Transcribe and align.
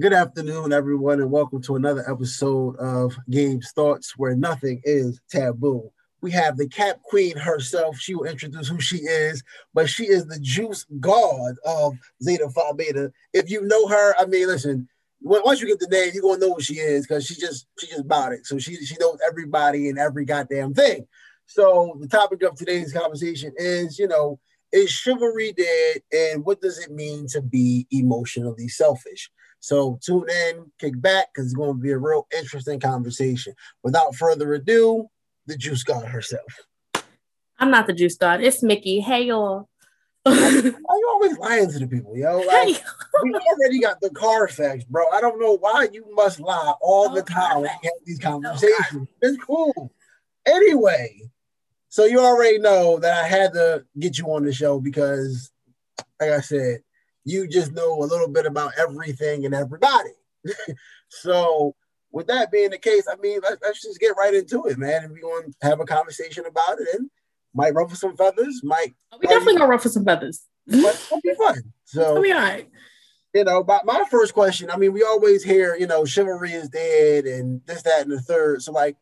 Good 0.00 0.12
afternoon, 0.12 0.72
everyone, 0.72 1.20
and 1.20 1.30
welcome 1.30 1.62
to 1.62 1.76
another 1.76 2.04
episode 2.10 2.74
of 2.78 3.16
Gabe's 3.30 3.70
Thoughts, 3.70 4.18
where 4.18 4.34
nothing 4.34 4.80
is 4.82 5.20
taboo. 5.30 5.88
We 6.20 6.32
have 6.32 6.56
the 6.56 6.66
Cap 6.66 7.00
Queen 7.02 7.36
herself. 7.36 7.96
She 7.96 8.16
will 8.16 8.24
introduce 8.24 8.66
who 8.66 8.80
she 8.80 8.96
is, 8.96 9.44
but 9.72 9.88
she 9.88 10.02
is 10.06 10.26
the 10.26 10.40
juice 10.40 10.84
god 10.98 11.54
of 11.64 11.94
Zeta 12.20 12.50
Phi 12.50 12.72
Beta. 12.72 13.12
If 13.32 13.48
you 13.48 13.62
know 13.62 13.86
her, 13.86 14.16
I 14.18 14.26
mean, 14.26 14.48
listen, 14.48 14.88
once 15.20 15.60
you 15.60 15.68
get 15.68 15.78
the 15.78 15.86
name, 15.86 16.10
you're 16.12 16.22
gonna 16.22 16.44
know 16.44 16.54
who 16.54 16.60
she 16.60 16.80
is 16.80 17.06
because 17.06 17.24
she 17.24 17.36
just 17.36 17.68
she 17.78 17.86
just 17.86 18.08
bought 18.08 18.32
it. 18.32 18.46
So 18.46 18.58
she 18.58 18.74
she 18.84 18.96
knows 18.98 19.20
everybody 19.24 19.88
and 19.88 19.96
every 19.96 20.24
goddamn 20.24 20.74
thing. 20.74 21.06
So 21.46 21.96
the 22.00 22.08
topic 22.08 22.42
of 22.42 22.56
today's 22.56 22.92
conversation 22.92 23.52
is, 23.56 23.96
you 24.00 24.08
know, 24.08 24.40
is 24.72 24.90
chivalry 24.90 25.52
dead, 25.52 26.02
and 26.12 26.44
what 26.44 26.60
does 26.60 26.80
it 26.80 26.90
mean 26.90 27.28
to 27.28 27.40
be 27.40 27.86
emotionally 27.92 28.66
selfish? 28.66 29.30
So 29.64 29.98
tune 30.02 30.28
in, 30.28 30.70
kick 30.78 31.00
back, 31.00 31.28
because 31.32 31.46
it's 31.46 31.54
going 31.54 31.72
to 31.72 31.80
be 31.80 31.90
a 31.90 31.96
real 31.96 32.26
interesting 32.36 32.78
conversation. 32.78 33.54
Without 33.82 34.14
further 34.14 34.52
ado, 34.52 35.08
the 35.46 35.56
juice 35.56 35.82
god 35.82 36.04
herself. 36.04 36.66
I'm 37.58 37.70
not 37.70 37.86
the 37.86 37.94
juice 37.94 38.18
god. 38.18 38.42
It's 38.42 38.62
Mickey. 38.62 39.00
Hey 39.00 39.22
y'all. 39.22 39.70
Why 40.22 40.60
you 40.60 41.08
always 41.10 41.38
lying 41.38 41.70
to 41.70 41.78
the 41.78 41.86
people, 41.86 42.14
yo? 42.14 42.40
Like, 42.40 42.76
hey. 42.76 42.82
we 43.22 43.32
already 43.32 43.80
got 43.80 44.02
the 44.02 44.10
Carfax, 44.10 44.84
bro. 44.84 45.08
I 45.10 45.22
don't 45.22 45.40
know 45.40 45.56
why 45.56 45.88
you 45.90 46.04
must 46.14 46.40
lie 46.40 46.74
all 46.82 47.08
the 47.08 47.22
oh, 47.22 47.24
time 47.24 47.62
when 47.62 47.70
we 47.82 47.88
have 47.88 47.92
these 48.04 48.20
oh, 48.22 48.30
conversations. 48.30 49.08
It's 49.22 49.42
cool. 49.42 49.90
Anyway, 50.44 51.22
so 51.88 52.04
you 52.04 52.20
already 52.20 52.58
know 52.58 52.98
that 52.98 53.24
I 53.24 53.26
had 53.26 53.54
to 53.54 53.86
get 53.98 54.18
you 54.18 54.26
on 54.26 54.44
the 54.44 54.52
show 54.52 54.78
because, 54.78 55.50
like 56.20 56.30
I 56.30 56.40
said, 56.40 56.83
you 57.24 57.48
just 57.48 57.72
know 57.72 58.02
a 58.02 58.04
little 58.04 58.28
bit 58.28 58.46
about 58.46 58.72
everything 58.78 59.44
and 59.44 59.54
everybody. 59.54 60.10
so, 61.08 61.74
with 62.12 62.26
that 62.28 62.52
being 62.52 62.70
the 62.70 62.78
case, 62.78 63.06
I 63.10 63.16
mean, 63.16 63.40
let's, 63.42 63.60
let's 63.62 63.82
just 63.82 63.98
get 63.98 64.14
right 64.16 64.34
into 64.34 64.66
it, 64.66 64.78
man. 64.78 65.04
If 65.04 65.10
we 65.10 65.22
want 65.22 65.54
to 65.60 65.66
have 65.66 65.80
a 65.80 65.84
conversation 65.84 66.46
about 66.46 66.80
it, 66.80 66.88
and 66.94 67.10
might 67.54 67.74
ruffle 67.74 67.96
some 67.96 68.16
feathers, 68.16 68.60
might 68.62 68.94
oh, 69.12 69.18
we 69.20 69.26
definitely 69.26 69.56
gonna 69.56 69.68
ruffle 69.70 69.90
some 69.90 70.04
feathers. 70.04 70.44
But 70.66 70.78
it'll 70.78 71.20
be 71.22 71.34
fun. 71.34 71.62
So 71.84 72.20
be 72.20 72.32
all 72.32 72.38
right. 72.38 72.68
You 73.34 73.44
know, 73.44 73.64
but 73.64 73.84
my 73.84 74.04
first 74.10 74.32
question, 74.32 74.70
I 74.70 74.76
mean, 74.76 74.92
we 74.92 75.02
always 75.02 75.42
hear, 75.42 75.74
you 75.74 75.88
know, 75.88 76.04
chivalry 76.04 76.52
is 76.52 76.68
dead 76.68 77.24
and 77.24 77.60
this, 77.66 77.82
that, 77.82 78.02
and 78.02 78.12
the 78.12 78.20
third. 78.20 78.62
So, 78.62 78.70
like, 78.70 78.96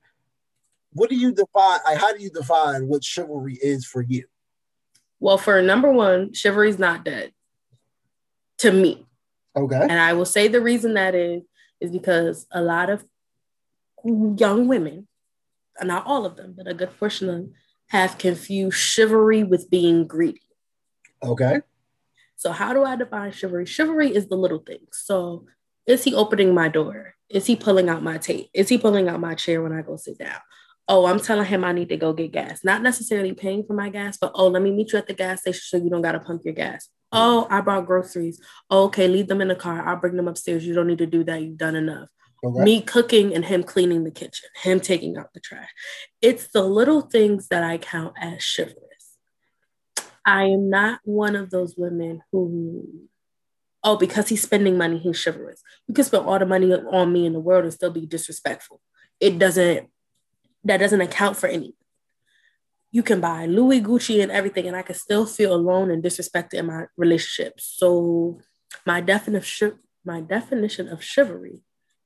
what 0.94 1.10
do 1.10 1.16
you 1.16 1.32
define? 1.32 1.80
Like, 1.84 1.98
how 1.98 2.16
do 2.16 2.22
you 2.22 2.30
define 2.30 2.88
what 2.88 3.04
chivalry 3.04 3.58
is 3.60 3.84
for 3.84 4.00
you? 4.00 4.24
Well, 5.20 5.36
for 5.36 5.60
number 5.60 5.92
one, 5.92 6.32
chivalry 6.32 6.70
is 6.70 6.78
not 6.78 7.04
dead 7.04 7.32
to 8.62 8.72
me. 8.72 9.06
Okay. 9.56 9.80
And 9.80 9.92
I 9.92 10.12
will 10.14 10.24
say 10.24 10.48
the 10.48 10.60
reason 10.60 10.94
that 10.94 11.14
is 11.14 11.42
is 11.80 11.90
because 11.90 12.46
a 12.52 12.62
lot 12.62 12.90
of 12.90 13.04
young 14.04 14.68
women, 14.68 15.08
not 15.82 16.06
all 16.06 16.24
of 16.24 16.36
them, 16.36 16.54
but 16.56 16.68
a 16.68 16.74
good 16.74 16.96
portion 16.98 17.28
of 17.28 17.34
them, 17.34 17.54
have 17.88 18.18
confused 18.18 18.78
chivalry 18.78 19.42
with 19.42 19.68
being 19.68 20.06
greedy. 20.06 20.40
Okay. 21.22 21.60
So 22.36 22.52
how 22.52 22.72
do 22.72 22.84
I 22.84 22.96
define 22.96 23.32
chivalry? 23.32 23.66
Chivalry 23.66 24.14
is 24.14 24.28
the 24.28 24.36
little 24.36 24.60
things. 24.60 25.02
So 25.04 25.46
is 25.86 26.04
he 26.04 26.14
opening 26.14 26.54
my 26.54 26.68
door? 26.68 27.14
Is 27.28 27.46
he 27.46 27.56
pulling 27.56 27.88
out 27.88 28.02
my 28.02 28.18
tape? 28.18 28.48
Is 28.54 28.68
he 28.68 28.78
pulling 28.78 29.08
out 29.08 29.20
my 29.20 29.34
chair 29.34 29.62
when 29.62 29.72
I 29.72 29.82
go 29.82 29.96
sit 29.96 30.18
down? 30.18 30.40
Oh, 30.88 31.06
I'm 31.06 31.20
telling 31.20 31.46
him 31.46 31.64
I 31.64 31.72
need 31.72 31.88
to 31.90 31.96
go 31.96 32.12
get 32.12 32.32
gas. 32.32 32.64
Not 32.64 32.82
necessarily 32.82 33.32
paying 33.32 33.64
for 33.64 33.74
my 33.74 33.88
gas, 33.88 34.18
but 34.20 34.32
oh, 34.34 34.48
let 34.48 34.62
me 34.62 34.70
meet 34.70 34.92
you 34.92 34.98
at 34.98 35.06
the 35.06 35.14
gas 35.14 35.40
station 35.40 35.62
so 35.64 35.76
you 35.76 35.90
don't 35.90 36.02
got 36.02 36.12
to 36.12 36.20
pump 36.20 36.42
your 36.44 36.54
gas. 36.54 36.88
Oh, 37.12 37.46
I 37.50 37.60
brought 37.60 37.86
groceries. 37.86 38.40
Oh, 38.70 38.84
okay, 38.84 39.06
leave 39.06 39.28
them 39.28 39.42
in 39.42 39.48
the 39.48 39.54
car. 39.54 39.86
I'll 39.86 39.96
bring 39.96 40.16
them 40.16 40.28
upstairs. 40.28 40.66
You 40.66 40.74
don't 40.74 40.86
need 40.86 40.98
to 40.98 41.06
do 41.06 41.22
that. 41.24 41.42
You've 41.42 41.58
done 41.58 41.76
enough. 41.76 42.08
Okay. 42.44 42.64
Me 42.64 42.80
cooking 42.80 43.34
and 43.34 43.44
him 43.44 43.62
cleaning 43.62 44.02
the 44.02 44.10
kitchen, 44.10 44.48
him 44.62 44.80
taking 44.80 45.16
out 45.16 45.32
the 45.32 45.40
trash. 45.40 45.68
It's 46.20 46.48
the 46.48 46.62
little 46.62 47.02
things 47.02 47.48
that 47.48 47.62
I 47.62 47.78
count 47.78 48.14
as 48.20 48.44
chivalrous. 48.44 49.18
I 50.24 50.44
am 50.44 50.70
not 50.70 51.00
one 51.04 51.36
of 51.36 51.50
those 51.50 51.76
women 51.76 52.22
who, 52.32 53.08
oh, 53.84 53.96
because 53.96 54.28
he's 54.28 54.42
spending 54.42 54.76
money, 54.76 54.98
he's 54.98 55.22
chivalrous. 55.22 55.62
You 55.86 55.94
can 55.94 56.04
spend 56.04 56.26
all 56.26 56.38
the 56.38 56.46
money 56.46 56.72
on 56.72 57.12
me 57.12 57.26
in 57.26 57.32
the 57.32 57.40
world 57.40 57.64
and 57.64 57.72
still 57.72 57.90
be 57.92 58.06
disrespectful. 58.06 58.80
It 59.20 59.38
doesn't, 59.38 59.88
that 60.64 60.78
doesn't 60.78 61.00
account 61.00 61.36
for 61.36 61.46
anything 61.46 61.74
you 62.92 63.02
can 63.02 63.20
buy 63.20 63.46
Louis 63.46 63.80
Gucci 63.80 64.22
and 64.22 64.30
everything, 64.30 64.68
and 64.68 64.76
I 64.76 64.82
can 64.82 64.94
still 64.94 65.26
feel 65.26 65.54
alone 65.54 65.90
and 65.90 66.02
disrespected 66.02 66.54
in 66.54 66.66
my 66.66 66.84
relationship. 66.96 67.54
So 67.58 68.38
my 68.86 69.00
definition 69.00 69.78
my 70.04 70.20
definition 70.20 70.88
of 70.88 71.02
chivalry 71.02 71.60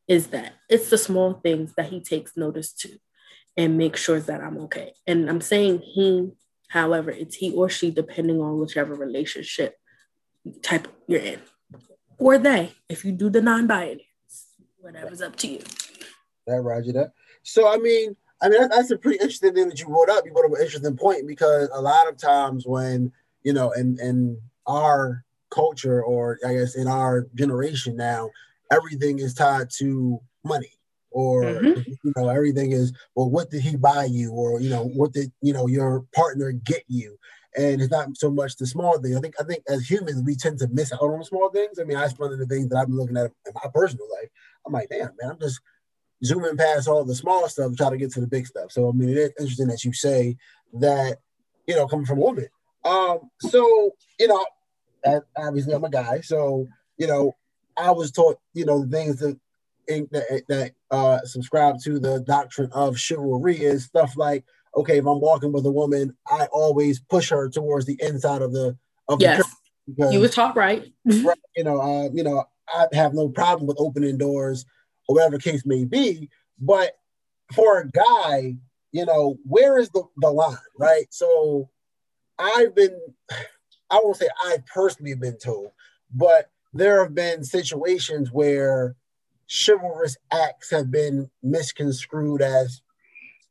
is 0.06 0.28
that 0.28 0.52
it's 0.68 0.90
the 0.90 0.98
small 0.98 1.34
things 1.34 1.72
that 1.76 1.86
he 1.86 2.00
takes 2.00 2.36
notice 2.36 2.72
to 2.72 2.98
and 3.56 3.78
make 3.78 3.96
sure 3.96 4.20
that 4.20 4.42
I'm 4.42 4.58
okay. 4.58 4.92
And 5.06 5.28
I'm 5.30 5.40
saying 5.40 5.80
he, 5.80 6.30
however, 6.68 7.10
it's 7.10 7.36
he 7.36 7.52
or 7.52 7.68
she 7.68 7.90
depending 7.90 8.40
on 8.40 8.58
whichever 8.58 8.94
relationship 8.94 9.76
type 10.62 10.88
you're 11.08 11.20
in. 11.20 11.40
Or 12.18 12.38
they, 12.38 12.74
if 12.88 13.04
you 13.04 13.12
do 13.12 13.30
the 13.30 13.40
non-binary, 13.40 14.06
whatever's 14.78 15.22
up 15.22 15.36
to 15.36 15.48
you. 15.48 15.60
That 16.46 16.60
Roger 16.60 16.92
that. 16.92 17.12
So 17.42 17.66
I 17.66 17.78
mean, 17.78 18.14
I 18.42 18.48
mean, 18.48 18.68
that's 18.68 18.90
a 18.90 18.98
pretty 18.98 19.18
interesting 19.18 19.54
thing 19.54 19.68
that 19.68 19.80
you 19.80 19.86
brought 19.86 20.10
up. 20.10 20.24
You 20.26 20.32
brought 20.32 20.46
up 20.46 20.52
an 20.52 20.62
interesting 20.62 20.96
point 20.96 21.26
because 21.26 21.68
a 21.72 21.80
lot 21.80 22.08
of 22.08 22.18
times 22.18 22.66
when, 22.66 23.12
you 23.42 23.52
know, 23.52 23.70
in, 23.72 23.98
in 24.00 24.40
our 24.66 25.24
culture 25.50 26.02
or 26.02 26.38
I 26.46 26.54
guess 26.54 26.76
in 26.76 26.86
our 26.86 27.26
generation 27.34 27.96
now, 27.96 28.30
everything 28.70 29.20
is 29.20 29.32
tied 29.32 29.70
to 29.78 30.20
money 30.44 30.72
or 31.10 31.44
mm-hmm. 31.44 31.80
you 32.02 32.12
know 32.16 32.28
everything 32.28 32.72
is 32.72 32.92
well 33.14 33.30
what 33.30 33.48
did 33.48 33.62
he 33.62 33.76
buy 33.76 34.04
you 34.04 34.32
or 34.32 34.60
you 34.60 34.68
know 34.68 34.84
what 34.94 35.12
did 35.12 35.30
you 35.40 35.52
know 35.52 35.66
your 35.66 36.04
partner 36.12 36.50
get 36.50 36.82
you 36.88 37.16
and 37.56 37.80
it's 37.80 37.90
not 37.90 38.16
so 38.16 38.30
much 38.30 38.56
the 38.56 38.66
small 38.66 38.98
things. 38.98 39.16
I 39.16 39.20
think 39.20 39.34
I 39.40 39.44
think 39.44 39.62
as 39.68 39.90
humans 39.90 40.22
we 40.22 40.36
tend 40.36 40.58
to 40.58 40.68
miss 40.68 40.92
out 40.92 41.00
on 41.00 41.18
the 41.18 41.24
small 41.24 41.50
things. 41.50 41.78
I 41.78 41.84
mean, 41.84 41.96
that's 41.96 42.18
one 42.18 42.32
of 42.32 42.38
the 42.38 42.46
things 42.46 42.68
that 42.68 42.76
I've 42.76 42.88
been 42.88 42.96
looking 42.96 43.16
at 43.16 43.32
in 43.46 43.52
my 43.54 43.70
personal 43.72 44.06
life. 44.20 44.28
I'm 44.66 44.72
like, 44.72 44.88
damn, 44.90 45.10
man, 45.20 45.30
I'm 45.30 45.40
just 45.40 45.60
zooming 46.24 46.56
past 46.56 46.88
all 46.88 47.04
the 47.04 47.14
small 47.14 47.48
stuff 47.48 47.76
try 47.76 47.90
to 47.90 47.96
get 47.96 48.12
to 48.12 48.20
the 48.20 48.26
big 48.26 48.46
stuff. 48.46 48.72
So 48.72 48.88
I 48.88 48.92
mean, 48.92 49.10
it's 49.10 49.40
interesting 49.40 49.68
that 49.68 49.84
you 49.84 49.92
say 49.92 50.36
that, 50.74 51.18
you 51.66 51.74
know, 51.74 51.86
coming 51.86 52.06
from 52.06 52.18
a 52.18 52.22
woman. 52.22 52.48
Um, 52.84 53.30
so 53.40 53.92
you 54.18 54.28
know, 54.28 54.44
obviously 55.36 55.74
I'm 55.74 55.84
a 55.84 55.90
guy, 55.90 56.20
so 56.20 56.66
you 56.98 57.06
know, 57.06 57.34
I 57.76 57.90
was 57.90 58.10
taught, 58.10 58.38
you 58.54 58.64
know, 58.64 58.84
the 58.84 58.96
things 58.96 59.18
that 59.18 59.38
that, 59.88 60.42
that 60.48 60.72
uh, 60.90 61.20
subscribe 61.24 61.78
to 61.84 61.98
the 61.98 62.20
doctrine 62.20 62.70
of 62.72 62.98
chivalry 62.98 63.56
is 63.56 63.84
stuff 63.84 64.16
like, 64.16 64.44
okay, 64.76 64.98
if 64.98 65.06
I'm 65.06 65.20
walking 65.20 65.52
with 65.52 65.64
a 65.66 65.70
woman, 65.70 66.16
I 66.28 66.46
always 66.52 67.00
push 67.00 67.30
her 67.30 67.48
towards 67.48 67.86
the 67.86 67.98
inside 68.00 68.42
of 68.42 68.52
the 68.52 68.76
of 69.08 69.20
yes. 69.20 69.38
the 69.38 69.44
because, 69.86 70.12
you 70.12 70.20
were 70.20 70.28
taught 70.28 70.56
right. 70.56 70.92
right. 71.04 71.38
You 71.56 71.64
know, 71.64 71.80
uh, 71.80 72.10
you 72.12 72.24
know, 72.24 72.44
I 72.68 72.86
have 72.92 73.14
no 73.14 73.28
problem 73.28 73.66
with 73.66 73.76
opening 73.78 74.18
doors 74.18 74.66
or 75.08 75.16
whatever 75.16 75.38
case 75.38 75.64
may 75.64 75.84
be. 75.84 76.30
But 76.58 76.98
for 77.54 77.80
a 77.80 77.88
guy, 77.88 78.56
you 78.92 79.04
know, 79.04 79.36
where 79.44 79.78
is 79.78 79.90
the, 79.90 80.04
the 80.16 80.30
line, 80.30 80.56
right? 80.78 81.06
So 81.10 81.70
I've 82.38 82.74
been, 82.74 82.98
I 83.90 84.00
won't 84.02 84.16
say 84.16 84.28
I 84.42 84.58
personally 84.72 85.10
have 85.10 85.20
been 85.20 85.38
told, 85.38 85.70
but 86.14 86.50
there 86.72 87.02
have 87.02 87.14
been 87.14 87.44
situations 87.44 88.30
where 88.32 88.96
chivalrous 89.48 90.16
acts 90.32 90.70
have 90.70 90.90
been 90.90 91.30
misconstrued 91.42 92.42
as 92.42 92.82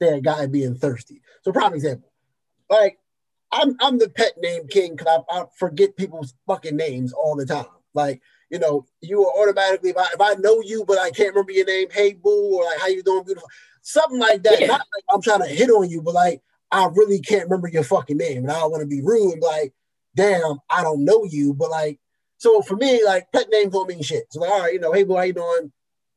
say 0.01 0.17
a 0.17 0.21
guy 0.21 0.45
being 0.45 0.75
thirsty. 0.75 1.21
So 1.43 1.51
prime 1.51 1.73
example, 1.73 2.11
like 2.69 2.99
I'm 3.51 3.75
I'm 3.79 3.97
the 3.97 4.09
pet 4.09 4.33
name 4.41 4.67
king 4.67 4.95
because 4.95 5.23
I, 5.29 5.39
I 5.39 5.45
forget 5.57 5.95
people's 5.95 6.33
fucking 6.47 6.75
names 6.75 7.13
all 7.13 7.35
the 7.35 7.45
time. 7.45 7.65
Like 7.93 8.21
you 8.49 8.59
know, 8.59 8.85
you 9.01 9.25
are 9.25 9.41
automatically 9.41 9.89
if 9.91 9.97
I, 9.97 10.07
if 10.13 10.21
I 10.21 10.33
know 10.35 10.61
you 10.61 10.85
but 10.87 10.97
I 10.99 11.11
can't 11.11 11.33
remember 11.33 11.51
your 11.51 11.65
name, 11.65 11.87
hey 11.91 12.13
boo, 12.13 12.57
or 12.57 12.65
like 12.65 12.79
how 12.79 12.87
you 12.87 13.03
doing, 13.03 13.23
beautiful, 13.23 13.49
something 13.81 14.19
like 14.19 14.43
that. 14.43 14.59
Yeah. 14.59 14.67
Not 14.67 14.79
like 14.79 15.03
I'm 15.09 15.21
trying 15.21 15.41
to 15.41 15.47
hit 15.47 15.69
on 15.69 15.89
you, 15.89 16.01
but 16.01 16.13
like 16.13 16.41
I 16.71 16.87
really 16.93 17.19
can't 17.19 17.43
remember 17.43 17.67
your 17.67 17.83
fucking 17.83 18.17
name, 18.17 18.39
and 18.39 18.51
I 18.51 18.59
don't 18.59 18.71
want 18.71 18.81
to 18.81 18.87
be 18.87 19.01
rude 19.01 19.39
like, 19.41 19.73
damn, 20.15 20.59
I 20.69 20.81
don't 20.83 21.05
know 21.05 21.23
you, 21.23 21.53
but 21.53 21.69
like, 21.69 21.99
so 22.37 22.61
for 22.61 22.75
me, 22.75 23.03
like 23.03 23.31
pet 23.31 23.47
names 23.49 23.73
don't 23.73 23.87
mean 23.87 24.01
shit. 24.01 24.25
So 24.29 24.41
like, 24.41 24.51
all 24.51 24.61
right, 24.61 24.73
you 24.73 24.79
know, 24.79 24.91
hey 24.91 25.03
boo, 25.03 25.15
how 25.15 25.23
you 25.23 25.33
doing? 25.33 25.71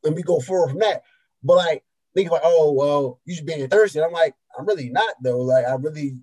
And 0.04 0.14
we 0.14 0.22
go 0.22 0.40
forward 0.40 0.70
from 0.70 0.80
that. 0.80 1.02
But 1.42 1.56
like, 1.56 1.84
think 2.14 2.30
like, 2.30 2.42
oh 2.44 2.72
well, 2.72 3.20
you 3.24 3.34
should 3.34 3.46
be 3.46 3.66
thirsty. 3.66 4.02
I'm 4.02 4.12
like, 4.12 4.34
I'm 4.58 4.66
really 4.66 4.90
not 4.90 5.14
though. 5.22 5.40
Like, 5.40 5.64
I 5.66 5.74
really 5.74 6.16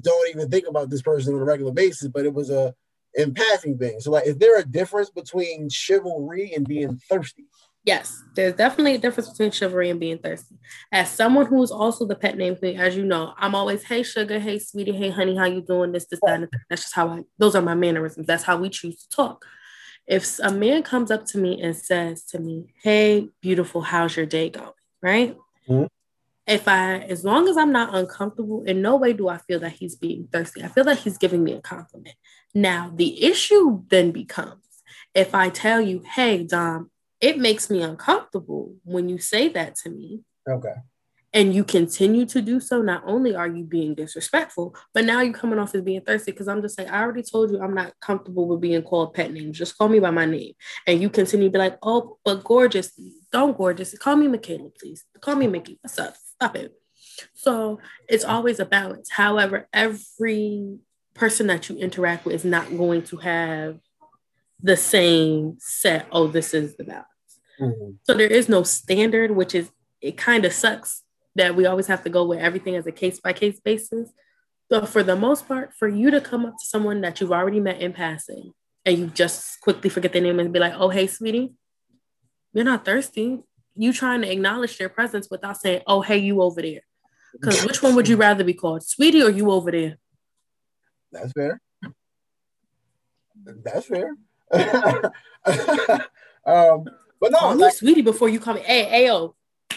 don't 0.00 0.30
even 0.30 0.48
think 0.48 0.66
about 0.68 0.90
this 0.90 1.02
person 1.02 1.34
on 1.34 1.40
a 1.40 1.44
regular 1.44 1.72
basis. 1.72 2.08
But 2.08 2.24
it 2.24 2.32
was 2.32 2.50
a 2.50 2.74
in 3.14 3.34
passing 3.34 3.78
things. 3.78 4.04
So, 4.04 4.12
like, 4.12 4.26
is 4.26 4.38
there 4.38 4.58
a 4.58 4.64
difference 4.64 5.10
between 5.10 5.68
chivalry 5.68 6.52
and 6.54 6.66
being 6.66 7.00
thirsty? 7.10 7.46
Yes, 7.84 8.22
there's 8.34 8.54
definitely 8.54 8.96
a 8.96 8.98
difference 8.98 9.30
between 9.30 9.50
chivalry 9.50 9.88
and 9.88 9.98
being 9.98 10.18
thirsty. 10.18 10.56
As 10.92 11.10
someone 11.10 11.46
who's 11.46 11.70
also 11.70 12.04
the 12.04 12.16
pet 12.16 12.36
name 12.36 12.56
queen, 12.56 12.78
as 12.78 12.96
you 12.96 13.04
know, 13.04 13.32
I'm 13.38 13.54
always, 13.54 13.82
hey 13.82 14.02
sugar, 14.02 14.38
hey 14.38 14.58
sweetie, 14.58 14.92
hey 14.92 15.10
honey, 15.10 15.36
how 15.36 15.46
you 15.46 15.62
doing? 15.62 15.92
This, 15.92 16.06
this, 16.06 16.20
that, 16.26 16.40
that. 16.40 16.50
That's 16.68 16.82
just 16.82 16.94
how 16.94 17.08
I. 17.08 17.22
Those 17.38 17.54
are 17.54 17.62
my 17.62 17.74
mannerisms. 17.74 18.26
That's 18.26 18.44
how 18.44 18.58
we 18.58 18.68
choose 18.68 19.02
to 19.04 19.08
talk. 19.08 19.46
If 20.06 20.38
a 20.40 20.50
man 20.50 20.82
comes 20.82 21.10
up 21.10 21.24
to 21.26 21.38
me 21.38 21.62
and 21.62 21.74
says 21.74 22.24
to 22.26 22.38
me, 22.38 22.74
Hey, 22.82 23.28
beautiful, 23.40 23.80
how's 23.80 24.16
your 24.16 24.26
day 24.26 24.50
going? 24.50 24.72
Right? 25.00 25.36
Mm-hmm. 25.68 25.86
If 26.48 26.66
I, 26.66 26.98
as 27.00 27.24
long 27.24 27.46
as 27.46 27.56
I'm 27.56 27.72
not 27.72 27.94
uncomfortable, 27.94 28.64
in 28.64 28.82
no 28.82 28.96
way 28.96 29.12
do 29.12 29.28
I 29.28 29.38
feel 29.38 29.60
that 29.60 29.72
he's 29.72 29.94
being 29.94 30.28
thirsty. 30.32 30.64
I 30.64 30.68
feel 30.68 30.84
that 30.84 30.98
he's 30.98 31.18
giving 31.18 31.44
me 31.44 31.52
a 31.52 31.60
compliment. 31.60 32.16
Now, 32.54 32.90
the 32.94 33.22
issue 33.24 33.82
then 33.88 34.10
becomes 34.10 34.64
if 35.14 35.34
I 35.34 35.50
tell 35.50 35.80
you, 35.80 36.02
Hey, 36.14 36.44
Dom, 36.44 36.90
it 37.20 37.38
makes 37.38 37.70
me 37.70 37.82
uncomfortable 37.82 38.74
when 38.84 39.08
you 39.08 39.18
say 39.18 39.48
that 39.50 39.76
to 39.76 39.90
me. 39.90 40.22
Okay 40.48 40.74
and 41.34 41.54
you 41.54 41.62
continue 41.62 42.24
to 42.26 42.40
do 42.40 42.58
so, 42.58 42.80
not 42.80 43.02
only 43.06 43.34
are 43.34 43.46
you 43.46 43.64
being 43.64 43.94
disrespectful, 43.94 44.74
but 44.94 45.04
now 45.04 45.20
you're 45.20 45.34
coming 45.34 45.58
off 45.58 45.74
as 45.74 45.82
being 45.82 46.00
thirsty. 46.00 46.32
Because 46.32 46.48
I'm 46.48 46.62
just 46.62 46.78
like, 46.78 46.90
I 46.90 47.02
already 47.02 47.22
told 47.22 47.50
you 47.50 47.60
I'm 47.60 47.74
not 47.74 47.92
comfortable 48.00 48.48
with 48.48 48.60
being 48.60 48.82
called 48.82 49.14
pet 49.14 49.32
names. 49.32 49.58
Just 49.58 49.76
call 49.76 49.88
me 49.88 50.00
by 50.00 50.10
my 50.10 50.24
name. 50.24 50.54
And 50.86 51.02
you 51.02 51.10
continue 51.10 51.48
to 51.48 51.52
be 51.52 51.58
like, 51.58 51.78
oh, 51.82 52.18
but 52.24 52.44
gorgeous. 52.44 52.98
Don't 53.30 53.56
gorgeous. 53.56 53.96
Call 53.98 54.16
me 54.16 54.26
Michaela, 54.26 54.70
please. 54.70 55.04
Call 55.20 55.36
me 55.36 55.46
Mickey. 55.46 55.78
What's 55.82 55.98
up? 55.98 56.14
Stop 56.38 56.56
it. 56.56 56.72
So 57.34 57.80
it's 58.08 58.24
always 58.24 58.60
a 58.60 58.64
balance. 58.64 59.10
However, 59.10 59.68
every 59.72 60.78
person 61.14 61.48
that 61.48 61.68
you 61.68 61.76
interact 61.76 62.24
with 62.24 62.34
is 62.36 62.44
not 62.44 62.76
going 62.76 63.02
to 63.02 63.16
have 63.16 63.78
the 64.62 64.76
same 64.76 65.56
set. 65.58 66.06
Oh, 66.12 66.28
this 66.28 66.54
is 66.54 66.76
the 66.76 66.84
balance. 66.84 67.06
Mm-hmm. 67.60 67.90
So 68.04 68.14
there 68.14 68.28
is 68.28 68.48
no 68.48 68.62
standard, 68.62 69.32
which 69.32 69.54
is 69.54 69.70
it 70.00 70.16
kind 70.16 70.44
of 70.44 70.52
sucks 70.52 71.02
that 71.34 71.56
we 71.56 71.66
always 71.66 71.88
have 71.88 72.04
to 72.04 72.10
go 72.10 72.24
with 72.24 72.38
everything 72.38 72.76
as 72.76 72.86
a 72.86 72.92
case 72.92 73.18
by 73.18 73.32
case 73.32 73.58
basis. 73.58 74.12
But 74.70 74.88
for 74.88 75.02
the 75.02 75.16
most 75.16 75.48
part, 75.48 75.72
for 75.74 75.88
you 75.88 76.10
to 76.12 76.20
come 76.20 76.46
up 76.46 76.54
to 76.58 76.66
someone 76.66 77.00
that 77.00 77.20
you've 77.20 77.32
already 77.32 77.58
met 77.58 77.80
in 77.80 77.92
passing 77.92 78.52
and 78.84 78.98
you 78.98 79.06
just 79.08 79.60
quickly 79.60 79.90
forget 79.90 80.12
their 80.12 80.22
name 80.22 80.38
and 80.38 80.52
be 80.52 80.60
like, 80.60 80.74
oh, 80.76 80.90
hey, 80.90 81.06
sweetie, 81.06 81.54
you're 82.52 82.64
not 82.64 82.84
thirsty. 82.84 83.40
You 83.78 83.92
trying 83.92 84.22
to 84.22 84.30
acknowledge 84.30 84.76
their 84.76 84.88
presence 84.88 85.28
without 85.30 85.56
saying, 85.60 85.82
oh, 85.86 86.02
hey, 86.02 86.18
you 86.18 86.42
over 86.42 86.60
there. 86.60 86.80
Because 87.32 87.64
which 87.64 87.82
one 87.82 87.94
would 87.94 88.08
you 88.08 88.16
rather 88.16 88.42
be 88.42 88.54
called, 88.54 88.82
sweetie 88.82 89.22
or 89.22 89.30
you 89.30 89.50
over 89.50 89.70
there? 89.70 89.98
That's 91.12 91.32
fair. 91.32 91.60
That's 93.44 93.86
fair. 93.86 94.10
um, 96.44 96.84
but 97.20 97.32
no, 97.32 97.52
like, 97.54 97.74
sweetie 97.74 98.02
before 98.02 98.28
you 98.28 98.40
come. 98.40 98.56
Hey, 98.56 98.84
hey, 98.84 99.10
oh. 99.10 99.34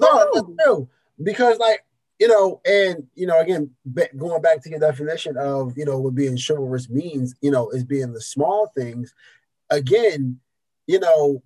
No, 0.00 0.30
that's 0.32 0.46
true. 0.64 0.88
Because 1.22 1.58
like 1.58 1.84
you 2.18 2.28
know, 2.28 2.60
and 2.64 3.06
you 3.14 3.26
know, 3.26 3.38
again, 3.40 3.70
going 4.16 4.42
back 4.42 4.62
to 4.62 4.70
your 4.70 4.80
definition 4.80 5.36
of 5.36 5.76
you 5.76 5.84
know 5.84 5.98
what 5.98 6.14
being 6.14 6.38
chivalrous 6.38 6.88
means, 6.88 7.34
you 7.40 7.50
know, 7.50 7.70
is 7.70 7.84
being 7.84 8.12
the 8.12 8.20
small 8.20 8.70
things. 8.76 9.14
Again, 9.70 10.40
you 10.86 11.00
know, 11.00 11.42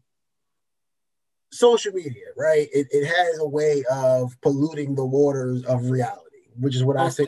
social 1.52 1.92
media, 1.92 2.26
right? 2.36 2.68
It, 2.72 2.88
it 2.90 3.06
has 3.06 3.38
a 3.38 3.46
way 3.46 3.84
of 3.90 4.36
polluting 4.40 4.94
the 4.94 5.04
waters 5.04 5.64
of 5.64 5.90
reality, 5.90 6.48
which 6.58 6.74
is 6.74 6.82
what. 6.82 6.98
I 6.98 7.08
say 7.10 7.26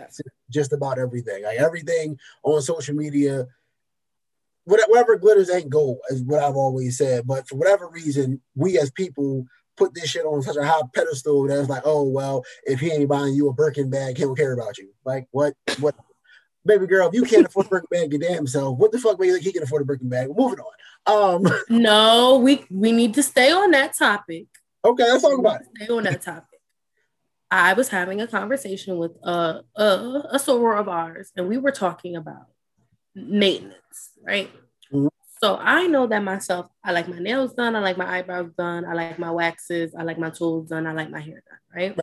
just 0.50 0.72
about 0.72 0.98
everything. 0.98 1.44
Like 1.44 1.58
everything 1.58 2.18
on 2.42 2.60
social 2.62 2.94
media, 2.94 3.46
whatever 4.64 5.16
glitters 5.16 5.50
ain't 5.50 5.70
gold, 5.70 5.98
is 6.10 6.22
what 6.22 6.42
I've 6.42 6.56
always 6.56 6.98
said. 6.98 7.26
But 7.26 7.48
for 7.48 7.56
whatever 7.56 7.88
reason, 7.88 8.40
we 8.54 8.78
as 8.78 8.90
people 8.90 9.46
put 9.76 9.94
this 9.94 10.08
shit 10.10 10.24
on 10.24 10.42
such 10.42 10.56
a 10.56 10.64
high 10.64 10.82
pedestal 10.94 11.46
that 11.48 11.58
it's 11.58 11.68
like, 11.68 11.82
oh 11.84 12.04
well, 12.04 12.44
if 12.64 12.80
he 12.80 12.90
ain't 12.92 13.08
buying 13.08 13.34
you 13.34 13.48
a 13.48 13.52
Birkin 13.52 13.90
bag, 13.90 14.16
he 14.16 14.24
don't 14.24 14.36
care 14.36 14.52
about 14.52 14.78
you. 14.78 14.90
Like 15.04 15.28
what? 15.30 15.54
What? 15.80 15.94
Baby 16.66 16.86
girl, 16.86 17.08
if 17.08 17.14
you 17.14 17.24
can't 17.24 17.46
afford 17.46 17.66
a 17.66 17.68
Birkin 17.68 17.88
bag, 17.90 18.12
your 18.12 18.20
damn 18.20 18.46
self. 18.46 18.78
What 18.78 18.90
the 18.90 18.98
fuck 18.98 19.18
makes 19.20 19.28
you 19.28 19.34
think 19.34 19.44
he 19.44 19.52
can 19.52 19.62
afford 19.62 19.82
a 19.82 19.84
Birkin 19.84 20.08
bag? 20.08 20.28
we 20.28 20.34
Moving 20.34 20.60
on. 20.60 21.44
Um, 21.46 21.52
no, 21.68 22.38
we 22.38 22.64
we 22.70 22.92
need 22.92 23.14
to 23.14 23.22
stay 23.22 23.52
on 23.52 23.70
that 23.72 23.94
topic. 23.94 24.46
Okay, 24.84 25.04
let's 25.04 25.22
talk 25.22 25.38
about 25.38 25.60
it. 25.60 25.66
Stay 25.76 25.92
on 25.92 26.04
that 26.04 26.22
topic. 26.22 26.60
I 27.50 27.74
was 27.74 27.88
having 27.88 28.20
a 28.20 28.26
conversation 28.26 28.96
with 28.98 29.12
a, 29.22 29.62
a, 29.76 29.82
a 30.30 30.38
soror 30.38 30.78
of 30.78 30.88
ours, 30.88 31.30
and 31.36 31.48
we 31.48 31.58
were 31.58 31.70
talking 31.70 32.16
about 32.16 32.46
maintenance, 33.14 34.10
right? 34.22 34.50
Mm-hmm. 34.92 35.08
So 35.40 35.56
I 35.56 35.86
know 35.86 36.06
that 36.06 36.22
myself, 36.22 36.66
I 36.82 36.92
like 36.92 37.06
my 37.06 37.18
nails 37.18 37.54
done, 37.54 37.76
I 37.76 37.80
like 37.80 37.98
my 37.98 38.18
eyebrows 38.18 38.50
done, 38.56 38.84
I 38.84 38.94
like 38.94 39.18
my 39.18 39.30
waxes, 39.30 39.94
I 39.94 40.02
like 40.02 40.18
my 40.18 40.30
tools 40.30 40.70
done, 40.70 40.86
I 40.86 40.92
like 40.92 41.10
my 41.10 41.20
hair 41.20 41.42
done, 41.48 41.58
right? 41.74 41.98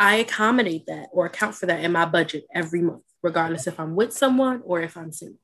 I 0.00 0.16
accommodate 0.16 0.86
that 0.86 1.10
or 1.12 1.26
account 1.26 1.54
for 1.54 1.66
that 1.66 1.84
in 1.84 1.92
my 1.92 2.06
budget 2.06 2.46
every 2.54 2.80
month, 2.80 3.02
regardless 3.22 3.66
if 3.66 3.78
I'm 3.78 3.94
with 3.94 4.14
someone 4.14 4.62
or 4.64 4.80
if 4.80 4.96
I'm 4.96 5.12
single. 5.12 5.38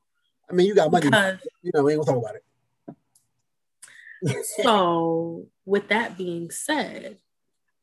I 0.49 0.53
mean, 0.53 0.65
you 0.65 0.73
got 0.73 0.91
money, 0.91 1.05
because, 1.05 1.39
you 1.61 1.71
know, 1.75 1.83
we 1.83 1.93
ain't 1.93 2.03
gonna 2.03 2.19
talk 2.19 2.29
about 2.29 2.37
it. 4.25 4.45
so, 4.63 5.45
with 5.63 5.89
that 5.89 6.17
being 6.17 6.49
said, 6.49 7.19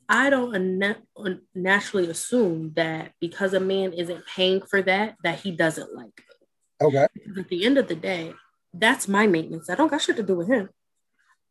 I 0.08 0.30
don't 0.30 1.40
naturally 1.54 2.10
assume 2.10 2.72
that 2.74 3.12
because 3.20 3.54
a 3.54 3.60
man 3.60 3.92
isn't 3.92 4.26
paying 4.26 4.60
for 4.60 4.82
that, 4.82 5.14
that 5.22 5.38
he 5.38 5.52
doesn't 5.52 5.94
like 5.94 6.12
it. 6.18 6.84
Okay. 6.84 7.06
Because 7.14 7.38
at 7.38 7.48
the 7.48 7.64
end 7.64 7.78
of 7.78 7.86
the 7.86 7.94
day, 7.94 8.34
that's 8.72 9.06
my 9.06 9.28
maintenance. 9.28 9.70
I 9.70 9.76
don't 9.76 9.90
got 9.90 10.02
shit 10.02 10.16
to 10.16 10.24
do 10.24 10.34
with 10.34 10.48
him. 10.48 10.70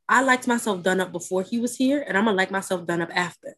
I 0.10 0.22
liked 0.22 0.48
myself 0.48 0.84
done 0.84 1.00
up 1.00 1.14
before 1.14 1.44
he 1.44 1.60
was 1.60 1.78
here, 1.78 2.04
and 2.06 2.18
I'm 2.18 2.26
gonna 2.26 2.36
like 2.36 2.52
myself 2.52 2.86
done 2.86 3.02
up 3.02 3.16
after. 3.16 3.56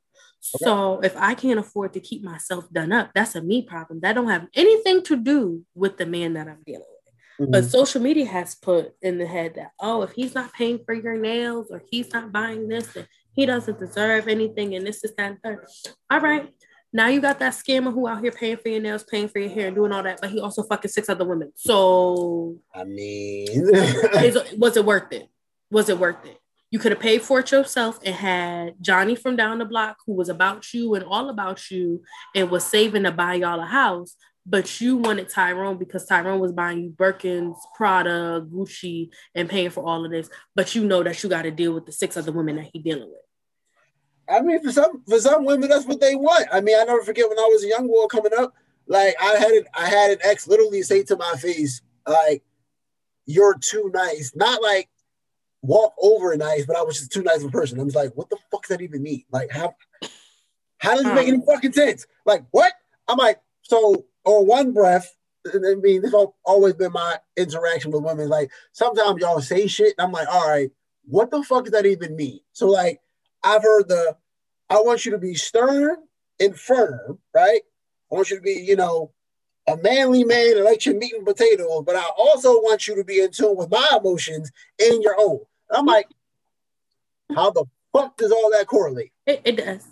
Okay. 0.55 0.65
So 0.65 0.99
if 0.99 1.15
I 1.17 1.33
can't 1.33 1.59
afford 1.59 1.93
to 1.93 1.99
keep 1.99 2.23
myself 2.23 2.71
done 2.71 2.91
up, 2.91 3.11
that's 3.15 3.35
a 3.35 3.41
me 3.41 3.63
problem. 3.63 4.01
That 4.01 4.13
don't 4.13 4.29
have 4.29 4.47
anything 4.53 5.03
to 5.03 5.15
do 5.15 5.63
with 5.73 5.97
the 5.97 6.05
man 6.05 6.33
that 6.33 6.47
I'm 6.47 6.61
dealing 6.65 6.81
with. 6.81 6.95
Mm-hmm. 7.39 7.51
But 7.51 7.65
social 7.65 8.01
media 8.01 8.25
has 8.25 8.55
put 8.55 8.93
in 9.01 9.17
the 9.17 9.25
head 9.25 9.55
that 9.55 9.71
oh, 9.79 10.03
if 10.03 10.11
he's 10.11 10.35
not 10.35 10.53
paying 10.53 10.79
for 10.85 10.93
your 10.93 11.17
nails 11.17 11.67
or 11.69 11.81
he's 11.89 12.13
not 12.13 12.31
buying 12.31 12.67
this, 12.67 12.87
then 12.93 13.07
he 13.33 13.45
doesn't 13.45 13.79
deserve 13.79 14.27
anything, 14.27 14.75
and 14.75 14.87
this 14.87 15.03
is 15.03 15.13
that 15.15 15.31
and 15.31 15.41
third. 15.43 15.65
All 16.09 16.21
right, 16.21 16.49
now 16.93 17.07
you 17.07 17.19
got 17.19 17.39
that 17.39 17.51
scammer 17.51 17.93
who 17.93 18.07
out 18.07 18.21
here 18.21 18.31
paying 18.31 18.55
for 18.55 18.69
your 18.69 18.79
nails, 18.79 19.03
paying 19.03 19.27
for 19.27 19.39
your 19.39 19.49
hair, 19.49 19.67
and 19.67 19.75
doing 19.75 19.91
all 19.91 20.03
that, 20.03 20.21
but 20.21 20.31
he 20.31 20.39
also 20.39 20.63
fucking 20.63 20.89
six 20.89 21.09
other 21.09 21.25
women. 21.25 21.51
So 21.55 22.59
I 22.73 22.85
mean, 22.85 23.47
was 24.57 24.77
it 24.77 24.85
worth 24.85 25.11
it? 25.11 25.27
Was 25.69 25.89
it 25.89 25.99
worth 25.99 26.25
it? 26.25 26.39
You 26.71 26.79
could 26.79 26.91
have 26.91 27.01
paid 27.01 27.21
for 27.21 27.39
it 27.39 27.51
yourself 27.51 27.99
and 28.03 28.15
had 28.15 28.75
Johnny 28.81 29.15
from 29.15 29.35
down 29.35 29.59
the 29.59 29.65
block 29.65 29.97
who 30.05 30.13
was 30.13 30.29
about 30.29 30.73
you 30.73 30.95
and 30.95 31.03
all 31.03 31.29
about 31.29 31.71
you 31.71 32.01
and 32.33 32.49
was 32.49 32.65
saving 32.65 33.03
to 33.03 33.11
buy 33.11 33.35
y'all 33.35 33.61
a 33.61 33.65
house, 33.65 34.15
but 34.45 34.81
you 34.81 34.97
wanted 34.97 35.29
Tyrone 35.29 35.77
because 35.77 36.05
Tyrone 36.05 36.39
was 36.39 36.51
buying 36.51 36.81
you 36.81 36.89
Birkins, 36.89 37.55
Prada, 37.75 38.45
Gucci, 38.51 39.09
and 39.33 39.49
paying 39.49 39.69
for 39.69 39.85
all 39.85 40.05
of 40.05 40.11
this. 40.11 40.29
But 40.55 40.75
you 40.75 40.85
know 40.85 41.03
that 41.03 41.23
you 41.23 41.29
got 41.29 41.43
to 41.43 41.51
deal 41.51 41.73
with 41.73 41.85
the 41.85 41.91
six 41.91 42.17
other 42.17 42.31
women 42.31 42.57
that 42.57 42.69
he 42.73 42.79
dealing 42.79 43.09
with. 43.09 43.21
I 44.27 44.41
mean, 44.41 44.61
for 44.63 44.71
some 44.71 45.03
for 45.07 45.19
some 45.19 45.45
women, 45.45 45.69
that's 45.69 45.85
what 45.85 46.01
they 46.01 46.15
want. 46.15 46.47
I 46.51 46.61
mean, 46.61 46.75
I 46.79 46.83
never 46.83 47.03
forget 47.03 47.29
when 47.29 47.39
I 47.39 47.49
was 47.51 47.63
a 47.63 47.67
young 47.67 47.87
girl 47.87 48.07
coming 48.07 48.31
up. 48.37 48.53
Like 48.87 49.15
I 49.21 49.35
had 49.35 49.51
it, 49.51 49.67
I 49.73 49.87
had 49.87 50.11
an 50.11 50.17
ex 50.23 50.47
literally 50.47 50.81
say 50.81 51.03
to 51.03 51.15
my 51.15 51.33
face, 51.37 51.81
like, 52.07 52.43
"You're 53.25 53.57
too 53.57 53.91
nice." 53.93 54.31
Not 54.35 54.61
like 54.61 54.89
walk 55.65 55.93
over 56.01 56.35
nice, 56.37 56.65
but 56.65 56.77
I 56.77 56.81
was 56.81 56.99
just 56.99 57.11
too 57.11 57.23
nice 57.23 57.41
of 57.41 57.49
a 57.49 57.51
person. 57.51 57.79
I 57.79 57.83
was 57.83 57.95
like, 57.95 58.11
"What 58.15 58.29
the 58.29 58.37
fuck 58.51 58.63
does 58.63 58.77
that 58.77 58.83
even 58.83 59.03
mean? 59.03 59.23
Like, 59.31 59.51
how 59.51 59.75
how 60.77 60.95
does 60.95 61.05
it 61.05 61.13
make 61.13 61.27
any 61.27 61.41
fucking 61.45 61.73
sense? 61.73 62.05
Like, 62.25 62.45
what?" 62.51 62.73
I'm 63.07 63.17
like, 63.17 63.39
so 63.61 64.05
on 64.23 64.47
one 64.47 64.73
breath. 64.73 65.15
I 65.53 65.75
mean, 65.75 66.01
this 66.01 66.11
has 66.11 66.27
always 66.43 66.73
been 66.73 66.91
my 66.91 67.17
interaction 67.37 67.91
with 67.91 68.03
women. 68.03 68.29
Like, 68.29 68.49
sometimes 68.71 69.21
y'all 69.21 69.41
say 69.41 69.67
shit, 69.67 69.93
and 69.97 70.05
I'm 70.05 70.11
like, 70.11 70.27
all 70.27 70.49
right, 70.49 70.71
what 71.05 71.29
the 71.29 71.43
fuck 71.43 71.65
does 71.65 71.73
that 71.73 71.85
even 71.85 72.15
mean? 72.15 72.39
So, 72.51 72.67
like, 72.67 72.99
I've 73.43 73.61
heard 73.61 73.87
the, 73.87 74.17
I 74.71 74.81
want 74.81 75.05
you 75.05 75.11
to 75.11 75.19
be 75.19 75.35
stern 75.35 75.97
and 76.39 76.59
firm, 76.59 77.19
right? 77.35 77.61
I 78.11 78.15
want 78.15 78.31
you 78.31 78.37
to 78.37 78.41
be, 78.41 78.53
you 78.53 78.75
know, 78.75 79.11
a 79.67 79.77
manly 79.77 80.23
man 80.23 80.57
and 80.57 80.65
like 80.65 80.85
your 80.85 80.95
meat 80.95 81.13
and 81.15 81.25
potatoes, 81.25 81.83
but 81.85 81.95
I 81.95 82.07
also 82.17 82.53
want 82.61 82.87
you 82.87 82.95
to 82.95 83.03
be 83.03 83.19
in 83.19 83.31
tune 83.31 83.55
with 83.55 83.69
my 83.69 83.97
emotions 83.99 84.51
and 84.79 85.03
your 85.03 85.15
own. 85.19 85.41
I'm 85.75 85.85
like, 85.85 86.07
how 87.33 87.51
the 87.51 87.65
fuck 87.93 88.17
does 88.17 88.31
all 88.31 88.51
that 88.51 88.67
correlate? 88.67 89.11
It, 89.25 89.41
it 89.45 89.57
does. 89.57 89.87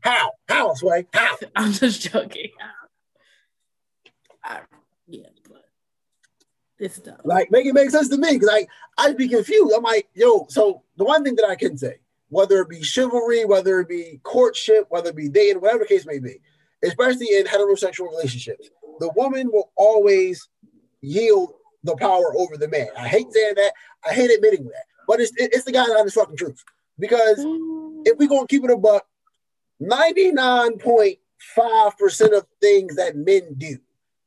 How? 0.00 0.32
How, 0.48 0.74
Sway? 0.74 1.06
How? 1.12 1.36
I'm 1.56 1.72
just 1.72 2.00
joking. 2.00 2.50
I, 4.42 4.60
yeah, 5.06 5.26
but 5.48 5.64
it's 6.78 6.98
dumb. 6.98 7.18
Like, 7.24 7.50
make 7.50 7.66
it 7.66 7.74
make 7.74 7.90
sense 7.90 8.08
to 8.08 8.16
me 8.16 8.32
because 8.34 8.48
like 8.48 8.68
I'd 8.96 9.16
be 9.16 9.28
confused. 9.28 9.74
I'm 9.76 9.82
like, 9.82 10.08
yo, 10.14 10.46
so 10.48 10.82
the 10.96 11.04
one 11.04 11.22
thing 11.24 11.36
that 11.36 11.46
I 11.46 11.56
can 11.56 11.76
say 11.76 11.98
whether 12.30 12.60
it 12.60 12.68
be 12.68 12.82
chivalry, 12.82 13.44
whether 13.44 13.80
it 13.80 13.88
be 13.88 14.20
courtship, 14.22 14.86
whether 14.88 15.10
it 15.10 15.16
be 15.16 15.28
dating, 15.28 15.60
whatever 15.60 15.80
the 15.80 15.86
case 15.86 16.06
may 16.06 16.18
be, 16.18 16.40
especially 16.82 17.26
in 17.36 17.44
heterosexual 17.44 18.08
relationships, 18.08 18.70
the 19.00 19.10
woman 19.16 19.50
will 19.52 19.70
always 19.76 20.48
yield 21.02 21.52
the 21.84 21.96
power 21.96 22.34
over 22.36 22.56
the 22.56 22.68
man. 22.68 22.88
I 22.96 23.08
hate 23.08 23.32
saying 23.32 23.54
that. 23.56 23.72
I 24.08 24.14
hate 24.14 24.30
admitting 24.30 24.64
that, 24.66 24.84
but 25.10 25.20
it's 25.20 25.32
it's 25.36 25.64
the 25.64 25.72
guy's 25.72 25.90
honest 25.90 26.14
fucking 26.14 26.36
truth. 26.36 26.62
Because 26.96 27.38
if 28.06 28.16
we're 28.16 28.28
gonna 28.28 28.46
keep 28.46 28.62
it 28.62 28.70
a 28.70 28.76
buck, 28.76 29.04
ninety 29.80 30.30
nine 30.30 30.78
point 30.78 31.18
five 31.56 31.98
percent 31.98 32.32
of 32.32 32.46
things 32.60 32.94
that 32.94 33.16
men 33.16 33.54
do 33.58 33.76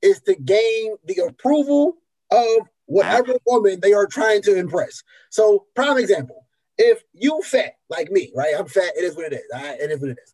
is 0.02 0.20
to 0.24 0.36
gain 0.36 0.98
the 1.06 1.24
approval 1.26 1.96
of 2.32 2.68
whatever 2.88 3.36
woman 3.46 3.80
they 3.80 3.94
are 3.94 4.08
trying 4.08 4.42
to 4.42 4.58
impress. 4.58 5.04
So, 5.30 5.68
prime 5.74 5.98
example: 5.98 6.46
if 6.78 7.02
you 7.14 7.42
fat 7.44 7.78
like 7.90 8.12
me, 8.12 8.34
right? 8.36 8.54
I'm 8.58 8.68
fat. 8.68 8.92
It 8.98 9.06
is 9.06 9.16
what 9.16 9.32
it 9.32 9.36
is. 9.38 9.44
Right? 9.54 9.80
It 9.80 9.90
is 9.90 10.02
what 10.02 10.10
it 10.10 10.18
is. 10.22 10.34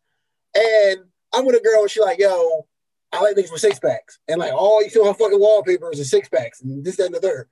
And 0.56 1.06
I'm 1.32 1.46
with 1.46 1.58
a 1.58 1.62
girl, 1.62 1.82
and 1.82 1.92
she's 1.92 2.02
like, 2.02 2.18
"Yo, 2.18 2.66
I 3.12 3.22
like 3.22 3.36
niggas 3.36 3.52
with 3.52 3.62
six 3.62 3.78
packs," 3.78 4.18
and 4.28 4.40
like 4.40 4.52
all 4.52 4.82
you 4.82 4.90
see 4.90 5.00
on 5.00 5.06
her 5.06 5.14
fucking 5.14 5.40
wallpapers 5.40 6.00
is 6.00 6.10
six 6.10 6.28
packs, 6.28 6.62
and 6.62 6.84
this, 6.84 6.96
that, 6.96 7.06
and 7.06 7.14
the 7.14 7.20
third. 7.20 7.48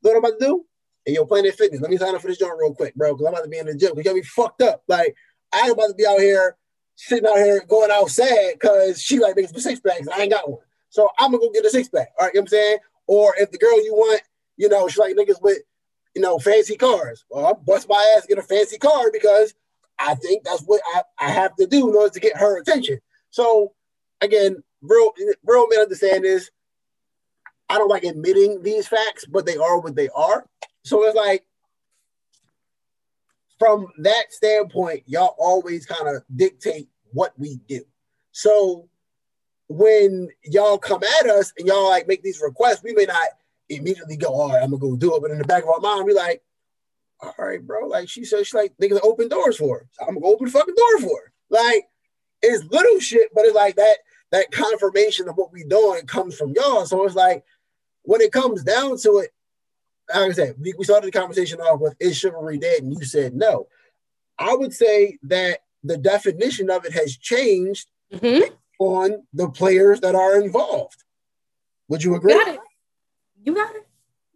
You 0.00 0.14
know 0.14 0.18
what 0.20 0.28
I'm 0.28 0.32
about 0.32 0.40
to 0.40 0.46
do? 0.46 0.64
Hey, 1.08 1.14
yo, 1.14 1.24
Planet 1.24 1.54
Fitness, 1.54 1.80
let 1.80 1.90
me 1.90 1.96
sign 1.96 2.14
up 2.14 2.20
for 2.20 2.28
this 2.28 2.36
joint 2.36 2.52
real 2.60 2.74
quick, 2.74 2.94
bro, 2.94 3.14
because 3.14 3.26
I'm 3.26 3.32
about 3.32 3.44
to 3.44 3.48
be 3.48 3.56
in 3.56 3.64
the 3.64 3.74
gym. 3.74 3.92
You 3.96 4.04
got 4.04 4.14
me 4.14 4.20
fucked 4.20 4.60
up. 4.60 4.82
Like, 4.88 5.16
I 5.54 5.60
ain't 5.60 5.72
about 5.72 5.86
to 5.86 5.94
be 5.94 6.06
out 6.06 6.18
here 6.18 6.58
sitting 6.96 7.26
out 7.26 7.36
here 7.36 7.64
going 7.66 7.90
out 7.90 8.10
sad 8.10 8.52
because 8.52 9.00
she 9.00 9.18
like 9.18 9.34
with 9.34 9.58
six 9.58 9.80
packs 9.80 10.00
and 10.00 10.10
I 10.10 10.20
ain't 10.20 10.32
got 10.32 10.50
one. 10.50 10.60
So 10.90 11.08
I'm 11.18 11.30
gonna 11.30 11.38
go 11.38 11.50
get 11.50 11.64
a 11.64 11.70
six 11.70 11.88
pack. 11.88 12.10
All 12.20 12.26
right, 12.26 12.34
you 12.34 12.40
know 12.40 12.42
what 12.42 12.48
I'm 12.48 12.48
saying? 12.48 12.78
Or 13.06 13.34
if 13.38 13.50
the 13.50 13.56
girl 13.56 13.82
you 13.82 13.94
want, 13.94 14.20
you 14.58 14.68
know, 14.68 14.86
she 14.86 15.00
like 15.00 15.16
niggas 15.16 15.40
with, 15.40 15.56
you 16.14 16.20
know, 16.20 16.38
fancy 16.38 16.76
cars. 16.76 17.24
Well, 17.30 17.46
I 17.46 17.52
bust 17.54 17.88
my 17.88 18.14
ass 18.14 18.26
get 18.26 18.36
a 18.36 18.42
fancy 18.42 18.76
car 18.76 19.10
because 19.10 19.54
I 19.98 20.14
think 20.14 20.44
that's 20.44 20.62
what 20.64 20.82
I, 20.94 21.04
I 21.18 21.30
have 21.30 21.56
to 21.56 21.66
do 21.66 21.88
in 21.88 21.96
order 21.96 22.12
to 22.12 22.20
get 22.20 22.36
her 22.36 22.60
attention. 22.60 22.98
So 23.30 23.72
again, 24.20 24.62
real 24.82 25.12
real 25.42 25.68
men 25.68 25.80
understand 25.80 26.24
this. 26.24 26.50
I 27.70 27.78
don't 27.78 27.88
like 27.88 28.04
admitting 28.04 28.62
these 28.62 28.86
facts, 28.86 29.24
but 29.24 29.46
they 29.46 29.56
are 29.56 29.80
what 29.80 29.96
they 29.96 30.10
are. 30.10 30.44
So 30.84 31.04
it's 31.04 31.16
like 31.16 31.44
from 33.58 33.88
that 33.98 34.26
standpoint, 34.30 35.02
y'all 35.06 35.34
always 35.38 35.86
kind 35.86 36.14
of 36.14 36.22
dictate 36.34 36.88
what 37.12 37.32
we 37.38 37.56
do. 37.68 37.82
So 38.32 38.88
when 39.68 40.28
y'all 40.44 40.78
come 40.78 41.02
at 41.20 41.28
us 41.28 41.52
and 41.58 41.66
y'all 41.66 41.88
like 41.90 42.06
make 42.06 42.22
these 42.22 42.40
requests, 42.40 42.82
we 42.82 42.94
may 42.94 43.04
not 43.04 43.28
immediately 43.68 44.16
go, 44.16 44.28
all 44.28 44.48
right, 44.50 44.62
I'm 44.62 44.70
gonna 44.70 44.80
go 44.80 44.96
do 44.96 45.14
it. 45.16 45.22
But 45.22 45.30
in 45.30 45.38
the 45.38 45.44
back 45.44 45.64
of 45.64 45.68
our 45.68 45.80
mind, 45.80 46.06
we 46.06 46.14
like, 46.14 46.42
all 47.20 47.34
right, 47.38 47.64
bro. 47.64 47.86
Like 47.86 48.08
she 48.08 48.24
said, 48.24 48.46
she's 48.46 48.54
like 48.54 48.74
niggas 48.80 49.00
open 49.02 49.28
doors 49.28 49.56
for 49.56 49.80
her. 49.80 49.88
So 49.92 50.04
I'm 50.06 50.14
gonna 50.14 50.20
go 50.20 50.32
open 50.32 50.46
the 50.46 50.52
fucking 50.52 50.74
door 50.74 51.00
for 51.00 51.20
her. 51.20 51.32
Like 51.50 51.88
it's 52.42 52.64
little 52.70 53.00
shit, 53.00 53.30
but 53.34 53.44
it's 53.44 53.56
like 53.56 53.76
that 53.76 53.96
that 54.30 54.50
confirmation 54.52 55.28
of 55.28 55.36
what 55.36 55.52
we 55.52 55.64
doing 55.64 56.06
comes 56.06 56.36
from 56.36 56.52
y'all. 56.52 56.86
So 56.86 57.04
it's 57.04 57.14
like 57.14 57.44
when 58.02 58.20
it 58.20 58.32
comes 58.32 58.62
down 58.62 58.98
to 58.98 59.18
it, 59.18 59.30
like 60.14 60.30
I 60.30 60.32
said, 60.32 60.54
we, 60.58 60.74
we 60.78 60.84
started 60.84 61.08
the 61.08 61.18
conversation 61.18 61.60
off 61.60 61.80
with 61.80 61.94
is 62.00 62.16
chivalry 62.16 62.58
dead, 62.58 62.82
and 62.82 62.92
you 62.92 63.04
said 63.04 63.34
no. 63.34 63.68
I 64.38 64.54
would 64.54 64.72
say 64.72 65.18
that 65.24 65.60
the 65.82 65.96
definition 65.96 66.70
of 66.70 66.84
it 66.84 66.92
has 66.92 67.16
changed 67.16 67.88
mm-hmm. 68.12 68.52
on 68.78 69.24
the 69.32 69.48
players 69.48 70.00
that 70.00 70.14
are 70.14 70.40
involved. 70.40 71.04
Would 71.88 72.04
you 72.04 72.14
agree? 72.14 72.32
You 72.32 72.44
got 72.44 72.54
it. 72.54 72.60
You 73.44 73.54
got 73.54 73.74
it. 73.74 73.86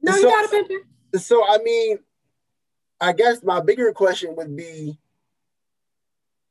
No, 0.03 0.13
so, 0.13 0.19
you 0.19 0.25
got 0.25 0.53
it. 0.53 1.21
So 1.21 1.45
I 1.47 1.59
mean, 1.59 1.99
I 3.01 3.13
guess 3.13 3.43
my 3.43 3.61
bigger 3.61 3.93
question 3.93 4.35
would 4.37 4.57
be 4.57 4.99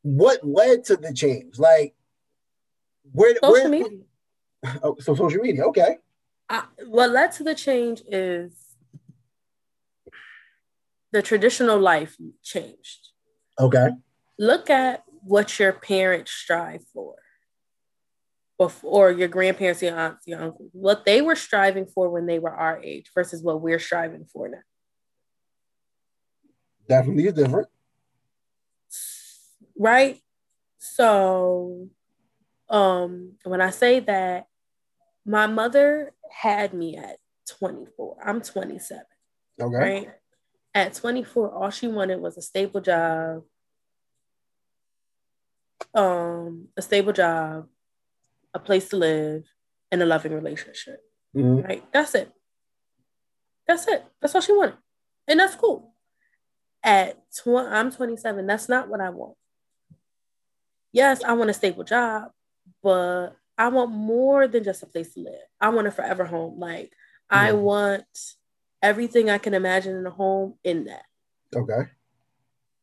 what 0.03 0.45
led 0.45 0.85
to 0.85 0.97
the 0.97 1.13
change? 1.13 1.59
Like 1.59 1.95
where 3.11 3.35
social 3.35 3.51
where, 3.51 3.69
media. 3.69 3.99
Oh, 4.83 4.95
so 4.99 5.15
social 5.15 5.41
media, 5.41 5.63
okay. 5.65 5.97
Uh, 6.49 6.61
what 6.85 7.09
led 7.09 7.31
to 7.33 7.43
the 7.43 7.55
change 7.55 8.03
is 8.07 8.51
the 11.11 11.21
traditional 11.21 11.77
life 11.79 12.15
changed. 12.43 13.09
Okay. 13.59 13.89
Look 14.39 14.69
at 14.69 15.03
what 15.23 15.59
your 15.59 15.73
parents 15.73 16.31
strive 16.31 16.83
for. 16.93 17.15
before 18.57 19.09
your 19.11 19.27
grandparents, 19.27 19.81
your 19.81 19.97
aunts, 19.97 20.27
your 20.27 20.39
uncles, 20.39 20.69
what 20.73 21.03
they 21.03 21.19
were 21.19 21.35
striving 21.35 21.87
for 21.87 22.09
when 22.11 22.27
they 22.27 22.37
were 22.37 22.53
our 22.53 22.79
age 22.83 23.09
versus 23.15 23.41
what 23.41 23.59
we're 23.59 23.79
striving 23.79 24.23
for 24.31 24.47
now. 24.49 24.59
Definitely 26.87 27.25
is 27.27 27.33
different. 27.33 27.67
Right? 29.77 30.19
So 30.77 31.89
um 32.69 33.33
when 33.43 33.61
I 33.61 33.71
say 33.71 33.99
that 34.01 34.45
my 35.25 35.47
mother 35.47 36.13
had 36.29 36.73
me 36.73 36.97
at 36.97 37.17
24. 37.59 38.17
I'm 38.23 38.41
27. 38.41 39.03
Okay. 39.59 39.75
Right? 39.75 40.09
At 40.73 40.93
24, 40.93 41.53
all 41.53 41.69
she 41.69 41.87
wanted 41.87 42.21
was 42.21 42.37
a 42.37 42.41
stable 42.41 42.81
job, 42.81 43.43
um, 45.93 46.67
a 46.77 46.81
stable 46.81 47.13
job, 47.13 47.67
a 48.53 48.59
place 48.59 48.89
to 48.89 48.97
live, 48.97 49.43
and 49.91 50.01
a 50.01 50.05
loving 50.05 50.33
relationship. 50.33 50.99
Mm-hmm. 51.35 51.67
Right? 51.67 51.83
That's 51.91 52.15
it. 52.15 52.31
That's 53.67 53.87
it. 53.87 54.03
That's 54.21 54.33
all 54.33 54.41
she 54.41 54.53
wanted. 54.53 54.77
And 55.27 55.39
that's 55.39 55.55
cool. 55.55 55.93
At 56.83 57.17
tw- 57.31 57.67
I'm 57.69 57.91
27, 57.91 58.47
that's 58.47 58.69
not 58.69 58.87
what 58.87 59.01
I 59.01 59.09
want. 59.09 59.35
Yes, 60.91 61.23
I 61.23 61.33
want 61.33 61.49
a 61.49 61.53
stable 61.53 61.83
job, 61.83 62.31
but 62.81 63.29
I 63.57 63.67
want 63.67 63.91
more 63.91 64.47
than 64.47 64.63
just 64.63 64.83
a 64.83 64.87
place 64.87 65.13
to 65.13 65.21
live. 65.21 65.33
I 65.59 65.69
want 65.69 65.87
a 65.87 65.91
forever 65.91 66.25
home. 66.25 66.59
Like 66.59 66.87
mm-hmm. 66.87 67.37
I 67.37 67.51
want 67.53 68.05
everything 68.81 69.29
I 69.29 69.37
can 69.37 69.53
imagine 69.53 69.95
in 69.95 70.05
a 70.05 70.11
home 70.11 70.55
in 70.63 70.85
that. 70.85 71.03
Okay. 71.55 71.89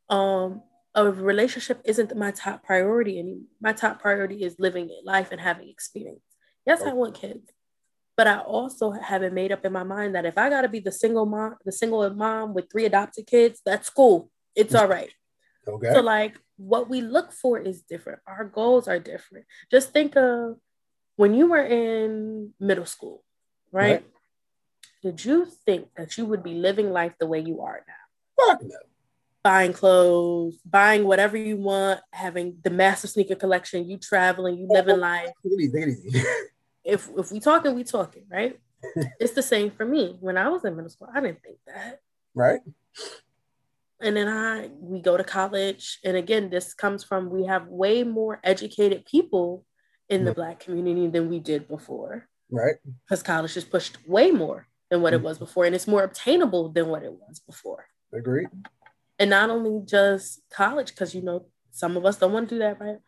Um, 0.08 0.62
a 0.94 1.10
relationship 1.10 1.80
isn't 1.84 2.16
my 2.16 2.30
top 2.30 2.64
priority 2.64 3.18
anymore. 3.18 3.46
My 3.60 3.72
top 3.72 4.00
priority 4.00 4.42
is 4.42 4.56
living 4.58 4.90
life 5.04 5.32
and 5.32 5.40
having 5.40 5.68
experience. 5.68 6.20
Yes, 6.66 6.80
okay. 6.80 6.90
I 6.90 6.94
want 6.94 7.14
kids, 7.14 7.50
but 8.16 8.26
I 8.26 8.38
also 8.38 8.90
have 8.90 9.22
it 9.22 9.32
made 9.32 9.52
up 9.52 9.64
in 9.64 9.72
my 9.72 9.84
mind 9.84 10.14
that 10.14 10.26
if 10.26 10.36
I 10.36 10.50
got 10.50 10.62
to 10.62 10.68
be 10.68 10.80
the 10.80 10.92
single 10.92 11.26
mom, 11.26 11.56
the 11.64 11.72
single 11.72 12.08
mom 12.10 12.54
with 12.54 12.70
three 12.70 12.84
adopted 12.84 13.26
kids, 13.26 13.60
that's 13.64 13.90
cool. 13.90 14.30
It's 14.54 14.74
all 14.74 14.88
right. 14.88 15.12
Okay. 15.66 15.92
So 15.92 16.00
like 16.00 16.38
what 16.56 16.90
we 16.90 17.00
look 17.00 17.32
for 17.32 17.58
is 17.58 17.82
different. 17.82 18.20
Our 18.26 18.44
goals 18.44 18.88
are 18.88 18.98
different. 18.98 19.46
Just 19.70 19.92
think 19.92 20.16
of 20.16 20.56
when 21.16 21.34
you 21.34 21.46
were 21.46 21.64
in 21.64 22.54
middle 22.58 22.86
school, 22.86 23.22
right? 23.70 23.90
right. 23.90 24.06
Did 25.08 25.24
you 25.24 25.46
think 25.64 25.88
that 25.96 26.18
you 26.18 26.26
would 26.26 26.42
be 26.42 26.54
living 26.54 26.92
life 26.92 27.14
the 27.18 27.26
way 27.26 27.40
you 27.40 27.62
are 27.62 27.82
now? 27.86 28.46
Fuck 28.46 28.62
no 28.62 28.76
buying 29.48 29.72
clothes, 29.72 30.58
buying 30.64 31.04
whatever 31.04 31.34
you 31.34 31.56
want, 31.56 32.00
having 32.12 32.58
the 32.62 32.68
massive 32.68 33.08
sneaker 33.08 33.34
collection, 33.34 33.88
you 33.88 33.96
traveling, 33.96 34.58
you 34.58 34.68
living 34.68 35.00
life. 35.00 35.30
if 36.84 37.08
if 37.16 37.32
we 37.32 37.40
talking, 37.40 37.74
we 37.74 37.82
talking, 37.82 38.24
right? 38.30 38.60
it's 39.18 39.32
the 39.32 39.42
same 39.42 39.70
for 39.70 39.86
me. 39.86 40.18
When 40.20 40.36
I 40.36 40.50
was 40.50 40.66
in 40.66 40.76
middle 40.76 40.90
school, 40.90 41.08
I 41.14 41.20
didn't 41.20 41.42
think 41.42 41.56
that. 41.66 42.00
Right. 42.34 42.60
And 44.02 44.18
then 44.18 44.28
I 44.28 44.68
we 44.80 45.00
go 45.00 45.16
to 45.16 45.24
college. 45.24 45.98
And 46.04 46.14
again, 46.14 46.50
this 46.50 46.74
comes 46.74 47.02
from 47.02 47.30
we 47.30 47.46
have 47.46 47.68
way 47.68 48.04
more 48.04 48.40
educated 48.44 49.06
people 49.06 49.64
in 50.10 50.26
the 50.26 50.34
black 50.34 50.60
community 50.60 51.06
than 51.06 51.30
we 51.30 51.38
did 51.38 51.68
before. 51.68 52.28
Right. 52.50 52.76
Because 53.04 53.22
college 53.22 53.54
has 53.54 53.64
pushed 53.64 53.96
way 54.06 54.30
more 54.30 54.67
than 54.90 55.02
what 55.02 55.12
mm-hmm. 55.12 55.24
it 55.24 55.28
was 55.28 55.38
before. 55.38 55.64
And 55.64 55.74
it's 55.74 55.86
more 55.86 56.02
obtainable 56.02 56.70
than 56.70 56.88
what 56.88 57.02
it 57.02 57.12
was 57.12 57.40
before. 57.40 57.86
agree 58.12 58.46
and 59.18 59.30
not 59.30 59.50
only 59.50 59.84
just 59.84 60.40
college, 60.50 60.88
because 60.88 61.14
you 61.14 61.22
know 61.22 61.46
some 61.70 61.96
of 61.96 62.04
us 62.04 62.16
don't 62.16 62.32
want 62.32 62.48
to 62.48 62.54
do 62.54 62.58
that, 62.60 62.80
right? 62.80 62.98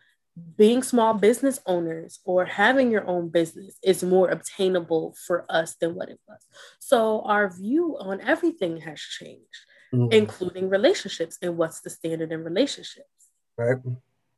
Being 0.56 0.82
small 0.82 1.14
business 1.14 1.60
owners 1.66 2.20
or 2.24 2.44
having 2.44 2.90
your 2.90 3.06
own 3.06 3.28
business 3.28 3.76
is 3.82 4.02
more 4.02 4.28
obtainable 4.30 5.14
for 5.26 5.44
us 5.48 5.74
than 5.76 5.94
what 5.94 6.08
it 6.08 6.18
was. 6.26 6.38
So 6.78 7.22
our 7.22 7.50
view 7.50 7.96
on 7.98 8.20
everything 8.20 8.78
has 8.78 9.00
changed, 9.00 9.44
mm-hmm. 9.92 10.12
including 10.12 10.68
relationships 10.68 11.38
and 11.42 11.56
what's 11.56 11.80
the 11.80 11.90
standard 11.90 12.32
in 12.32 12.44
relationships. 12.44 13.08
Right. 13.56 13.76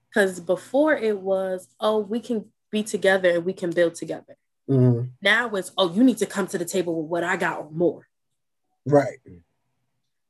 Because 0.09 0.41
before 0.41 0.95
it 0.95 1.19
was, 1.19 1.69
oh, 1.79 1.99
we 1.99 2.21
can 2.21 2.47
be 2.71 2.83
together 2.83 3.31
and 3.31 3.45
we 3.45 3.53
can 3.53 3.71
build 3.71 3.95
together. 3.95 4.37
Mm-hmm. 4.69 5.09
Now 5.21 5.51
it's, 5.51 5.73
oh, 5.77 5.93
you 5.93 6.05
need 6.05 6.19
to 6.19 6.27
come 6.27 6.47
to 6.49 6.59
the 6.59 6.65
table 6.65 7.03
with 7.03 7.11
what 7.11 7.25
I 7.25 7.37
got 7.37 7.59
or 7.59 7.71
more. 7.71 8.09
Right. 8.87 9.19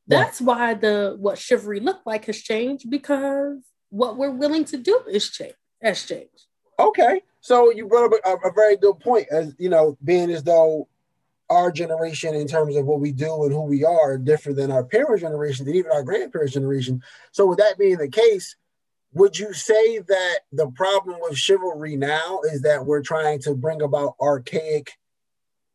That's 0.06 0.40
why 0.40 0.74
the 0.74 1.16
what 1.18 1.38
chivalry 1.38 1.80
looked 1.80 2.06
like 2.06 2.26
has 2.26 2.38
changed 2.38 2.90
because 2.90 3.58
what 3.90 4.16
we're 4.16 4.30
willing 4.30 4.64
to 4.66 4.76
do 4.76 5.00
is 5.08 5.30
change 5.30 5.54
has 5.82 6.04
changed. 6.04 6.46
Okay, 6.78 7.22
so 7.40 7.70
you 7.70 7.86
brought 7.86 8.12
up 8.12 8.20
a, 8.24 8.48
a 8.48 8.52
very 8.52 8.76
good 8.76 8.98
point, 9.00 9.28
as 9.30 9.54
you 9.58 9.68
know, 9.68 9.96
being 10.02 10.30
as 10.30 10.42
though 10.42 10.88
our 11.50 11.70
generation, 11.70 12.34
in 12.34 12.46
terms 12.46 12.76
of 12.76 12.86
what 12.86 13.00
we 13.00 13.12
do 13.12 13.44
and 13.44 13.52
who 13.52 13.62
we 13.62 13.84
are, 13.84 14.16
different 14.16 14.56
than 14.56 14.70
our 14.70 14.84
parents' 14.84 15.22
generation 15.22 15.66
and 15.66 15.76
even 15.76 15.90
our 15.92 16.02
grandparents' 16.02 16.54
generation. 16.54 17.02
So, 17.30 17.46
with 17.46 17.58
that 17.58 17.78
being 17.78 17.98
the 17.98 18.08
case, 18.08 18.56
would 19.12 19.38
you 19.38 19.52
say 19.52 19.98
that 19.98 20.38
the 20.52 20.70
problem 20.70 21.18
with 21.20 21.36
chivalry 21.36 21.96
now 21.96 22.40
is 22.44 22.62
that 22.62 22.86
we're 22.86 23.02
trying 23.02 23.40
to 23.42 23.54
bring 23.54 23.82
about 23.82 24.14
archaic 24.20 24.92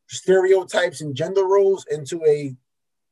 stereotypes 0.07 1.01
and 1.01 1.15
gender 1.15 1.45
roles 1.45 1.85
into 1.91 2.23
a 2.25 2.55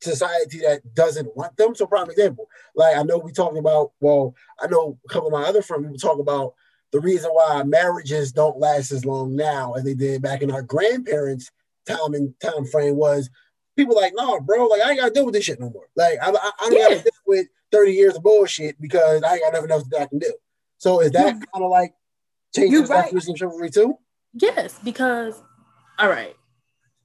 society 0.00 0.58
that 0.60 0.94
doesn't 0.94 1.36
want 1.36 1.56
them. 1.56 1.74
So, 1.74 1.86
prime 1.86 2.10
example, 2.10 2.48
like 2.74 2.96
I 2.96 3.02
know 3.02 3.18
we 3.18 3.32
talked 3.32 3.56
about. 3.56 3.92
Well, 4.00 4.34
I 4.60 4.66
know 4.66 4.98
a 5.04 5.12
couple 5.12 5.28
of 5.28 5.40
my 5.40 5.48
other 5.48 5.62
friends 5.62 5.86
we 5.90 5.96
talk 5.96 6.18
about 6.18 6.54
the 6.92 7.00
reason 7.00 7.30
why 7.30 7.62
marriages 7.62 8.32
don't 8.32 8.58
last 8.58 8.92
as 8.92 9.04
long 9.04 9.34
now 9.36 9.74
as 9.74 9.84
they 9.84 9.94
did 9.94 10.22
back 10.22 10.42
in 10.42 10.50
our 10.50 10.62
grandparents' 10.62 11.50
time 11.86 12.14
and 12.14 12.38
time 12.40 12.64
frame 12.66 12.96
was 12.96 13.30
people 13.76 13.96
like, 13.96 14.12
no, 14.16 14.40
bro, 14.40 14.66
like 14.66 14.80
I 14.80 14.90
ain't 14.90 15.00
gotta 15.00 15.12
deal 15.12 15.24
with 15.24 15.34
this 15.34 15.44
shit 15.44 15.60
no 15.60 15.70
more. 15.70 15.88
Like 15.94 16.18
I, 16.22 16.30
I, 16.30 16.50
I 16.60 16.70
don't 16.70 16.72
yeah. 16.72 16.88
gotta 16.88 17.02
deal 17.02 17.12
with 17.26 17.46
30 17.72 17.92
years 17.92 18.16
of 18.16 18.22
bullshit 18.22 18.80
because 18.80 19.22
I 19.22 19.34
ain't 19.34 19.42
got 19.42 19.52
nothing 19.52 19.70
else 19.70 19.84
that 19.90 20.02
I 20.02 20.06
can 20.06 20.18
do. 20.18 20.32
So 20.78 21.00
is 21.00 21.10
that 21.12 21.32
kind 21.32 21.64
of 21.64 21.70
like 21.70 21.94
changing 22.54 22.84
right. 22.86 23.04
definition 23.04 23.32
of 23.32 23.38
chivalry 23.38 23.70
too? 23.70 23.98
Yes, 24.34 24.78
because 24.84 25.42
all 25.98 26.08
right. 26.08 26.34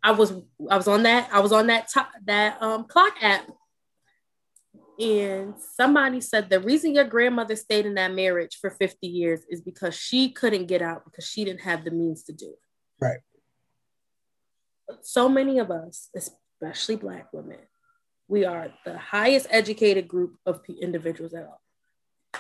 I 0.03 0.12
was 0.12 0.34
I 0.70 0.77
was 0.77 0.88
on 0.88 1.03
that 1.03 1.30
I 1.32 1.39
was 1.39 1.51
on 1.51 1.68
that 1.68 1.89
top 1.91 2.12
that 2.25 2.62
um 2.62 2.86
clock 2.86 3.13
app 3.22 3.48
and 5.00 5.56
somebody 5.75 6.22
said 6.22 6.50
the 6.50 6.60
reason 6.60 6.94
your 6.94 7.06
grandmother 7.06 7.56
stayed 7.56 7.86
in 7.86 7.96
that 7.96 8.13
marriage 8.13 8.58
for 8.60 8.70
50 8.70 9.08
years 9.08 9.41
is 9.50 9.62
because 9.62 9.96
she 9.96 10.30
couldn't 10.30 10.68
get 10.68 10.82
out 10.82 11.06
because 11.06 11.25
she 11.25 11.44
didn't 11.44 11.62
have 11.62 11.84
the 11.84 11.91
means 11.91 12.24
to 12.24 12.34
do 12.34 12.46
it. 12.46 12.60
Right. 13.00 13.20
So 15.01 15.30
many 15.30 15.60
of 15.60 15.72
us, 15.72 16.10
especially 16.15 16.98
black 16.98 17.32
women, 17.32 17.58
we 18.31 18.45
are 18.45 18.71
the 18.85 18.97
highest 18.97 19.45
educated 19.50 20.07
group 20.07 20.38
of 20.45 20.61
individuals 20.81 21.33
at 21.33 21.43
all. 21.43 21.61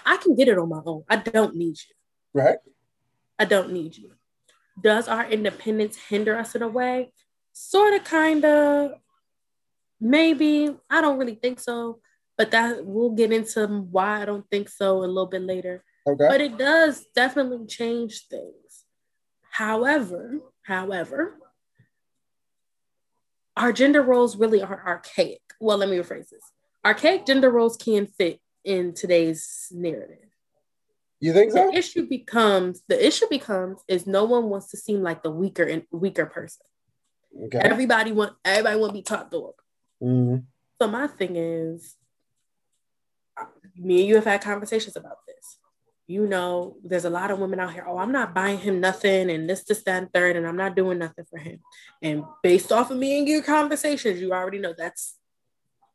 I 0.05 0.15
can 0.15 0.35
get 0.35 0.47
it 0.47 0.57
on 0.57 0.69
my 0.69 0.79
own. 0.85 1.03
I 1.09 1.17
don't 1.17 1.57
need 1.57 1.75
you. 1.77 2.41
Right. 2.41 2.59
I 3.37 3.43
don't 3.43 3.73
need 3.73 3.97
you. 3.97 4.11
Does 4.81 5.09
our 5.09 5.29
independence 5.29 5.97
hinder 5.97 6.37
us 6.37 6.55
in 6.55 6.61
a 6.61 6.67
way? 6.69 7.11
Sort 7.51 7.93
of, 7.93 8.05
kind 8.05 8.45
of. 8.45 8.93
Maybe. 9.99 10.73
I 10.89 11.01
don't 11.01 11.19
really 11.19 11.35
think 11.35 11.59
so. 11.59 11.99
But 12.37 12.51
that 12.51 12.85
we'll 12.85 13.11
get 13.11 13.33
into 13.33 13.67
why 13.67 14.21
I 14.21 14.25
don't 14.25 14.49
think 14.49 14.69
so 14.69 14.99
a 14.99 15.11
little 15.11 15.27
bit 15.27 15.41
later. 15.41 15.83
Okay. 16.07 16.25
But 16.29 16.39
it 16.39 16.57
does 16.57 17.05
definitely 17.13 17.67
change 17.67 18.27
things. 18.29 18.85
However, 19.51 20.39
however, 20.63 21.35
our 23.61 23.71
gender 23.71 24.01
roles 24.01 24.35
really 24.35 24.61
aren't 24.61 24.85
archaic. 24.85 25.41
Well, 25.59 25.77
let 25.77 25.87
me 25.87 25.97
rephrase 25.97 26.29
this. 26.29 26.43
Archaic 26.83 27.27
gender 27.27 27.51
roles 27.51 27.77
can 27.77 28.07
fit 28.07 28.39
in 28.65 28.93
today's 28.93 29.67
narrative. 29.71 30.17
You 31.19 31.33
think 31.33 31.51
so? 31.51 31.69
The 31.69 31.77
issue 31.77 32.07
becomes 32.07 32.81
the 32.87 33.05
issue 33.05 33.27
becomes 33.29 33.83
is 33.87 34.07
no 34.07 34.25
one 34.25 34.45
wants 34.49 34.71
to 34.71 34.77
seem 34.77 35.03
like 35.03 35.21
the 35.21 35.29
weaker 35.29 35.63
and 35.63 35.83
weaker 35.91 36.25
person. 36.25 36.65
Okay. 37.45 37.59
Everybody 37.59 38.11
want 38.11 38.33
everybody 38.43 38.79
want 38.79 38.89
to 38.89 38.93
be 38.93 39.03
top 39.03 39.29
dog. 39.29 39.53
Mm-hmm. 40.01 40.37
So 40.81 40.87
my 40.87 41.05
thing 41.05 41.35
is, 41.35 41.95
me 43.77 43.99
and 43.99 44.07
you 44.09 44.15
have 44.15 44.25
had 44.25 44.41
conversations 44.41 44.95
about 44.95 45.17
this. 45.27 45.30
You 46.11 46.27
know, 46.27 46.75
there's 46.83 47.05
a 47.05 47.09
lot 47.09 47.31
of 47.31 47.39
women 47.39 47.61
out 47.61 47.71
here. 47.71 47.85
Oh, 47.87 47.97
I'm 47.97 48.11
not 48.11 48.35
buying 48.35 48.57
him 48.57 48.81
nothing, 48.81 49.31
and 49.31 49.49
this, 49.49 49.63
this, 49.63 49.81
that, 49.83 50.03
and 50.03 50.11
third, 50.11 50.35
and 50.35 50.45
I'm 50.45 50.57
not 50.57 50.75
doing 50.75 50.99
nothing 50.99 51.23
for 51.29 51.39
him. 51.39 51.59
And 52.01 52.25
based 52.43 52.69
off 52.69 52.91
of 52.91 52.97
me 52.97 53.17
and 53.17 53.25
your 53.25 53.41
conversations, 53.41 54.19
you 54.19 54.33
already 54.33 54.57
know 54.57 54.73
that's 54.77 55.15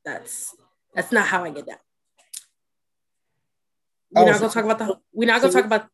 that's 0.06 0.56
that's 0.94 1.12
not 1.12 1.26
how 1.26 1.44
I 1.44 1.50
get 1.50 1.66
down. 1.66 1.76
We're 4.11 4.23
oh, 4.23 4.25
not 4.25 4.40
gonna 4.40 4.52
talk 4.54 4.64
about 4.64 4.78
the. 4.78 4.99
We're 5.12 5.26
not 5.26 5.42
gonna 5.42 5.52
so 5.52 5.58
talk 5.58 5.66
about. 5.66 5.88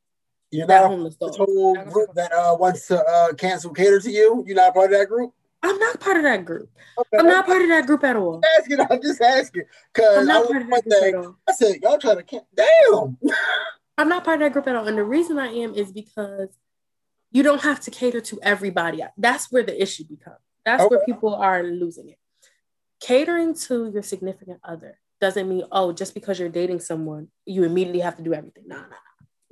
You're 0.53 0.69
not 0.69 0.87
homeless 0.87 1.17
the 1.17 1.29
whole 1.29 1.75
group 1.87 2.15
that 2.15 2.33
uh, 2.33 2.55
wants 2.57 2.87
to 2.89 3.03
uh, 3.05 3.33
cancel 3.33 3.73
cater 3.73 3.99
to 3.99 4.11
you. 4.11 4.45
You're 4.47 4.55
not 4.55 4.73
part 4.73 4.93
of 4.93 4.99
that 5.01 5.09
group. 5.09 5.33
I'm 5.65 5.79
not 5.81 5.99
part 5.99 6.17
of 6.17 6.23
that 6.23 6.45
group. 6.45 6.71
Okay. 6.97 7.19
I'm 7.19 7.27
not 7.27 7.47
part 7.47 7.63
of 7.63 7.69
that 7.71 7.87
group 7.87 8.05
at 8.05 8.15
all. 8.15 8.37
I'm 8.37 8.43
asking, 8.59 8.81
I'm 8.89 9.03
just 9.03 9.21
asking 9.21 9.65
because 9.93 10.29
I, 10.29 11.43
I 11.49 11.53
said 11.53 11.77
y'all 11.83 11.99
trying 11.99 12.19
to 12.19 12.23
can- 12.23 12.47
damn. 12.55 13.19
I'm 13.99 14.09
not 14.09 14.25
part 14.25 14.41
of 14.41 14.47
that 14.47 14.53
group 14.53 14.67
at 14.67 14.77
all, 14.77 14.89
and 14.89 14.99
the 14.99 15.05
reason 15.05 15.39
I 15.39 15.49
am 15.49 15.75
is 15.75 15.93
because 15.93 16.49
you 17.31 17.43
don't 17.43 17.63
have 17.63 17.81
to 17.81 17.91
cater 17.91 18.21
to 18.21 18.41
everybody. 18.43 19.03
That's 19.17 19.51
where 19.51 19.63
the 19.63 19.81
issue 19.81 20.05
becomes. 20.05 20.37
That's 20.65 20.83
okay. 20.83 20.97
where 20.97 21.05
people 21.05 21.35
are 21.35 21.63
losing 21.63 22.09
it. 22.11 22.19
Catering 23.01 23.55
to 23.55 23.91
your 23.93 24.03
significant 24.03 24.61
other 24.63 24.99
doesn't 25.23 25.49
mean 25.49 25.63
oh 25.71 25.93
just 25.93 26.15
because 26.15 26.41
you're 26.41 26.49
dating 26.49 26.81
someone 26.81 27.29
you 27.47 27.63
immediately 27.63 28.01
have 28.01 28.17
to 28.17 28.25
do 28.25 28.35
everything 28.35 28.65
nah, 28.67 28.75
nah, 28.75 28.83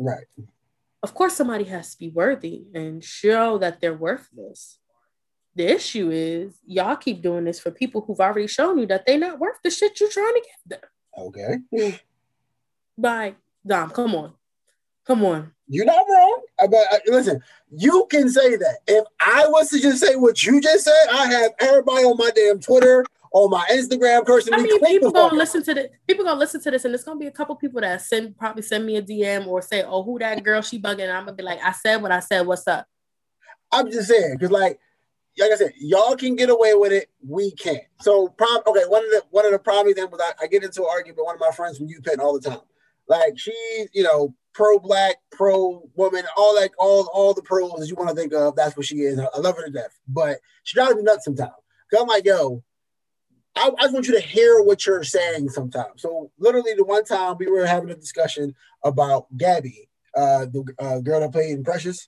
nah. 0.00 0.10
right 0.10 0.26
of 1.00 1.14
course 1.14 1.34
somebody 1.34 1.62
has 1.62 1.92
to 1.92 1.98
be 1.98 2.08
worthy 2.08 2.64
and 2.74 3.04
show 3.04 3.56
that 3.56 3.80
they're 3.80 3.94
worth 3.94 4.28
this 4.32 4.80
the 5.54 5.64
issue 5.64 6.10
is 6.10 6.58
y'all 6.66 6.96
keep 6.96 7.22
doing 7.22 7.44
this 7.44 7.60
for 7.60 7.70
people 7.70 8.00
who've 8.00 8.18
already 8.18 8.48
shown 8.48 8.78
you 8.78 8.86
that 8.86 9.06
they're 9.06 9.16
not 9.16 9.38
worth 9.38 9.58
the 9.62 9.70
shit 9.70 10.00
you're 10.00 10.10
trying 10.10 10.34
to 10.34 10.42
give 10.50 10.80
them 10.80 10.88
okay 11.16 12.00
like 12.98 13.36
dom 13.66 13.90
come 13.90 14.14
on 14.14 14.32
come 15.06 15.24
on 15.24 15.52
you're 15.68 15.84
not 15.84 16.04
wrong 16.08 16.42
but 16.58 16.92
uh, 16.92 16.98
listen 17.06 17.40
you 17.70 18.06
can 18.10 18.28
say 18.28 18.56
that 18.56 18.78
if 18.86 19.04
i 19.20 19.46
was 19.48 19.68
to 19.68 19.80
just 19.80 20.02
say 20.02 20.16
what 20.16 20.44
you 20.44 20.60
just 20.60 20.84
said 20.84 21.08
i 21.12 21.26
have 21.26 21.52
everybody 21.60 22.04
on 22.04 22.16
my 22.16 22.30
damn 22.34 22.58
twitter 22.58 23.04
on 23.32 23.50
my 23.50 23.64
Instagram 23.70 24.24
person. 24.26 24.54
I 24.54 24.58
mean, 24.58 24.80
people 24.80 25.12
gonna 25.12 25.36
listen 25.36 25.62
to 25.62 25.74
this. 25.74 25.90
People 26.06 26.24
gonna 26.24 26.38
listen 26.38 26.60
to 26.62 26.70
this, 26.70 26.84
and 26.84 26.94
it's 26.94 27.04
gonna 27.04 27.18
be 27.18 27.26
a 27.26 27.30
couple 27.30 27.54
people 27.56 27.80
that 27.80 28.02
send 28.02 28.36
probably 28.36 28.62
send 28.62 28.84
me 28.84 28.96
a 28.96 29.02
DM 29.02 29.46
or 29.46 29.62
say, 29.62 29.82
"Oh, 29.82 30.02
who 30.02 30.18
that 30.18 30.42
girl? 30.42 30.62
She 30.62 30.80
bugging." 30.80 31.04
And 31.04 31.12
I'm 31.12 31.24
gonna 31.26 31.36
be 31.36 31.42
like, 31.42 31.60
"I 31.62 31.72
said 31.72 32.02
what 32.02 32.10
I 32.10 32.20
said. 32.20 32.46
What's 32.46 32.66
up?" 32.66 32.86
I'm 33.72 33.90
just 33.90 34.08
saying, 34.08 34.36
cause 34.38 34.50
like, 34.50 34.80
like 35.38 35.52
I 35.52 35.56
said, 35.56 35.72
y'all 35.78 36.16
can 36.16 36.34
get 36.34 36.50
away 36.50 36.74
with 36.74 36.92
it. 36.92 37.08
We 37.26 37.52
can't. 37.52 37.82
So, 38.00 38.28
prom. 38.28 38.62
Okay, 38.66 38.84
one 38.86 39.04
of 39.04 39.10
the 39.10 39.22
one 39.30 39.46
of 39.46 39.52
the 39.52 39.58
problems 39.58 39.96
then 39.96 40.10
was 40.10 40.20
I, 40.20 40.44
I 40.44 40.46
get 40.48 40.64
into 40.64 40.82
an 40.82 40.88
argument 40.90 41.18
with 41.18 41.26
one 41.26 41.36
of 41.36 41.40
my 41.40 41.52
friends 41.52 41.78
from 41.78 41.88
UPenn 41.88 42.18
all 42.18 42.38
the 42.38 42.50
time. 42.50 42.60
Like 43.10 43.36
she's, 43.36 43.88
you 43.92 44.04
know, 44.04 44.34
pro 44.54 44.78
black, 44.78 45.16
pro 45.32 45.82
woman, 45.96 46.24
all 46.36 46.54
like 46.54 46.72
all 46.78 47.10
all 47.12 47.34
the 47.34 47.42
pros 47.42 47.88
you 47.88 47.96
want 47.96 48.08
to 48.08 48.14
think 48.14 48.32
of. 48.32 48.54
That's 48.54 48.76
what 48.76 48.86
she 48.86 49.00
is. 49.00 49.18
I 49.18 49.38
love 49.38 49.56
her 49.56 49.66
to 49.66 49.70
death, 49.70 49.98
but 50.06 50.38
she 50.62 50.74
drives 50.74 50.94
me 50.94 51.02
nuts 51.02 51.24
sometimes. 51.24 51.50
Cause 51.90 52.00
I'm 52.00 52.06
like, 52.06 52.24
yo, 52.24 52.62
I, 53.56 53.68
I, 53.76 53.82
just 53.82 53.94
want 53.94 54.06
you 54.06 54.14
to 54.14 54.20
hear 54.20 54.62
what 54.62 54.86
you're 54.86 55.02
saying 55.02 55.48
sometimes. 55.48 56.02
So 56.02 56.30
literally, 56.38 56.74
the 56.74 56.84
one 56.84 57.04
time 57.04 57.34
we 57.36 57.50
were 57.50 57.66
having 57.66 57.90
a 57.90 57.96
discussion 57.96 58.54
about 58.84 59.26
Gabby, 59.36 59.88
uh, 60.16 60.46
the 60.46 60.64
uh, 60.78 61.00
girl 61.00 61.18
that 61.18 61.32
played 61.32 61.50
in 61.50 61.64
Precious. 61.64 62.06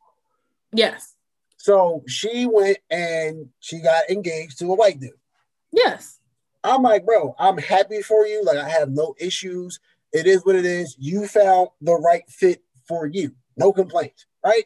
Yes. 0.72 1.16
So 1.56 2.04
she 2.06 2.46
went 2.46 2.78
and 2.90 3.48
she 3.58 3.80
got 3.80 4.08
engaged 4.08 4.60
to 4.60 4.66
a 4.66 4.76
white 4.76 5.00
dude. 5.00 5.10
Yes. 5.72 6.20
I'm 6.62 6.82
like, 6.82 7.04
bro, 7.04 7.34
I'm 7.40 7.58
happy 7.58 8.02
for 8.02 8.24
you. 8.24 8.44
Like, 8.44 8.58
I 8.58 8.68
have 8.68 8.90
no 8.90 9.16
issues. 9.18 9.80
It 10.12 10.26
is 10.26 10.44
what 10.44 10.56
it 10.56 10.64
is. 10.64 10.96
You 10.98 11.26
found 11.26 11.68
the 11.80 11.94
right 11.94 12.28
fit 12.28 12.62
for 12.86 13.06
you. 13.06 13.32
No 13.56 13.72
complaints, 13.72 14.26
right? 14.44 14.64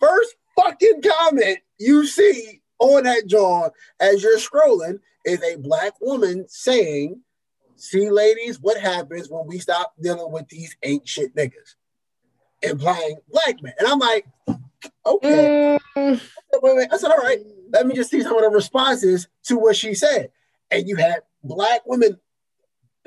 First 0.00 0.36
fucking 0.56 1.02
comment 1.02 1.58
you 1.78 2.06
see 2.06 2.60
on 2.78 3.04
that 3.04 3.26
John 3.26 3.70
as 4.00 4.22
you're 4.22 4.38
scrolling 4.38 5.00
is 5.24 5.42
a 5.42 5.56
black 5.56 6.00
woman 6.00 6.46
saying, 6.48 7.20
See, 7.78 8.10
ladies, 8.10 8.58
what 8.58 8.80
happens 8.80 9.30
when 9.30 9.46
we 9.46 9.60
stop 9.60 9.94
dealing 10.02 10.32
with 10.32 10.48
these 10.48 10.76
ain't 10.82 11.06
shit 11.06 11.34
niggas? 11.36 11.76
Implying 12.60 13.18
black 13.28 13.62
men. 13.62 13.72
And 13.78 13.86
I'm 13.86 14.00
like, 14.00 14.26
okay. 15.06 15.78
Mm. 15.96 16.20
Wait, 16.60 16.76
wait. 16.76 16.88
I 16.92 16.96
said, 16.96 17.12
all 17.12 17.18
right, 17.18 17.38
let 17.72 17.86
me 17.86 17.94
just 17.94 18.10
see 18.10 18.20
some 18.20 18.36
of 18.36 18.42
the 18.42 18.48
responses 18.50 19.28
to 19.44 19.58
what 19.58 19.76
she 19.76 19.94
said. 19.94 20.32
And 20.72 20.88
you 20.88 20.96
had 20.96 21.20
black 21.44 21.82
women, 21.86 22.18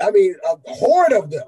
I 0.02 0.12
mean, 0.12 0.36
a 0.44 0.72
horde 0.74 1.14
of 1.14 1.30
them. 1.30 1.48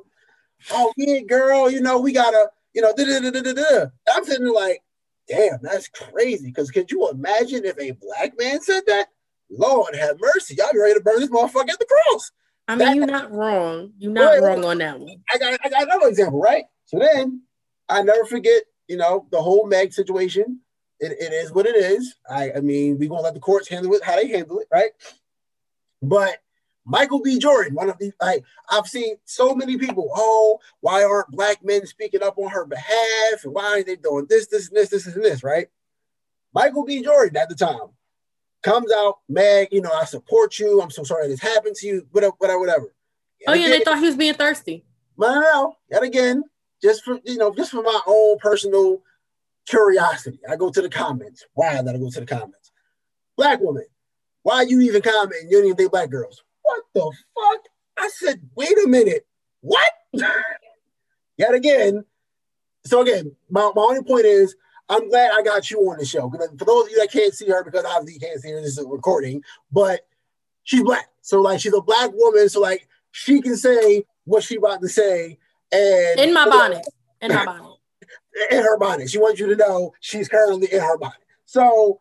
Oh, 0.71 0.93
yeah, 0.97 1.19
girl, 1.21 1.69
you 1.69 1.81
know, 1.81 1.99
we 1.99 2.13
gotta, 2.13 2.49
you 2.73 2.81
know, 2.81 2.93
da 2.95 3.03
da 3.03 3.29
da 3.29 3.41
da 3.41 3.53
da. 3.53 3.85
I'm 4.13 4.23
sitting 4.23 4.45
there 4.45 4.53
like, 4.53 4.81
damn, 5.27 5.59
that's 5.61 5.87
crazy. 5.89 6.47
Because 6.47 6.71
could 6.71 6.91
you 6.91 7.09
imagine 7.09 7.65
if 7.65 7.77
a 7.79 7.91
black 7.91 8.33
man 8.37 8.61
said 8.61 8.83
that? 8.87 9.07
Lord 9.49 9.95
have 9.95 10.19
mercy. 10.19 10.55
Y'all 10.55 10.71
be 10.73 10.79
ready 10.79 10.95
to 10.95 11.01
burn 11.01 11.19
this 11.19 11.29
motherfucker 11.29 11.69
at 11.69 11.79
the 11.79 11.85
cross. 11.85 12.31
I 12.67 12.75
mean, 12.75 12.87
that, 12.87 12.95
you're 12.95 13.05
not 13.05 13.31
wrong. 13.31 13.91
You're 13.99 14.11
not 14.11 14.25
right, 14.25 14.41
wrong 14.41 14.65
on 14.65 14.77
that 14.79 14.99
one. 14.99 15.17
I 15.31 15.37
got, 15.37 15.59
I 15.63 15.69
got 15.69 15.83
another 15.83 16.07
example, 16.07 16.39
right? 16.39 16.63
So 16.85 16.97
then 16.97 17.41
I 17.89 18.01
never 18.01 18.25
forget, 18.25 18.63
you 18.87 18.97
know, 18.97 19.27
the 19.31 19.41
whole 19.41 19.67
Meg 19.67 19.93
situation. 19.93 20.59
It, 20.99 21.11
it 21.19 21.33
is 21.33 21.51
what 21.51 21.65
it 21.65 21.75
is. 21.75 22.15
I, 22.29 22.53
I 22.53 22.59
mean, 22.61 22.97
we're 22.97 23.09
gonna 23.09 23.21
let 23.21 23.33
the 23.33 23.39
courts 23.39 23.67
handle 23.67 23.93
it 23.93 24.03
how 24.03 24.15
they 24.15 24.27
handle 24.27 24.59
it, 24.59 24.67
right? 24.71 24.91
But 26.01 26.37
Michael 26.85 27.21
B. 27.21 27.39
Jordan, 27.39 27.75
one 27.75 27.89
of 27.89 27.97
the 27.97 28.11
like 28.21 28.43
I've 28.69 28.87
seen 28.87 29.15
so 29.25 29.55
many 29.55 29.77
people, 29.77 30.09
oh, 30.13 30.59
why 30.81 31.03
aren't 31.03 31.31
black 31.31 31.63
men 31.63 31.85
speaking 31.85 32.23
up 32.23 32.37
on 32.37 32.49
her 32.49 32.65
behalf? 32.65 33.43
And 33.43 33.53
why 33.53 33.65
aren't 33.65 33.85
they 33.85 33.95
doing 33.95 34.25
this, 34.29 34.47
this, 34.47 34.67
and 34.67 34.77
this, 34.77 34.89
this, 34.89 35.07
and 35.07 35.23
this, 35.23 35.43
right? 35.43 35.67
Michael 36.53 36.85
B. 36.85 37.01
Jordan 37.01 37.37
at 37.37 37.49
the 37.49 37.55
time 37.55 37.89
comes 38.61 38.91
out, 38.91 39.19
Meg, 39.29 39.69
you 39.71 39.81
know, 39.81 39.91
I 39.91 40.05
support 40.05 40.59
you. 40.59 40.81
I'm 40.81 40.91
so 40.91 41.03
sorry 41.03 41.27
this 41.27 41.41
happened 41.41 41.75
to 41.75 41.87
you, 41.87 42.07
whatever, 42.11 42.33
whatever, 42.37 42.59
whatever. 42.59 42.93
oh, 43.47 43.53
yeah, 43.53 43.69
they 43.69 43.79
thought 43.79 43.99
he 43.99 44.05
was 44.05 44.17
being 44.17 44.33
thirsty. 44.33 44.85
No, 45.17 45.33
no, 45.33 45.41
no. 45.41 45.75
Yet 45.89 46.03
again, 46.03 46.43
just 46.81 47.03
for 47.03 47.19
you 47.23 47.37
know, 47.37 47.53
just 47.53 47.71
for 47.71 47.81
my 47.81 47.99
own 48.05 48.37
personal 48.39 49.01
curiosity. 49.67 50.39
I 50.49 50.55
go 50.55 50.69
to 50.69 50.81
the 50.81 50.89
comments. 50.89 51.45
Why 51.53 51.77
I 51.77 51.83
gotta 51.83 51.99
go 51.99 52.09
to 52.09 52.19
the 52.19 52.25
comments? 52.25 52.71
Black 53.37 53.59
woman, 53.61 53.85
why 54.43 54.63
you 54.63 54.81
even 54.81 55.01
comment? 55.01 55.49
You 55.49 55.57
don't 55.57 55.65
even 55.65 55.77
think 55.77 55.91
black 55.91 56.09
girls. 56.09 56.43
What 56.63 56.83
the 56.93 57.11
fuck? 57.35 57.61
I 57.97 58.09
said, 58.09 58.41
wait 58.55 58.73
a 58.83 58.87
minute. 58.87 59.25
What? 59.61 59.91
Yet 61.37 61.53
again. 61.53 62.05
So 62.85 63.01
again, 63.01 63.35
my, 63.49 63.71
my 63.75 63.81
only 63.81 64.03
point 64.03 64.25
is 64.25 64.55
I'm 64.89 65.07
glad 65.09 65.31
I 65.33 65.41
got 65.41 65.69
you 65.71 65.79
on 65.89 65.97
the 65.97 66.05
show. 66.05 66.29
Because 66.29 66.49
for 66.57 66.65
those 66.65 66.85
of 66.85 66.91
you 66.91 66.99
that 66.99 67.11
can't 67.11 67.33
see 67.33 67.47
her, 67.49 67.63
because 67.63 67.85
obviously 67.85 68.15
you 68.15 68.19
can't 68.19 68.41
see 68.41 68.51
her, 68.51 68.61
this 68.61 68.77
is 68.77 68.85
a 68.85 68.87
recording, 68.87 69.41
but 69.71 70.01
she's 70.63 70.83
black. 70.83 71.07
So 71.21 71.41
like 71.41 71.59
she's 71.59 71.73
a 71.73 71.81
black 71.81 72.11
woman. 72.13 72.49
So 72.49 72.59
like 72.59 72.87
she 73.11 73.41
can 73.41 73.55
say 73.55 74.03
what 74.25 74.43
she 74.43 74.57
about 74.57 74.81
to 74.81 74.89
say. 74.89 75.37
And 75.71 76.19
in 76.19 76.33
my 76.33 76.45
bonnet. 76.45 76.85
In 77.21 77.33
my 77.33 77.45
bonnet. 77.45 77.77
in 78.51 78.61
her 78.61 78.77
bonnet. 78.77 79.09
She 79.09 79.17
wants 79.17 79.39
you 79.39 79.47
to 79.47 79.55
know 79.55 79.93
she's 79.99 80.27
currently 80.27 80.71
in 80.71 80.81
her 80.81 80.97
bonnet. 80.97 81.17
So 81.45 81.99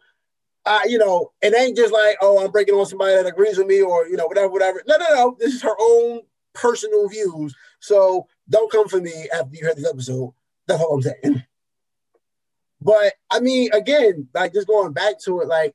uh, 0.65 0.81
you 0.87 0.99
know, 0.99 1.33
it 1.43 1.55
ain't 1.55 1.77
just 1.77 1.93
like, 1.93 2.17
oh, 2.21 2.45
I'm 2.45 2.51
breaking 2.51 2.75
on 2.75 2.87
somebody 2.87 3.15
that 3.15 3.27
agrees 3.27 3.59
with 3.59 3.67
me 3.67 3.83
or, 3.83 4.07
you 4.07 4.17
know, 4.17 4.27
whatever, 4.27 4.49
whatever. 4.49 4.83
No, 4.87 4.97
no, 4.97 5.07
no. 5.15 5.37
This 5.39 5.55
is 5.55 5.63
her 5.63 5.75
own 5.81 6.21
personal 6.53 7.09
views. 7.09 7.55
So 7.81 8.27
don't 8.49 8.71
come 8.71 8.89
for 8.89 9.01
me 9.01 9.29
after 9.35 9.57
you 9.57 9.65
heard 9.65 9.77
this 9.77 9.89
episode. 9.89 10.33
That's 10.67 10.83
all 10.83 10.95
I'm 10.95 11.03
saying. 11.03 11.43
But 12.81 13.15
I 13.31 13.41
mean, 13.41 13.71
again, 13.73 14.29
like 14.35 14.53
just 14.53 14.67
going 14.67 14.93
back 14.93 15.21
to 15.25 15.41
it, 15.41 15.49
like, 15.49 15.75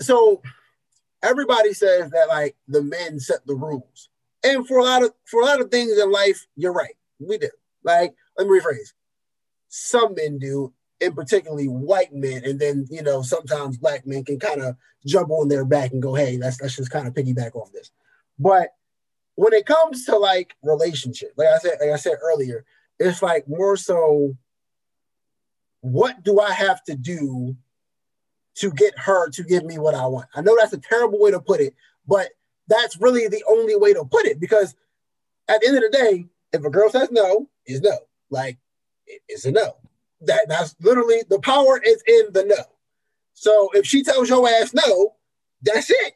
so 0.00 0.42
everybody 1.22 1.72
says 1.72 2.10
that 2.10 2.28
like 2.28 2.56
the 2.68 2.82
men 2.82 3.20
set 3.20 3.46
the 3.46 3.54
rules. 3.54 4.08
And 4.42 4.66
for 4.66 4.78
a 4.78 4.84
lot 4.84 5.02
of 5.02 5.12
for 5.26 5.42
a 5.42 5.44
lot 5.44 5.60
of 5.60 5.70
things 5.70 5.98
in 5.98 6.10
life, 6.10 6.46
you're 6.56 6.72
right. 6.72 6.94
We 7.18 7.38
do. 7.38 7.50
Like, 7.84 8.14
let 8.38 8.48
me 8.48 8.58
rephrase. 8.58 8.92
Some 9.68 10.14
men 10.14 10.38
do, 10.38 10.72
and 11.00 11.14
particularly 11.14 11.66
white 11.66 12.12
men, 12.12 12.42
and 12.44 12.58
then 12.58 12.86
you 12.90 13.02
know 13.02 13.22
sometimes 13.22 13.78
black 13.78 14.06
men 14.06 14.24
can 14.24 14.38
kind 14.38 14.62
of 14.62 14.76
jump 15.06 15.30
on 15.30 15.48
their 15.48 15.64
back 15.64 15.92
and 15.92 16.02
go, 16.02 16.14
"Hey, 16.14 16.36
let's 16.36 16.60
let's 16.60 16.76
just 16.76 16.90
kind 16.90 17.06
of 17.06 17.14
piggyback 17.14 17.54
off 17.54 17.72
this." 17.72 17.90
But 18.38 18.74
when 19.34 19.52
it 19.52 19.66
comes 19.66 20.04
to 20.06 20.16
like 20.16 20.54
relationship, 20.62 21.32
like 21.36 21.48
I 21.48 21.58
said, 21.58 21.78
like 21.80 21.90
I 21.90 21.96
said 21.96 22.16
earlier, 22.22 22.64
it's 22.98 23.22
like 23.22 23.48
more 23.48 23.76
so, 23.76 24.36
what 25.80 26.22
do 26.22 26.40
I 26.40 26.52
have 26.52 26.82
to 26.84 26.94
do 26.94 27.56
to 28.56 28.70
get 28.72 28.98
her 28.98 29.30
to 29.30 29.42
give 29.42 29.64
me 29.64 29.78
what 29.78 29.94
I 29.94 30.06
want? 30.06 30.28
I 30.34 30.42
know 30.42 30.56
that's 30.58 30.72
a 30.72 30.78
terrible 30.78 31.20
way 31.20 31.30
to 31.30 31.40
put 31.40 31.60
it, 31.60 31.74
but 32.06 32.28
that's 32.68 33.00
really 33.00 33.28
the 33.28 33.44
only 33.48 33.76
way 33.76 33.94
to 33.94 34.04
put 34.04 34.26
it 34.26 34.40
because 34.40 34.74
at 35.48 35.60
the 35.60 35.68
end 35.68 35.76
of 35.76 35.82
the 35.82 35.96
day, 35.96 36.26
if 36.52 36.64
a 36.64 36.70
girl 36.70 36.90
says 36.90 37.10
no, 37.10 37.48
is 37.66 37.80
no. 37.80 37.96
Like 38.30 38.58
it's 39.28 39.44
a 39.44 39.52
no. 39.52 39.76
That 40.22 40.46
that's 40.48 40.74
literally 40.80 41.22
the 41.28 41.40
power 41.40 41.80
is 41.84 42.02
in 42.06 42.32
the 42.32 42.44
no. 42.44 42.64
So 43.34 43.70
if 43.74 43.86
she 43.86 44.02
tells 44.02 44.28
your 44.28 44.48
ass 44.48 44.74
no, 44.74 45.14
that's 45.62 45.90
it. 45.90 46.14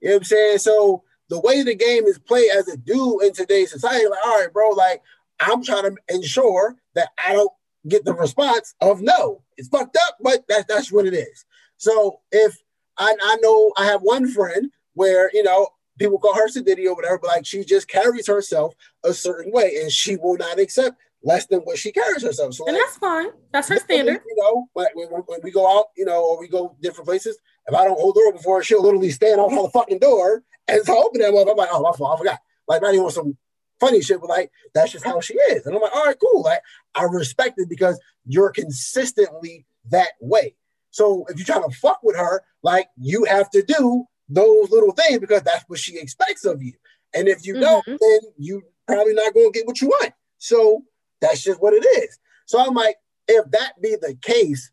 You 0.00 0.08
know 0.08 0.14
what 0.16 0.20
I'm 0.20 0.24
saying? 0.24 0.58
So 0.58 1.02
the 1.28 1.40
way 1.40 1.62
the 1.62 1.74
game 1.74 2.04
is 2.04 2.18
played 2.18 2.50
as 2.50 2.68
a 2.68 2.76
dude 2.76 3.22
in 3.22 3.32
today's 3.32 3.72
society, 3.72 4.06
like, 4.06 4.24
all 4.24 4.38
right, 4.38 4.52
bro, 4.52 4.70
like 4.70 5.02
I'm 5.40 5.64
trying 5.64 5.84
to 5.84 5.96
ensure 6.08 6.76
that 6.94 7.08
I 7.24 7.32
don't 7.32 7.50
get 7.88 8.04
the 8.04 8.14
response 8.14 8.74
of 8.80 9.00
no. 9.00 9.42
It's 9.56 9.68
fucked 9.68 9.96
up, 9.96 10.18
but 10.20 10.44
that's 10.48 10.66
that's 10.66 10.92
what 10.92 11.06
it 11.06 11.14
is. 11.14 11.44
So 11.76 12.20
if 12.30 12.56
I, 12.98 13.14
I 13.20 13.36
know 13.40 13.72
I 13.76 13.86
have 13.86 14.02
one 14.02 14.28
friend 14.28 14.70
where 14.94 15.30
you 15.32 15.42
know 15.42 15.68
people 15.98 16.18
call 16.18 16.34
her 16.34 16.48
sadity 16.48 16.86
or 16.86 16.94
whatever, 16.94 17.18
but 17.18 17.28
like 17.28 17.46
she 17.46 17.64
just 17.64 17.88
carries 17.88 18.26
herself 18.26 18.74
a 19.04 19.12
certain 19.12 19.52
way 19.52 19.76
and 19.80 19.90
she 19.90 20.16
will 20.16 20.36
not 20.36 20.58
accept 20.58 20.98
less 21.24 21.46
than 21.46 21.60
what 21.60 21.78
she 21.78 21.90
carries 21.90 22.22
herself. 22.22 22.54
So 22.54 22.66
and 22.66 22.76
like, 22.76 22.84
that's 22.84 22.98
fine. 22.98 23.28
That's 23.52 23.68
her 23.68 23.78
standard. 23.78 24.20
You 24.26 24.36
know, 24.36 24.68
when, 24.74 24.86
when, 24.94 25.40
we 25.42 25.50
go 25.50 25.78
out, 25.78 25.86
you 25.96 26.04
know, 26.04 26.22
or 26.22 26.38
we 26.38 26.48
go 26.48 26.76
different 26.80 27.06
places, 27.06 27.38
if 27.66 27.74
I 27.74 27.84
don't 27.84 27.98
hold 27.98 28.14
the 28.14 28.20
door 28.20 28.32
before, 28.32 28.62
she'll 28.62 28.82
literally 28.82 29.10
stand 29.10 29.40
on 29.40 29.54
the 29.54 29.70
fucking 29.70 29.98
door 29.98 30.44
and 30.68 30.84
so 30.84 31.02
open 31.02 31.20
that 31.22 31.34
up. 31.34 31.48
I'm 31.48 31.56
like, 31.56 31.70
oh, 31.72 31.82
my 31.82 31.92
fault, 31.92 32.14
I 32.14 32.18
forgot. 32.18 32.38
Like, 32.68 32.82
not 32.82 32.94
even 32.94 33.10
some 33.10 33.36
funny 33.80 34.02
shit, 34.02 34.20
but 34.20 34.28
like, 34.28 34.50
that's 34.74 34.92
just 34.92 35.04
how 35.04 35.20
she 35.20 35.34
is. 35.34 35.66
And 35.66 35.74
I'm 35.74 35.82
like, 35.82 35.94
all 35.94 36.04
right, 36.04 36.16
cool. 36.20 36.42
Like, 36.42 36.60
I 36.94 37.04
respect 37.04 37.54
it 37.58 37.68
because 37.68 37.98
you're 38.26 38.50
consistently 38.50 39.66
that 39.90 40.10
way. 40.20 40.54
So 40.90 41.24
if 41.28 41.38
you're 41.38 41.46
trying 41.46 41.68
to 41.68 41.76
fuck 41.76 42.00
with 42.02 42.16
her, 42.16 42.42
like, 42.62 42.88
you 42.96 43.24
have 43.24 43.50
to 43.50 43.62
do 43.62 44.04
those 44.28 44.70
little 44.70 44.92
things 44.92 45.18
because 45.18 45.42
that's 45.42 45.64
what 45.68 45.78
she 45.78 45.98
expects 45.98 46.44
of 46.44 46.62
you. 46.62 46.74
And 47.14 47.28
if 47.28 47.46
you 47.46 47.54
mm-hmm. 47.54 47.62
don't, 47.62 47.84
then 47.86 48.20
you 48.36 48.62
probably 48.86 49.14
not 49.14 49.34
going 49.34 49.52
to 49.52 49.58
get 49.58 49.66
what 49.66 49.80
you 49.80 49.88
want. 49.88 50.12
So 50.38 50.82
that's 51.20 51.42
just 51.42 51.60
what 51.60 51.74
it 51.74 51.84
is. 52.02 52.18
So 52.46 52.64
I'm 52.64 52.74
like, 52.74 52.96
if 53.28 53.50
that 53.52 53.80
be 53.80 53.96
the 54.00 54.16
case, 54.20 54.70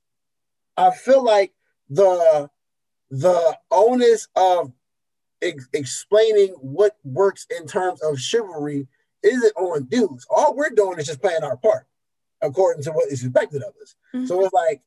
I 0.77 0.91
feel 0.91 1.23
like 1.23 1.54
the 1.89 2.49
the 3.10 3.58
onus 3.69 4.27
of 4.36 4.71
ex- 5.41 5.67
explaining 5.73 6.49
what 6.62 6.97
works 7.04 7.45
in 7.58 7.67
terms 7.67 8.01
of 8.01 8.19
chivalry 8.19 8.88
isn't 9.23 9.56
on 9.58 9.84
dudes. 9.86 10.25
All 10.30 10.56
we're 10.56 10.69
doing 10.69 10.97
is 10.97 11.08
just 11.08 11.21
playing 11.21 11.43
our 11.43 11.58
part 11.58 11.86
according 12.41 12.84
to 12.84 12.91
what 12.91 13.12
is 13.12 13.23
expected 13.23 13.62
of 13.62 13.73
us. 13.82 13.95
Mm-hmm. 14.13 14.25
So 14.25 14.43
it's 14.43 14.54
like, 14.54 14.82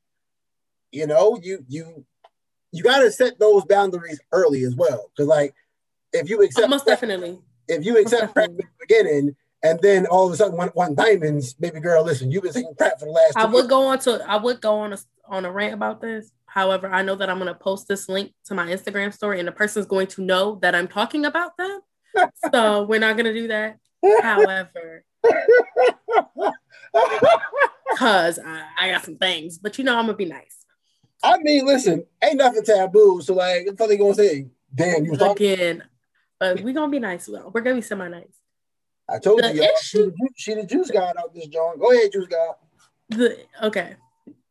you 0.91 1.07
know, 1.07 1.39
you 1.43 1.65
you 1.69 2.05
you 2.73 2.83
got 2.83 3.01
to 3.01 3.13
set 3.13 3.39
those 3.39 3.65
boundaries 3.65 4.21
early 4.33 4.65
as 4.65 4.75
well. 4.75 5.11
Because 5.15 5.29
like, 5.29 5.55
if 6.13 6.29
you 6.29 6.43
accept 6.43 6.67
oh, 6.67 6.71
most 6.71 6.87
definitely, 6.87 7.39
if 7.69 7.85
you 7.85 7.99
accept 7.99 8.37
in 8.39 8.57
the 8.57 8.65
beginning, 8.81 9.37
and 9.65 9.81
then 9.81 10.07
all 10.07 10.27
of 10.27 10.33
a 10.33 10.37
sudden 10.37 10.57
one, 10.57 10.69
one 10.75 10.95
diamonds, 10.95 11.55
baby 11.55 11.81
girl, 11.81 12.05
listen, 12.05 12.31
you've 12.31 12.43
been 12.43 12.53
taking 12.53 12.75
crap 12.77 13.01
for 13.01 13.07
the 13.07 13.11
last. 13.11 13.37
I 13.37 13.47
would 13.47 13.55
years. 13.55 13.67
go 13.67 13.87
on 13.87 13.99
to 14.01 14.25
I 14.29 14.37
would 14.37 14.61
go 14.61 14.79
on 14.79 14.93
a 14.93 14.99
on 15.27 15.45
a 15.45 15.51
rant 15.51 15.75
about 15.75 16.01
this. 16.01 16.31
However, 16.45 16.89
I 16.89 17.03
know 17.03 17.17
that 17.17 17.29
I'm 17.29 17.39
going 17.39 17.53
to 17.53 17.59
post 17.59 17.89
this 17.89 18.09
link 18.09 18.33
to 18.45 18.55
my 18.55 18.67
Instagram 18.67 19.13
story, 19.13 19.41
and 19.41 19.49
the 19.49 19.53
person's 19.53 19.87
going 19.87 20.07
to 20.09 20.23
know 20.23 20.61
that 20.63 20.75
I'm 20.75 20.87
talking 20.87 21.25
about 21.25 21.57
them. 21.57 21.81
so 22.53 22.85
we're 22.85 23.01
not 23.01 23.17
going 23.17 23.27
to 23.27 23.33
do 23.33 23.49
that. 23.49 23.79
However, 24.23 25.05
because 27.91 28.39
I, 28.39 28.67
I 28.79 28.91
got 28.91 29.05
some 29.05 29.17
things, 29.17 29.59
but 29.59 29.79
you 29.79 29.85
know 29.85 29.97
I'm 29.97 30.07
gonna 30.07 30.17
be 30.17 30.27
nice. 30.27 30.65
I 31.23 31.39
mean, 31.39 31.65
listen, 31.65 32.05
ain't 32.23 32.37
nothing 32.37 32.63
taboo. 32.65 33.23
So 33.23 33.35
like, 33.35 33.67
what 33.67 33.89
they 33.89 33.97
gonna 33.97 34.15
say? 34.15 34.49
Damn, 34.75 35.05
you 35.07 35.15
again. 35.15 35.85
But 36.39 36.61
we 36.61 36.73
gonna 36.73 36.91
be 36.91 36.99
nice. 36.99 37.29
Well, 37.29 37.51
we're 37.53 37.63
gonna 37.63 37.77
be 37.77 37.83
semi 37.83 38.09
nice. 38.09 38.44
I 39.09 39.19
told 39.19 39.43
the 39.43 39.55
you, 39.55 39.63
issue, 39.63 40.13
she, 40.37 40.55
the, 40.55 40.65
juice 40.65 40.91
god 40.91 41.17
out 41.19 41.35
this 41.35 41.47
joint. 41.47 41.79
Go 41.79 41.93
ahead, 41.93 42.13
juice 42.13 42.27
god. 42.27 42.55
The 43.11 43.45
okay, 43.63 43.97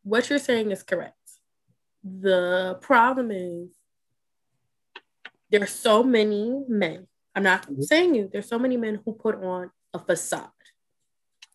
what 0.02 0.30
you're 0.30 0.38
saying 0.38 0.70
is 0.70 0.82
correct. 0.82 1.16
The 2.04 2.78
problem 2.80 3.30
is 3.30 3.70
there's 5.50 5.70
so 5.70 6.02
many 6.02 6.64
men. 6.68 7.06
I'm 7.34 7.42
not 7.42 7.62
mm-hmm. 7.62 7.82
saying 7.82 8.14
you. 8.14 8.30
There's 8.32 8.48
so 8.48 8.58
many 8.58 8.76
men 8.76 9.00
who 9.04 9.12
put 9.12 9.42
on 9.42 9.70
a 9.92 9.98
facade. 9.98 10.50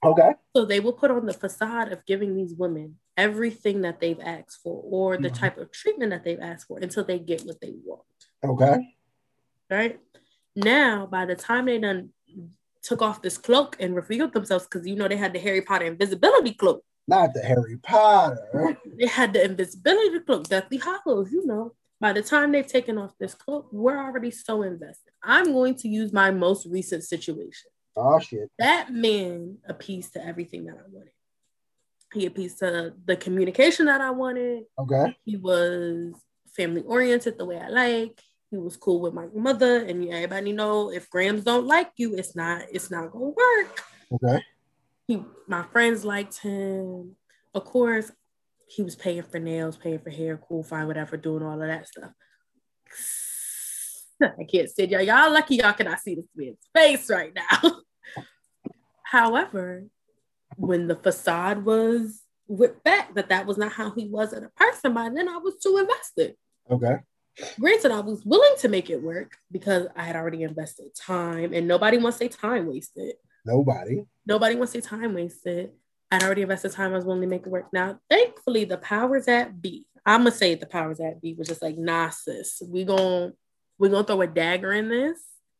Okay. 0.03 0.31
So 0.55 0.65
they 0.65 0.79
will 0.79 0.93
put 0.93 1.11
on 1.11 1.25
the 1.25 1.33
facade 1.33 1.91
of 1.91 2.05
giving 2.05 2.35
these 2.35 2.53
women 2.53 2.95
everything 3.17 3.81
that 3.81 3.99
they've 3.99 4.19
asked 4.21 4.59
for 4.63 4.81
or 4.85 5.17
the 5.17 5.27
mm-hmm. 5.27 5.35
type 5.35 5.57
of 5.57 5.71
treatment 5.71 6.11
that 6.11 6.23
they've 6.23 6.39
asked 6.39 6.67
for 6.67 6.79
until 6.79 7.03
they 7.03 7.19
get 7.19 7.43
what 7.43 7.59
they 7.59 7.73
want. 7.83 8.01
Okay. 8.43 8.95
Right. 9.69 9.99
Now, 10.55 11.05
by 11.05 11.25
the 11.25 11.35
time 11.35 11.65
they 11.65 11.79
done 11.79 12.09
took 12.81 13.01
off 13.01 13.21
this 13.21 13.37
cloak 13.37 13.75
and 13.79 13.95
revealed 13.95 14.33
themselves, 14.33 14.65
because 14.65 14.87
you 14.87 14.95
know 14.95 15.07
they 15.07 15.17
had 15.17 15.33
the 15.33 15.39
Harry 15.39 15.61
Potter 15.61 15.85
invisibility 15.85 16.53
cloak. 16.53 16.83
Not 17.07 17.33
the 17.33 17.41
Harry 17.41 17.77
Potter. 17.77 18.77
They 18.97 19.07
had 19.07 19.33
the 19.33 19.43
invisibility 19.43 20.19
cloak, 20.19 20.47
Deathly 20.47 20.77
Hallows, 20.77 21.31
you 21.31 21.45
know. 21.45 21.73
By 21.99 22.13
the 22.13 22.21
time 22.21 22.51
they've 22.51 22.65
taken 22.65 22.97
off 22.97 23.17
this 23.19 23.33
cloak, 23.33 23.67
we're 23.71 23.97
already 23.97 24.31
so 24.31 24.61
invested. 24.61 25.11
I'm 25.21 25.51
going 25.51 25.75
to 25.75 25.89
use 25.89 26.13
my 26.13 26.31
most 26.31 26.65
recent 26.67 27.03
situation. 27.03 27.71
Oh 27.97 28.19
shit. 28.19 28.49
That 28.57 28.93
man 28.93 29.57
appeased 29.67 30.13
to 30.13 30.25
everything 30.25 30.65
that 30.65 30.75
I 30.75 30.87
wanted. 30.89 31.11
He 32.13 32.25
appeased 32.25 32.59
to 32.59 32.93
the 33.05 33.17
communication 33.17 33.87
that 33.87 33.99
I 33.99 34.11
wanted. 34.11 34.63
Okay. 34.79 35.17
He 35.25 35.35
was 35.35 36.13
family 36.55 36.83
oriented 36.83 37.37
the 37.37 37.45
way 37.45 37.59
I 37.59 37.67
like. 37.67 38.21
He 38.51 38.57
was 38.57 38.77
cool 38.77 38.99
with 38.99 39.13
my 39.13 39.27
mother, 39.33 39.85
and 39.85 40.07
everybody 40.09 40.51
know 40.53 40.91
if 40.91 41.09
Grams 41.09 41.43
don't 41.43 41.67
like 41.67 41.91
you, 41.97 42.15
it's 42.15 42.35
not 42.35 42.63
it's 42.71 42.89
not 42.89 43.11
gonna 43.11 43.25
work. 43.25 43.83
Okay. 44.11 44.43
He 45.07 45.23
my 45.47 45.63
friends 45.63 46.03
liked 46.03 46.39
him. 46.39 47.15
Of 47.53 47.65
course, 47.65 48.11
he 48.67 48.81
was 48.81 48.95
paying 48.95 49.23
for 49.23 49.39
nails, 49.39 49.77
paying 49.77 49.99
for 49.99 50.09
hair, 50.09 50.37
cool, 50.37 50.63
fine, 50.63 50.87
whatever, 50.87 51.15
doing 51.17 51.43
all 51.43 51.61
of 51.61 51.67
that 51.67 51.87
stuff. 51.87 52.11
I 54.23 54.43
can't 54.51 54.69
sit 54.69 54.89
y'all. 54.89 55.01
Y'all 55.01 55.31
lucky 55.31 55.57
y'all 55.57 55.73
cannot 55.73 55.99
see 55.99 56.15
this 56.15 56.25
man's 56.35 56.57
face 56.73 57.09
right 57.09 57.33
now. 57.33 57.71
However, 59.03 59.85
when 60.57 60.87
the 60.87 60.95
facade 60.95 61.65
was 61.65 62.21
whipped 62.47 62.83
back 62.83 63.13
that 63.13 63.29
that 63.29 63.45
was 63.45 63.57
not 63.57 63.71
how 63.71 63.91
he 63.91 64.07
was 64.07 64.33
as 64.33 64.43
a 64.43 64.49
person, 64.55 64.93
by 64.93 65.09
then 65.09 65.29
I 65.29 65.37
was 65.37 65.55
too 65.61 65.77
invested. 65.77 66.35
Okay. 66.69 66.97
Granted, 67.59 67.91
I 67.91 67.99
was 67.99 68.23
willing 68.25 68.55
to 68.59 68.67
make 68.67 68.89
it 68.89 69.01
work 69.01 69.37
because 69.51 69.87
I 69.95 70.03
had 70.03 70.15
already 70.15 70.43
invested 70.43 70.95
time, 70.95 71.53
and 71.53 71.67
nobody 71.67 71.97
wants 71.97 72.17
their 72.17 72.29
time 72.29 72.67
wasted. 72.67 73.15
Nobody. 73.45 74.03
Nobody 74.25 74.55
wants 74.55 74.73
their 74.73 74.81
time 74.81 75.13
wasted. 75.13 75.71
I'd 76.11 76.23
already 76.23 76.41
invested 76.41 76.71
time. 76.71 76.91
I 76.91 76.95
was 76.95 77.05
willing 77.05 77.21
to 77.21 77.27
make 77.27 77.45
it 77.45 77.49
work. 77.49 77.67
Now, 77.71 77.99
thankfully, 78.09 78.65
the 78.65 78.77
powers 78.77 79.27
at 79.27 79.61
B. 79.61 79.85
I'm 80.05 80.21
gonna 80.21 80.31
say 80.31 80.55
the 80.55 80.65
powers 80.65 80.99
at 80.99 81.21
B 81.21 81.35
was 81.37 81.47
just 81.47 81.61
like, 81.61 81.77
nah, 81.77 82.09
sis, 82.09 82.61
we 82.67 82.83
gonna 82.83 83.33
we 83.77 83.89
gonna 83.89 84.05
throw 84.05 84.21
a 84.21 84.27
dagger 84.27 84.73
in 84.73 84.89
this. 84.89 85.19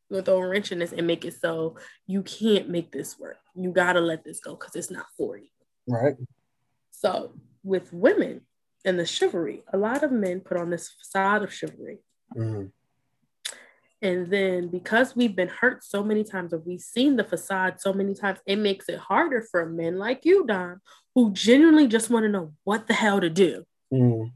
We're 0.09 0.17
gonna 0.17 0.25
throw 0.25 0.43
a 0.43 0.47
wrench 0.47 0.71
in 0.71 0.79
this 0.79 0.91
and 0.91 1.05
make 1.05 1.23
it 1.23 1.39
so 1.39 1.77
you 2.07 2.23
can't 2.23 2.69
make 2.69 2.91
this 2.91 3.19
work. 3.19 3.37
You 3.55 3.71
gotta 3.71 4.01
let 4.01 4.23
this 4.23 4.39
go 4.39 4.55
because 4.55 4.75
it's 4.75 4.89
not 4.89 5.05
for 5.17 5.37
you. 5.37 5.49
Right. 5.87 6.15
So 6.91 7.33
with 7.63 7.93
women 7.93 8.41
and 8.85 8.99
the 8.99 9.05
chivalry, 9.05 9.63
a 9.73 9.77
lot 9.77 10.03
of 10.03 10.11
men 10.11 10.39
put 10.39 10.57
on 10.57 10.69
this 10.69 10.89
facade 10.89 11.43
of 11.43 11.53
chivalry. 11.53 11.99
Mm-hmm. 12.35 12.67
And 14.01 14.31
then 14.31 14.69
because 14.69 15.15
we've 15.15 15.35
been 15.35 15.49
hurt 15.49 15.83
so 15.83 16.03
many 16.03 16.23
times, 16.23 16.53
or 16.53 16.59
we've 16.59 16.79
seen 16.79 17.17
the 17.17 17.23
facade 17.23 17.81
so 17.81 17.91
many 17.91 18.13
times, 18.13 18.39
it 18.45 18.55
makes 18.55 18.87
it 18.87 18.97
harder 18.97 19.41
for 19.41 19.65
men 19.65 19.97
like 19.97 20.23
you, 20.23 20.45
Don, 20.45 20.79
who 21.15 21.33
genuinely 21.33 21.87
just 21.87 22.09
want 22.09 22.23
to 22.23 22.29
know 22.29 22.53
what 22.63 22.87
the 22.87 22.93
hell 22.93 23.19
to 23.19 23.29
do. 23.29 23.65
Mm. 23.93 24.31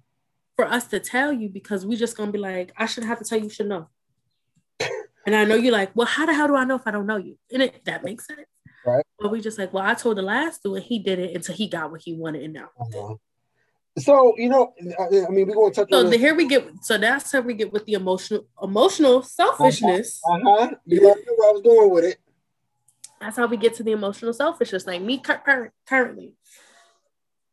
For 0.57 0.65
us 0.65 0.87
to 0.87 0.99
tell 0.99 1.31
you 1.31 1.49
because 1.49 1.85
we 1.85 1.95
just 1.95 2.17
gonna 2.17 2.31
be 2.31 2.39
like, 2.39 2.73
I 2.77 2.85
shouldn't 2.85 3.09
have 3.09 3.19
to 3.19 3.25
tell 3.25 3.37
you, 3.37 3.45
you 3.45 3.49
should 3.49 3.69
know. 3.69 3.87
and 5.25 5.35
I 5.35 5.45
know 5.45 5.55
you're 5.55 5.71
like, 5.71 5.91
well, 5.95 6.07
how 6.07 6.25
the 6.25 6.33
hell 6.33 6.47
do 6.47 6.55
I 6.55 6.65
know 6.65 6.75
if 6.75 6.85
I 6.85 6.91
don't 6.91 7.07
know 7.07 7.17
you? 7.17 7.37
And 7.51 7.63
it 7.63 7.85
that 7.85 8.03
makes 8.03 8.27
sense. 8.27 8.41
Right. 8.85 9.05
But 9.17 9.31
we 9.31 9.39
just 9.39 9.57
like, 9.57 9.73
well, 9.73 9.85
I 9.85 9.93
told 9.93 10.17
the 10.17 10.23
last 10.23 10.61
dude 10.61 10.75
and 10.75 10.83
he 10.83 10.99
did 10.99 11.19
it 11.19 11.35
until 11.35 11.55
he 11.55 11.67
got 11.67 11.89
what 11.89 12.01
he 12.03 12.13
wanted 12.13 12.43
and 12.43 12.53
now. 12.53 12.69
Uh-huh. 12.79 13.15
So 13.97 14.33
you 14.37 14.49
know, 14.49 14.73
I 14.99 15.29
mean, 15.29 15.47
we're 15.47 15.53
going 15.53 15.71
to 15.73 15.81
touch. 15.81 15.89
So 15.91 16.09
the, 16.09 16.17
here 16.17 16.33
we 16.33 16.47
get. 16.47 16.67
So 16.81 16.97
that's 16.97 17.31
how 17.31 17.41
we 17.41 17.53
get 17.53 17.71
with 17.71 17.85
the 17.85 17.93
emotional, 17.93 18.47
emotional 18.61 19.21
selfishness. 19.21 20.19
Uh 20.27 20.39
huh. 20.43 20.71
You 20.85 21.01
know 21.01 21.07
where 21.09 21.49
I 21.49 21.51
was 21.51 21.61
going 21.61 21.91
with 21.91 22.05
it. 22.05 22.17
That's 23.21 23.37
how 23.37 23.45
we 23.47 23.57
get 23.57 23.75
to 23.75 23.83
the 23.83 23.91
emotional 23.91 24.33
selfishness. 24.33 24.87
Like 24.87 25.01
me, 25.01 25.21
currently, 25.87 26.33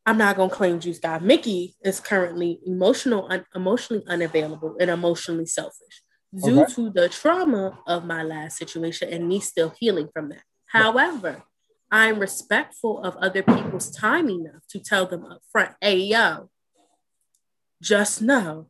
I'm 0.06 0.18
not 0.18 0.36
gonna 0.36 0.50
claim 0.50 0.80
juice 0.80 0.98
guy. 0.98 1.18
Mickey 1.18 1.76
is 1.84 2.00
currently 2.00 2.58
emotional, 2.66 3.26
un- 3.30 3.44
emotionally 3.54 4.02
unavailable 4.08 4.76
and 4.80 4.90
emotionally 4.90 5.46
selfish 5.46 6.02
due 6.42 6.62
okay. 6.62 6.72
to 6.74 6.90
the 6.90 7.08
trauma 7.08 7.78
of 7.86 8.04
my 8.04 8.22
last 8.22 8.56
situation 8.56 9.12
and 9.12 9.28
me 9.28 9.40
still 9.40 9.72
healing 9.78 10.08
from 10.12 10.30
that. 10.30 10.42
However, 10.66 11.42
I'm 11.90 12.18
respectful 12.18 13.02
of 13.02 13.16
other 13.16 13.42
people's 13.42 13.90
time 13.90 14.28
enough 14.28 14.62
to 14.70 14.78
tell 14.78 15.06
them 15.06 15.24
up 15.24 15.42
front, 15.50 15.74
hey, 15.80 15.98
yo, 15.98 16.50
just 17.82 18.22
know 18.22 18.68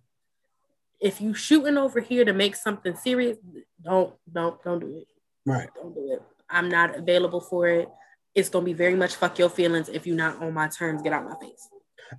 if 1.01 1.21
you 1.21 1.35
shooting 1.35 1.77
over 1.77 2.01
here 2.01 2.25
to 2.25 2.33
make 2.33 2.57
something 2.57 2.97
serious, 2.97 3.37
don't, 3.83 4.15
don't, 4.31 4.63
don't 4.63 4.81
do 4.81 4.99
it. 4.99 5.07
Right. 5.47 5.69
Don't 5.75 5.95
do 5.95 6.13
it. 6.13 6.23
I'm 6.49 6.69
not 6.69 6.97
available 6.97 7.41
for 7.41 7.69
it. 7.69 7.89
It's 8.35 8.49
gonna 8.49 8.65
be 8.65 8.73
very 8.73 8.95
much 8.95 9.17
fuck 9.17 9.39
your 9.39 9.51
feelings 9.51 9.89
if 9.89 10.07
you're 10.07 10.17
not 10.17 10.43
on 10.43 10.55
my 10.55 10.69
terms. 10.69 11.03
Get 11.03 11.13
out 11.13 11.25
my 11.25 11.37
face. 11.41 11.69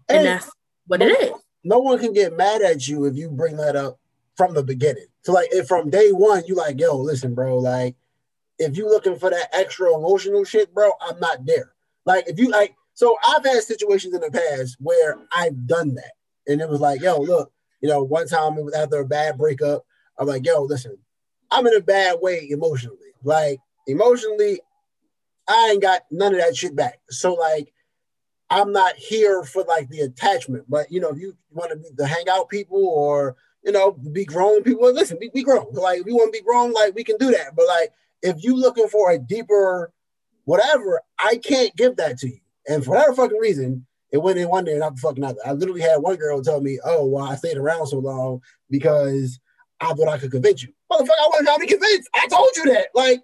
And, 0.09 0.19
and 0.19 0.27
that's 0.27 0.51
what 0.87 1.01
it 1.01 1.21
is. 1.21 1.31
No 1.63 1.79
one 1.79 1.99
can 1.99 2.13
get 2.13 2.35
mad 2.35 2.61
at 2.61 2.87
you 2.87 3.05
if 3.05 3.15
you 3.15 3.29
bring 3.29 3.57
that 3.57 3.75
up 3.75 3.99
from 4.35 4.53
the 4.53 4.63
beginning. 4.63 5.05
So 5.23 5.33
like 5.33 5.49
if 5.51 5.67
from 5.67 5.89
day 5.89 6.11
one 6.11 6.43
you 6.47 6.55
like, 6.55 6.79
yo, 6.79 6.97
listen, 6.97 7.33
bro, 7.33 7.57
like 7.57 7.95
if 8.61 8.77
you 8.77 8.87
looking 8.87 9.17
for 9.17 9.29
that 9.29 9.49
extra 9.53 9.95
emotional 9.95 10.43
shit, 10.43 10.73
bro, 10.73 10.91
I'm 11.01 11.19
not 11.19 11.45
there. 11.45 11.73
Like 12.05 12.27
if 12.27 12.39
you 12.39 12.49
like, 12.49 12.75
so 12.93 13.17
I've 13.27 13.43
had 13.43 13.63
situations 13.63 14.13
in 14.13 14.21
the 14.21 14.31
past 14.31 14.77
where 14.79 15.17
I've 15.33 15.65
done 15.65 15.95
that, 15.95 16.11
and 16.47 16.61
it 16.61 16.69
was 16.69 16.79
like, 16.79 17.01
yo, 17.01 17.19
look, 17.19 17.51
you 17.81 17.89
know, 17.89 18.03
one 18.03 18.27
time 18.27 18.57
it 18.57 18.63
was 18.63 18.73
after 18.73 18.99
a 18.99 19.05
bad 19.05 19.37
breakup. 19.37 19.85
I'm 20.17 20.27
like, 20.27 20.45
yo, 20.45 20.61
listen, 20.61 20.97
I'm 21.49 21.65
in 21.65 21.75
a 21.75 21.81
bad 21.81 22.17
way 22.21 22.47
emotionally. 22.49 22.97
Like 23.23 23.59
emotionally, 23.87 24.61
I 25.47 25.71
ain't 25.71 25.81
got 25.81 26.03
none 26.11 26.35
of 26.35 26.41
that 26.41 26.55
shit 26.55 26.75
back. 26.75 26.99
So 27.09 27.33
like, 27.33 27.73
I'm 28.49 28.71
not 28.71 28.95
here 28.95 29.43
for 29.43 29.63
like 29.63 29.89
the 29.89 30.01
attachment. 30.01 30.65
But 30.69 30.91
you 30.91 30.99
know, 30.99 31.09
if 31.09 31.17
you 31.17 31.35
want 31.51 31.71
to 31.71 31.77
be 31.77 31.89
the 31.95 32.07
hangout 32.07 32.49
people 32.49 32.85
or 32.85 33.35
you 33.63 33.71
know, 33.71 33.91
be 33.91 34.25
grown 34.25 34.63
people, 34.63 34.91
listen, 34.91 35.17
be, 35.19 35.29
be 35.33 35.43
grown. 35.43 35.67
Like 35.71 35.99
if 35.99 36.05
we 36.05 36.13
want 36.13 36.33
to 36.33 36.39
be 36.39 36.43
grown, 36.43 36.73
like 36.73 36.95
we 36.95 37.03
can 37.03 37.17
do 37.17 37.31
that. 37.31 37.55
But 37.55 37.67
like 37.67 37.91
if 38.21 38.43
you 38.43 38.55
looking 38.55 38.87
for 38.87 39.11
a 39.11 39.19
deeper 39.19 39.91
whatever, 40.45 41.01
I 41.19 41.37
can't 41.37 41.75
give 41.75 41.97
that 41.97 42.17
to 42.19 42.27
you. 42.27 42.39
And 42.67 42.83
for 42.83 42.91
whatever 42.91 43.15
fucking 43.15 43.37
reason, 43.37 43.85
it 44.11 44.17
went 44.17 44.37
in 44.37 44.49
one 44.49 44.65
day 44.65 44.73
and 44.73 44.83
I'm 44.83 44.97
fucking 44.97 45.23
out. 45.23 45.37
I 45.45 45.53
literally 45.53 45.81
had 45.81 45.97
one 45.97 46.17
girl 46.17 46.41
tell 46.41 46.61
me, 46.61 46.79
"Oh, 46.83 47.05
well, 47.05 47.25
I 47.25 47.35
stayed 47.35 47.57
around 47.57 47.87
so 47.87 47.99
long 47.99 48.41
because 48.69 49.39
I 49.79 49.93
thought 49.93 50.09
I 50.09 50.17
could 50.17 50.31
convince 50.31 50.63
you." 50.63 50.73
Motherfucker, 50.91 51.07
I 51.09 51.27
wasn't 51.29 51.47
trying 51.47 51.59
to 51.59 51.67
convince. 51.67 52.07
I 52.13 52.27
told 52.27 52.49
you 52.57 52.65
that. 52.73 52.87
Like, 52.93 53.21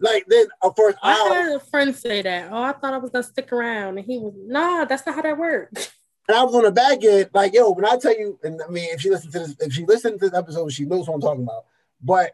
like 0.00 0.26
then 0.28 0.46
of 0.62 0.76
course 0.76 0.94
I, 1.02 1.12
I 1.12 1.34
had 1.34 1.52
a 1.52 1.60
friend 1.60 1.94
say 1.94 2.22
that. 2.22 2.52
Oh, 2.52 2.62
I 2.62 2.72
thought 2.72 2.94
I 2.94 2.98
was 2.98 3.10
gonna 3.10 3.24
stick 3.24 3.52
around, 3.52 3.98
and 3.98 4.06
he 4.06 4.18
was, 4.18 4.34
"Nah, 4.36 4.84
that's 4.84 5.04
not 5.04 5.16
how 5.16 5.22
that 5.22 5.38
works." 5.38 5.92
And 6.28 6.38
I 6.38 6.44
was 6.44 6.54
on 6.54 6.62
the 6.62 6.70
back 6.70 7.02
end, 7.02 7.30
like, 7.34 7.52
yo, 7.54 7.70
when 7.72 7.84
I 7.84 7.96
tell 7.96 8.16
you, 8.16 8.38
and 8.44 8.60
I 8.62 8.70
mean, 8.70 8.88
if 8.92 9.00
she 9.00 9.10
listens 9.10 9.32
to 9.32 9.38
this, 9.40 9.56
if 9.58 9.72
she 9.72 9.84
listened 9.84 10.20
to 10.20 10.28
this 10.28 10.38
episode, 10.38 10.72
she 10.72 10.84
knows 10.84 11.08
what 11.08 11.14
I'm 11.16 11.20
talking 11.20 11.42
about. 11.42 11.64
But 12.00 12.32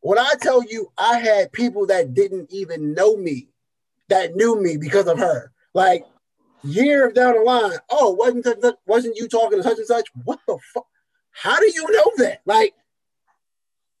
when 0.00 0.18
I 0.18 0.32
tell 0.40 0.62
you, 0.62 0.92
I 0.96 1.18
had 1.18 1.52
people 1.52 1.86
that 1.86 2.14
didn't 2.14 2.52
even 2.52 2.94
know 2.94 3.16
me 3.16 3.48
that 4.08 4.36
knew 4.36 4.60
me 4.60 4.76
because 4.76 5.06
of 5.06 5.18
her. 5.18 5.52
Like 5.74 6.04
years 6.62 7.12
down 7.12 7.34
the 7.34 7.42
line, 7.42 7.78
oh, 7.90 8.12
wasn't 8.12 8.46
wasn't 8.86 9.16
you 9.16 9.28
talking 9.28 9.58
to 9.58 9.62
such 9.62 9.78
and 9.78 9.86
such? 9.86 10.08
What 10.24 10.40
the 10.46 10.58
fuck? 10.74 10.86
How 11.30 11.58
do 11.60 11.66
you 11.66 11.86
know 11.90 12.10
that? 12.24 12.40
Like, 12.46 12.74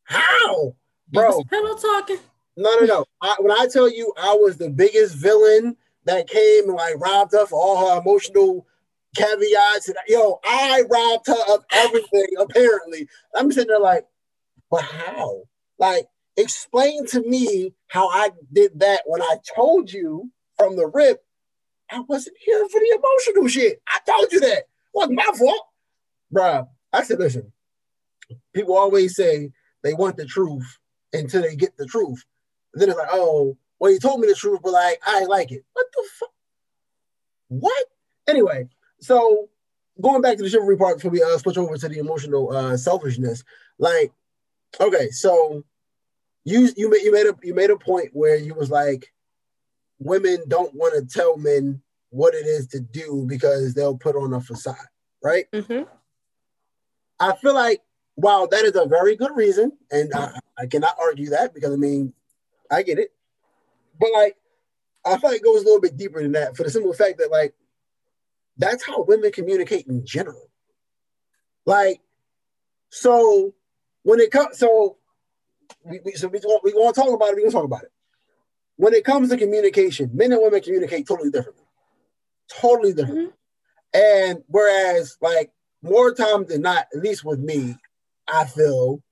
how, 0.04 0.74
bro? 1.12 1.44
Hello, 1.50 1.76
talking. 1.76 2.18
No, 2.56 2.74
no, 2.80 2.86
no. 2.86 3.04
I, 3.20 3.36
when 3.38 3.52
I 3.52 3.68
tell 3.72 3.88
you, 3.88 4.12
I 4.20 4.34
was 4.34 4.56
the 4.56 4.70
biggest 4.70 5.14
villain 5.14 5.76
that 6.04 6.28
came 6.28 6.64
and 6.64 6.74
like 6.74 6.98
robbed 6.98 7.32
her 7.32 7.46
for 7.46 7.60
all 7.60 7.88
her 7.88 8.00
emotional 8.00 8.66
caveats. 9.14 9.88
And 9.88 9.96
yo, 10.08 10.40
I 10.44 10.82
robbed 10.90 11.28
her 11.28 11.54
of 11.54 11.64
everything. 11.72 12.26
apparently, 12.38 13.08
I'm 13.34 13.52
sitting 13.52 13.68
there 13.68 13.78
like, 13.78 14.04
but 14.70 14.82
how? 14.82 15.42
Like, 15.78 16.06
explain 16.36 17.06
to 17.08 17.22
me 17.22 17.74
how 17.88 18.08
I 18.08 18.30
did 18.52 18.80
that 18.80 19.02
when 19.06 19.22
I 19.22 19.36
told 19.54 19.92
you 19.92 20.30
from 20.56 20.76
the 20.76 20.86
rip 20.86 21.22
I 21.90 22.00
wasn't 22.00 22.36
here 22.38 22.68
for 22.68 22.80
the 22.80 22.98
emotional 22.98 23.48
shit. 23.48 23.80
I 23.88 23.98
told 24.10 24.32
you 24.32 24.40
that. 24.40 24.58
It 24.58 24.66
wasn't 24.92 25.16
my 25.16 25.30
fault. 25.38 25.66
Bruh, 26.32 26.68
I 26.92 27.02
said, 27.02 27.18
listen, 27.18 27.52
people 28.54 28.76
always 28.76 29.16
say 29.16 29.50
they 29.82 29.94
want 29.94 30.16
the 30.16 30.26
truth 30.26 30.66
until 31.12 31.42
they 31.42 31.56
get 31.56 31.76
the 31.76 31.86
truth. 31.86 32.24
And 32.74 32.82
then 32.82 32.90
it's 32.90 32.98
like, 32.98 33.08
oh, 33.10 33.56
well, 33.78 33.90
you 33.90 33.98
told 33.98 34.20
me 34.20 34.28
the 34.28 34.34
truth, 34.34 34.60
but 34.62 34.72
like, 34.72 35.00
I 35.06 35.24
like 35.24 35.50
it. 35.52 35.64
What 35.72 35.86
the 35.94 36.04
fuck? 36.18 36.30
What? 37.48 37.84
Anyway, 38.28 38.68
so 39.00 39.48
going 40.00 40.20
back 40.20 40.36
to 40.36 40.42
the 40.42 40.50
chivalry 40.50 40.76
part 40.76 40.96
before 40.96 41.10
we 41.10 41.22
uh, 41.22 41.38
switch 41.38 41.56
over 41.56 41.76
to 41.76 41.88
the 41.88 41.98
emotional 41.98 42.54
uh, 42.54 42.76
selfishness, 42.76 43.44
like, 43.78 44.12
okay, 44.80 45.10
so 45.10 45.64
you 46.44 46.68
you 46.76 46.90
made 46.90 47.02
you 47.02 47.12
made 47.12 47.26
a 47.26 47.34
you 47.42 47.54
made 47.54 47.70
a 47.70 47.76
point 47.76 48.10
where 48.12 48.36
you 48.36 48.54
was 48.54 48.70
like, 48.70 49.12
women 49.98 50.44
don't 50.48 50.74
want 50.74 50.94
to 50.94 51.18
tell 51.18 51.36
men 51.36 51.82
what 52.10 52.34
it 52.34 52.46
is 52.46 52.66
to 52.68 52.80
do 52.80 53.24
because 53.28 53.74
they'll 53.74 53.98
put 53.98 54.16
on 54.16 54.32
a 54.32 54.40
facade, 54.40 54.76
right? 55.22 55.46
Mm-hmm. 55.52 55.82
I 57.20 57.36
feel 57.36 57.54
like 57.54 57.82
while 58.14 58.48
that 58.48 58.64
is 58.64 58.76
a 58.76 58.86
very 58.86 59.16
good 59.16 59.34
reason, 59.36 59.72
and 59.90 60.12
I, 60.14 60.38
I 60.58 60.66
cannot 60.66 60.96
argue 61.00 61.30
that 61.30 61.54
because 61.54 61.72
I 61.72 61.76
mean, 61.76 62.12
I 62.70 62.82
get 62.82 62.98
it, 62.98 63.12
but 64.00 64.10
like, 64.12 64.36
I 65.04 65.16
feel 65.18 65.30
like 65.30 65.40
it 65.40 65.44
goes 65.44 65.62
a 65.62 65.64
little 65.64 65.80
bit 65.80 65.96
deeper 65.96 66.22
than 66.22 66.32
that 66.32 66.56
for 66.56 66.62
the 66.62 66.70
simple 66.70 66.92
fact 66.92 67.18
that 67.18 67.30
like, 67.30 67.54
that's 68.56 68.84
how 68.84 69.02
women 69.02 69.30
communicate 69.30 69.86
in 69.86 70.04
general. 70.04 70.50
Like, 71.64 72.00
so 72.90 73.54
when 74.08 74.20
it 74.20 74.30
comes, 74.30 74.58
so 74.58 74.96
we, 75.84 76.00
we 76.02 76.12
so 76.12 76.28
we, 76.28 76.40
we 76.64 76.72
want 76.72 76.94
to 76.94 77.00
talk 77.02 77.12
about 77.12 77.28
it. 77.28 77.36
We 77.36 77.42
gonna 77.42 77.52
talk 77.52 77.64
about 77.64 77.82
it. 77.82 77.92
When 78.76 78.94
it 78.94 79.04
comes 79.04 79.28
to 79.28 79.36
communication, 79.36 80.08
men 80.14 80.32
and 80.32 80.40
women 80.40 80.62
communicate 80.62 81.06
totally 81.06 81.30
differently, 81.30 81.66
totally 82.48 82.94
different. 82.94 83.34
Mm-hmm. 83.92 84.30
And 84.32 84.44
whereas, 84.46 85.18
like 85.20 85.52
more 85.82 86.14
times 86.14 86.48
than 86.48 86.62
not, 86.62 86.86
at 86.94 87.02
least 87.02 87.22
with 87.22 87.38
me, 87.38 87.76
I 88.26 88.46
feel 88.46 89.02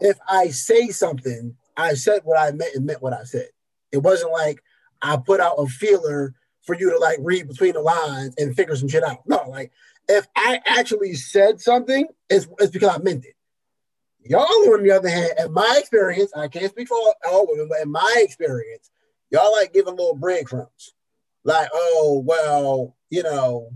if 0.00 0.18
I 0.28 0.48
say 0.48 0.88
something, 0.88 1.54
I 1.76 1.94
said 1.94 2.22
what 2.24 2.36
I 2.36 2.50
meant 2.50 2.74
and 2.74 2.84
meant 2.84 3.02
what 3.02 3.12
I 3.12 3.22
said. 3.22 3.50
It 3.92 3.98
wasn't 3.98 4.32
like 4.32 4.60
I 5.00 5.16
put 5.16 5.38
out 5.38 5.58
a 5.58 5.66
feeler 5.68 6.34
for 6.62 6.74
you 6.74 6.90
to 6.90 6.98
like 6.98 7.18
read 7.20 7.46
between 7.46 7.74
the 7.74 7.82
lines 7.82 8.34
and 8.36 8.56
figure 8.56 8.74
some 8.74 8.88
shit 8.88 9.04
out. 9.04 9.18
No, 9.28 9.44
like 9.48 9.70
if 10.08 10.26
I 10.34 10.60
actually 10.66 11.14
said 11.14 11.60
something, 11.60 12.08
it's, 12.28 12.48
it's 12.58 12.72
because 12.72 12.96
I 12.96 12.98
meant 12.98 13.24
it. 13.24 13.36
Y'all, 14.24 14.72
on 14.74 14.82
the 14.82 14.90
other 14.90 15.08
hand, 15.08 15.32
in 15.38 15.52
my 15.52 15.76
experience, 15.78 16.32
I 16.36 16.48
can't 16.48 16.70
speak 16.70 16.88
for 16.88 16.96
all, 17.26 17.46
women, 17.48 17.68
but 17.68 17.80
in 17.80 17.90
my 17.90 18.14
experience, 18.18 18.90
y'all 19.30 19.52
like 19.52 19.72
giving 19.72 19.96
little 19.96 20.14
breadcrumbs. 20.14 20.94
Like, 21.44 21.68
oh, 21.72 22.22
well, 22.24 22.96
you 23.08 23.22
know, 23.22 23.70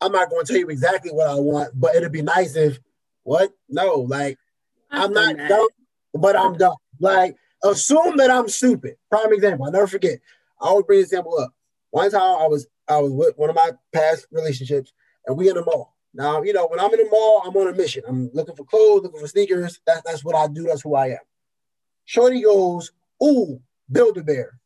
I'm 0.00 0.12
not 0.12 0.30
going 0.30 0.44
to 0.44 0.52
tell 0.52 0.60
you 0.60 0.68
exactly 0.68 1.10
what 1.10 1.26
I 1.26 1.34
want, 1.34 1.78
but 1.78 1.96
it'd 1.96 2.12
be 2.12 2.22
nice 2.22 2.54
if, 2.54 2.78
what? 3.24 3.50
No, 3.68 4.06
like, 4.08 4.38
I'm 4.90 5.12
not 5.12 5.36
that. 5.36 5.48
dumb, 5.48 5.68
but 6.14 6.36
I'm 6.36 6.56
dumb. 6.56 6.76
Like, 7.00 7.36
assume 7.62 8.16
that 8.18 8.30
I'm 8.30 8.48
stupid. 8.48 8.96
Prime 9.10 9.32
example, 9.32 9.66
i 9.66 9.70
never 9.70 9.86
forget. 9.86 10.20
I 10.60 10.68
always 10.68 10.86
bring 10.86 11.00
this 11.00 11.08
example 11.08 11.38
up. 11.38 11.52
One 11.90 12.10
time 12.10 12.20
I 12.20 12.46
was 12.46 12.66
I 12.88 12.98
was 12.98 13.12
with 13.12 13.36
one 13.36 13.50
of 13.50 13.56
my 13.56 13.72
past 13.92 14.26
relationships, 14.30 14.92
and 15.26 15.36
we 15.36 15.48
in 15.48 15.54
the 15.54 15.64
mall. 15.64 15.94
Now, 16.18 16.42
you 16.42 16.52
know, 16.52 16.66
when 16.66 16.80
I'm 16.80 16.92
in 16.92 16.98
the 16.98 17.08
mall, 17.08 17.42
I'm 17.46 17.56
on 17.56 17.68
a 17.68 17.72
mission. 17.72 18.02
I'm 18.06 18.28
looking 18.34 18.56
for 18.56 18.64
clothes, 18.64 19.04
looking 19.04 19.20
for 19.20 19.28
sneakers. 19.28 19.80
That's 19.86 20.02
that's 20.02 20.24
what 20.24 20.34
I 20.34 20.48
do. 20.48 20.64
That's 20.64 20.82
who 20.82 20.96
I 20.96 21.10
am. 21.10 21.18
Shorty 22.06 22.42
goes, 22.42 22.90
"Ooh, 23.22 23.60
Build 23.90 24.18
a 24.18 24.24
Bear." 24.24 24.58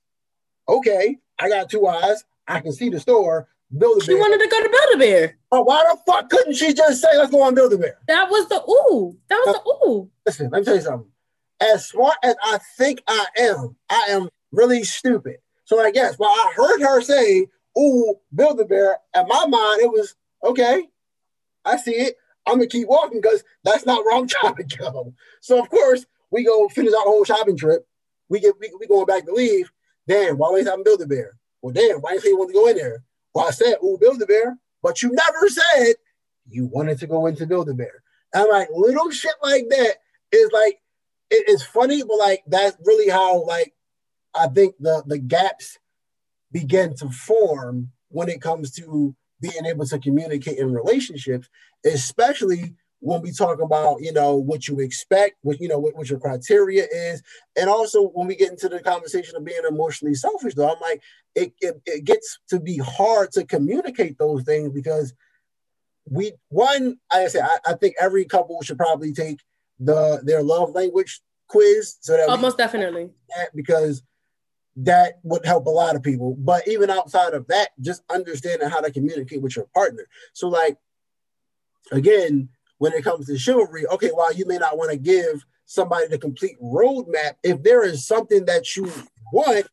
Okay, 0.66 1.18
I 1.38 1.50
got 1.50 1.68
two 1.68 1.86
eyes. 1.86 2.24
I 2.48 2.60
can 2.60 2.72
see 2.72 2.88
the 2.88 2.98
store. 2.98 3.48
Build 3.76 4.02
a 4.02 4.06
Bear. 4.06 4.16
She 4.16 4.20
wanted 4.20 4.38
to 4.42 4.48
go 4.48 4.62
to 4.62 4.68
Build 4.70 4.94
a 4.94 4.98
Bear. 4.98 5.38
Oh, 5.52 5.62
why 5.62 5.84
the 5.90 5.98
fuck 6.10 6.30
couldn't 6.30 6.54
she 6.54 6.72
just 6.72 7.02
say, 7.02 7.08
let's 7.16 7.30
go 7.30 7.42
on 7.42 7.54
Build 7.54 7.74
a 7.74 7.78
Bear? 7.78 7.98
That 8.08 8.30
was 8.30 8.48
the 8.48 8.62
ooh. 8.62 9.18
That 9.28 9.36
was 9.36 9.54
the 9.54 9.86
ooh. 9.86 10.10
Listen, 10.24 10.48
let 10.50 10.60
me 10.60 10.64
tell 10.64 10.76
you 10.76 10.80
something. 10.80 11.10
As 11.60 11.86
smart 11.86 12.16
as 12.22 12.34
I 12.42 12.58
think 12.78 13.02
I 13.06 13.26
am, 13.38 13.76
I 13.90 14.06
am 14.08 14.30
really 14.52 14.84
stupid. 14.84 15.36
So 15.64 15.80
I 15.80 15.90
guess 15.90 16.16
while 16.16 16.30
I 16.30 16.52
heard 16.56 16.80
her 16.80 17.02
say, 17.02 17.46
ooh, 17.78 18.14
Build 18.34 18.58
a 18.60 18.64
Bear, 18.64 18.98
in 19.14 19.28
my 19.28 19.46
mind, 19.46 19.82
it 19.82 19.90
was 19.90 20.14
okay. 20.44 20.88
I 21.64 21.76
see 21.76 21.92
it. 21.92 22.16
I'm 22.46 22.54
gonna 22.54 22.66
keep 22.66 22.88
walking 22.88 23.20
because 23.20 23.44
that's 23.64 23.86
not 23.86 24.04
where 24.04 24.16
I'm 24.18 24.26
trying 24.28 24.56
to 24.56 24.76
go. 24.76 25.14
So 25.40 25.60
of 25.60 25.68
course, 25.70 26.06
we 26.30 26.44
go 26.44 26.68
finish 26.68 26.92
our 26.92 27.02
whole 27.02 27.24
shopping 27.24 27.56
trip. 27.56 27.86
We 28.28 28.40
get 28.40 28.54
we, 28.60 28.72
we 28.78 28.86
going 28.86 29.06
back 29.06 29.26
to 29.26 29.32
leave. 29.32 29.70
Damn, 30.08 30.38
why 30.38 30.50
waste 30.50 30.68
time 30.68 30.82
Build 30.82 31.02
a 31.02 31.06
Bear? 31.06 31.36
Well, 31.60 31.72
damn, 31.72 31.98
why 32.00 32.12
didn't 32.12 32.24
you 32.24 32.28
say 32.28 32.28
you 32.30 32.38
want 32.38 32.50
to 32.50 32.54
go 32.54 32.66
in 32.66 32.76
there? 32.76 33.04
Well, 33.34 33.46
I 33.46 33.50
said, 33.50 33.76
ooh, 33.84 33.96
Build 34.00 34.20
a 34.20 34.26
Bear, 34.26 34.58
but 34.82 35.00
you 35.00 35.12
never 35.12 35.48
said 35.48 35.94
you 36.48 36.66
wanted 36.66 36.98
to 36.98 37.06
go 37.06 37.26
into 37.26 37.46
Build 37.46 37.68
a 37.68 37.74
Bear. 37.74 38.02
I'm 38.34 38.48
like, 38.48 38.68
little 38.74 39.10
shit 39.10 39.34
like 39.42 39.68
that 39.68 39.96
is 40.32 40.50
like 40.52 40.80
it's 41.30 41.62
funny, 41.62 42.02
but 42.02 42.16
like 42.16 42.42
that's 42.46 42.76
really 42.84 43.08
how 43.08 43.44
like 43.44 43.74
I 44.34 44.48
think 44.48 44.74
the 44.80 45.02
the 45.06 45.18
gaps 45.18 45.78
begin 46.50 46.94
to 46.96 47.08
form 47.08 47.90
when 48.08 48.28
it 48.28 48.42
comes 48.42 48.72
to 48.72 49.14
being 49.42 49.66
able 49.66 49.84
to 49.84 49.98
communicate 49.98 50.58
in 50.58 50.72
relationships, 50.72 51.48
especially 51.84 52.74
when 53.00 53.20
we 53.20 53.32
talk 53.32 53.60
about 53.60 54.00
you 54.00 54.12
know 54.12 54.36
what 54.36 54.68
you 54.68 54.78
expect, 54.78 55.34
what 55.42 55.60
you 55.60 55.68
know 55.68 55.78
what, 55.78 55.96
what 55.96 56.08
your 56.08 56.20
criteria 56.20 56.86
is, 56.90 57.22
and 57.58 57.68
also 57.68 58.08
when 58.10 58.28
we 58.28 58.36
get 58.36 58.50
into 58.50 58.68
the 58.68 58.80
conversation 58.80 59.36
of 59.36 59.44
being 59.44 59.60
emotionally 59.68 60.14
selfish. 60.14 60.54
Though 60.54 60.70
I'm 60.70 60.80
like, 60.80 61.02
it 61.34 61.52
it, 61.60 61.82
it 61.84 62.04
gets 62.04 62.38
to 62.50 62.60
be 62.60 62.78
hard 62.78 63.32
to 63.32 63.44
communicate 63.44 64.18
those 64.18 64.44
things 64.44 64.70
because 64.72 65.12
we 66.08 66.32
one, 66.48 66.98
like 67.12 67.24
I 67.24 67.28
said, 67.28 67.42
I, 67.42 67.72
I 67.72 67.74
think 67.74 67.96
every 68.00 68.24
couple 68.24 68.62
should 68.62 68.78
probably 68.78 69.12
take 69.12 69.40
the 69.80 70.20
their 70.24 70.42
love 70.42 70.70
language 70.70 71.20
quiz 71.48 71.96
so 72.00 72.16
that 72.16 72.28
Almost 72.28 72.56
definitely. 72.56 73.10
that 73.36 73.54
because 73.54 74.02
that 74.76 75.18
would 75.22 75.44
help 75.44 75.66
a 75.66 75.70
lot 75.70 75.96
of 75.96 76.02
people. 76.02 76.34
But 76.38 76.66
even 76.66 76.90
outside 76.90 77.34
of 77.34 77.46
that, 77.48 77.70
just 77.80 78.02
understanding 78.10 78.68
how 78.70 78.80
to 78.80 78.90
communicate 78.90 79.42
with 79.42 79.56
your 79.56 79.66
partner. 79.74 80.06
So, 80.32 80.48
like, 80.48 80.78
again, 81.90 82.48
when 82.78 82.92
it 82.92 83.04
comes 83.04 83.26
to 83.26 83.38
chivalry, 83.38 83.86
okay, 83.86 84.08
while 84.08 84.32
you 84.32 84.46
may 84.46 84.58
not 84.58 84.78
want 84.78 84.90
to 84.90 84.96
give 84.96 85.44
somebody 85.66 86.06
the 86.08 86.18
complete 86.18 86.60
roadmap, 86.60 87.34
if 87.42 87.62
there 87.62 87.84
is 87.84 88.06
something 88.06 88.44
that 88.46 88.76
you 88.76 88.90
want, 89.32 89.66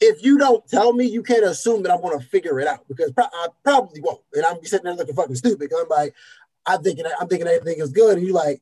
if 0.00 0.22
you 0.24 0.36
don't 0.36 0.66
tell 0.68 0.92
me, 0.92 1.06
you 1.06 1.22
can't 1.22 1.44
assume 1.44 1.82
that 1.82 1.92
I'm 1.92 2.00
going 2.02 2.18
to 2.18 2.24
figure 2.26 2.58
it 2.60 2.66
out 2.66 2.86
because 2.88 3.12
pro- 3.12 3.24
I 3.32 3.48
probably 3.62 4.00
won't, 4.00 4.20
and 4.34 4.44
I'm 4.44 4.62
sitting 4.64 4.84
there 4.84 4.94
looking 4.94 5.14
fucking 5.14 5.36
stupid. 5.36 5.70
'cause 5.70 5.80
I'm 5.82 5.88
like, 5.88 6.14
I'm 6.66 6.82
thinking, 6.82 7.04
I'm 7.20 7.28
thinking 7.28 7.46
everything 7.48 7.80
is 7.80 7.92
good, 7.92 8.18
and 8.18 8.26
you're 8.26 8.34
like, 8.34 8.60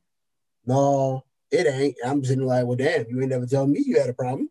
no, 0.66 1.24
it 1.50 1.66
ain't. 1.66 1.96
And 2.02 2.10
I'm 2.12 2.24
sitting 2.24 2.46
like, 2.46 2.66
well, 2.66 2.76
damn, 2.76 3.06
you 3.08 3.20
ain't 3.20 3.30
never 3.30 3.46
tell 3.46 3.66
me 3.66 3.82
you 3.84 3.98
had 3.98 4.10
a 4.10 4.14
problem. 4.14 4.50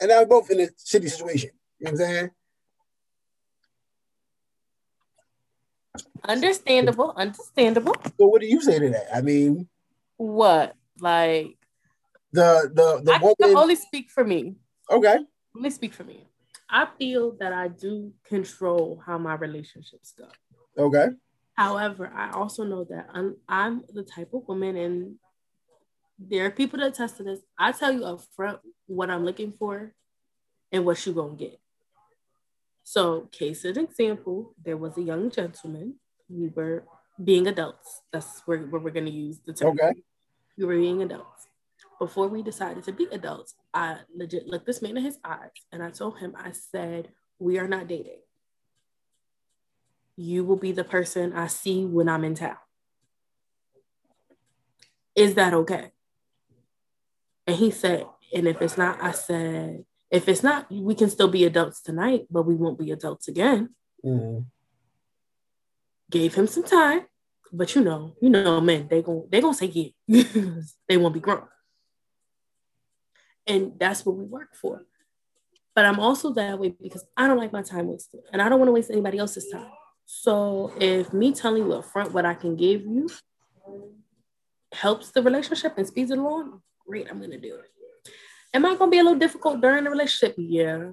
And 0.00 0.08
now 0.10 0.20
we're 0.20 0.26
both 0.26 0.50
in 0.50 0.60
a 0.60 0.66
shitty 0.66 1.10
situation. 1.10 1.50
You 1.78 1.86
know 1.86 1.92
what 1.92 2.00
I'm 2.00 2.06
saying? 2.06 2.30
Understandable. 6.24 7.12
Understandable. 7.16 7.94
So 8.18 8.26
what 8.26 8.40
do 8.40 8.46
you 8.46 8.60
say 8.60 8.78
to 8.78 8.90
that? 8.90 9.14
I 9.14 9.20
mean, 9.22 9.68
What? 10.16 10.74
Like 11.00 11.56
the 12.32 12.70
the 12.72 13.02
the 13.04 13.12
I 13.12 13.18
can 13.18 13.34
woman. 13.40 13.56
only 13.56 13.76
speak 13.76 14.10
for 14.10 14.24
me. 14.24 14.56
Okay. 14.90 15.18
Let 15.54 15.62
me 15.62 15.70
speak 15.70 15.94
for 15.94 16.04
me. 16.04 16.26
I 16.68 16.88
feel 16.98 17.36
that 17.38 17.52
I 17.52 17.68
do 17.68 18.12
control 18.24 19.00
how 19.06 19.18
my 19.18 19.34
relationships 19.34 20.12
go. 20.18 20.26
Okay. 20.76 21.08
However, 21.54 22.12
I 22.14 22.32
also 22.32 22.64
know 22.64 22.84
that 22.90 23.06
I'm, 23.14 23.36
I'm 23.48 23.82
the 23.94 24.02
type 24.02 24.34
of 24.34 24.46
woman, 24.48 24.76
and 24.76 25.14
there 26.18 26.46
are 26.46 26.50
people 26.50 26.78
that 26.78 26.88
attest 26.88 27.18
to 27.18 27.22
this. 27.22 27.40
I 27.58 27.72
tell 27.72 27.92
you 27.92 28.04
up 28.04 28.20
front 28.34 28.60
what 28.86 29.10
I'm 29.10 29.24
looking 29.24 29.52
for 29.52 29.92
and 30.72 30.84
what 30.84 31.04
you're 31.04 31.14
gonna 31.14 31.34
get. 31.34 31.60
So, 32.82 33.28
case 33.32 33.64
in 33.64 33.78
example, 33.78 34.54
there 34.62 34.76
was 34.76 34.96
a 34.96 35.02
young 35.02 35.30
gentleman. 35.30 35.94
We 36.28 36.48
were 36.48 36.84
being 37.22 37.46
adults. 37.46 38.02
That's 38.12 38.42
where, 38.46 38.58
where 38.58 38.80
we're 38.80 38.90
gonna 38.90 39.10
use 39.10 39.40
the 39.44 39.52
term. 39.52 39.78
Okay. 39.80 40.00
We 40.56 40.64
were 40.64 40.76
being 40.76 41.02
adults. 41.02 41.48
Before 41.98 42.28
we 42.28 42.42
decided 42.42 42.84
to 42.84 42.92
be 42.92 43.06
adults, 43.10 43.54
I 43.72 43.98
legit 44.14 44.46
looked 44.46 44.66
this 44.66 44.82
man 44.82 44.96
in 44.96 45.04
his 45.04 45.18
eyes 45.24 45.50
and 45.72 45.82
I 45.82 45.90
told 45.90 46.18
him, 46.18 46.34
I 46.36 46.52
said, 46.52 47.08
we 47.38 47.58
are 47.58 47.68
not 47.68 47.88
dating 47.88 48.20
you 50.16 50.44
will 50.44 50.56
be 50.56 50.72
the 50.72 50.84
person 50.84 51.32
I 51.34 51.46
see 51.46 51.84
when 51.84 52.08
I'm 52.08 52.24
in 52.24 52.34
town. 52.34 52.56
Is 55.14 55.34
that 55.34 55.54
okay? 55.54 55.92
And 57.46 57.56
he 57.56 57.70
said, 57.70 58.06
and 58.34 58.48
if 58.48 58.60
it's 58.60 58.76
not, 58.76 59.02
I 59.02 59.12
said, 59.12 59.84
if 60.10 60.28
it's 60.28 60.42
not, 60.42 60.70
we 60.70 60.94
can 60.94 61.10
still 61.10 61.28
be 61.28 61.44
adults 61.44 61.80
tonight, 61.82 62.26
but 62.30 62.42
we 62.42 62.54
won't 62.54 62.78
be 62.78 62.90
adults 62.90 63.28
again. 63.28 63.74
Mhm. 64.04 64.46
Gave 66.10 66.34
him 66.34 66.46
some 66.46 66.62
time, 66.64 67.06
but 67.52 67.74
you 67.74 67.82
know, 67.82 68.14
you 68.20 68.30
know, 68.30 68.60
men, 68.60 68.86
they 68.88 69.02
gon' 69.02 69.26
they 69.28 69.40
gonna 69.40 69.54
say 69.54 69.66
yeah, 69.66 69.90
they 70.88 70.96
won't 70.96 71.14
be 71.14 71.20
grown, 71.20 71.48
and 73.46 73.72
that's 73.78 74.06
what 74.06 74.16
we 74.16 74.24
work 74.24 74.54
for. 74.54 74.86
But 75.74 75.84
I'm 75.84 75.98
also 75.98 76.32
that 76.34 76.58
way 76.60 76.68
because 76.68 77.04
I 77.16 77.26
don't 77.26 77.38
like 77.38 77.52
my 77.52 77.62
time 77.62 77.88
wasted, 77.88 78.20
and 78.32 78.40
I 78.40 78.48
don't 78.48 78.60
want 78.60 78.68
to 78.68 78.72
waste 78.72 78.90
anybody 78.90 79.18
else's 79.18 79.48
time. 79.50 79.70
So 80.04 80.72
if 80.78 81.12
me 81.12 81.32
telling 81.32 81.64
you 81.64 81.72
up 81.72 81.84
front 81.86 82.12
what 82.12 82.24
I 82.24 82.34
can 82.34 82.54
give 82.54 82.82
you 82.82 83.08
helps 84.72 85.10
the 85.10 85.22
relationship 85.22 85.76
and 85.76 85.86
speeds 85.86 86.12
it 86.12 86.18
along, 86.18 86.62
great, 86.86 87.08
I'm 87.10 87.20
gonna 87.20 87.38
do 87.38 87.56
it. 87.56 88.12
Am 88.54 88.64
I 88.64 88.74
gonna 88.76 88.90
be 88.90 88.98
a 88.98 89.02
little 89.02 89.18
difficult 89.18 89.60
during 89.60 89.84
the 89.84 89.90
relationship? 89.90 90.34
Yeah. 90.38 90.90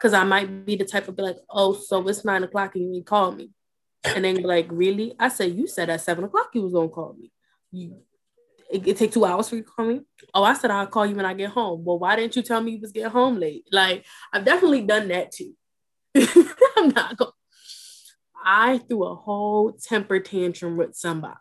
Cause 0.00 0.14
I 0.14 0.22
might 0.24 0.64
be 0.64 0.76
the 0.76 0.84
type 0.84 1.08
of 1.08 1.16
be 1.16 1.22
like, 1.22 1.38
oh, 1.50 1.74
so 1.74 2.06
it's 2.06 2.24
nine 2.24 2.44
o'clock 2.44 2.76
and 2.76 2.84
you 2.84 2.94
ain't 2.96 3.06
call 3.06 3.32
me. 3.32 3.50
And 4.04 4.24
then 4.24 4.42
like, 4.42 4.66
really? 4.70 5.14
I 5.18 5.28
said 5.28 5.54
you 5.54 5.66
said 5.66 5.90
at 5.90 6.00
seven 6.00 6.24
o'clock 6.24 6.50
you 6.54 6.62
was 6.62 6.72
gonna 6.72 6.88
call 6.88 7.14
me. 7.18 7.32
You 7.72 7.96
it, 8.70 8.86
it 8.86 8.96
take 8.96 9.12
two 9.12 9.24
hours 9.24 9.48
for 9.48 9.56
you 9.56 9.62
to 9.62 9.68
call 9.68 9.86
me. 9.86 10.00
Oh, 10.34 10.44
I 10.44 10.54
said 10.54 10.70
I'll 10.70 10.86
call 10.86 11.06
you 11.06 11.14
when 11.14 11.26
I 11.26 11.34
get 11.34 11.50
home. 11.50 11.84
Well, 11.84 11.98
why 11.98 12.16
didn't 12.16 12.36
you 12.36 12.42
tell 12.42 12.60
me 12.60 12.72
you 12.72 12.80
was 12.80 12.92
getting 12.92 13.10
home 13.10 13.38
late? 13.38 13.64
Like 13.72 14.04
I've 14.32 14.44
definitely 14.44 14.82
done 14.82 15.08
that 15.08 15.32
too. 15.32 15.54
I'm 16.76 16.88
not 16.90 17.16
going. 17.16 17.32
I 18.44 18.78
threw 18.78 19.04
a 19.04 19.14
whole 19.14 19.72
temper 19.72 20.20
tantrum 20.20 20.76
with 20.76 20.94
somebody. 20.94 21.34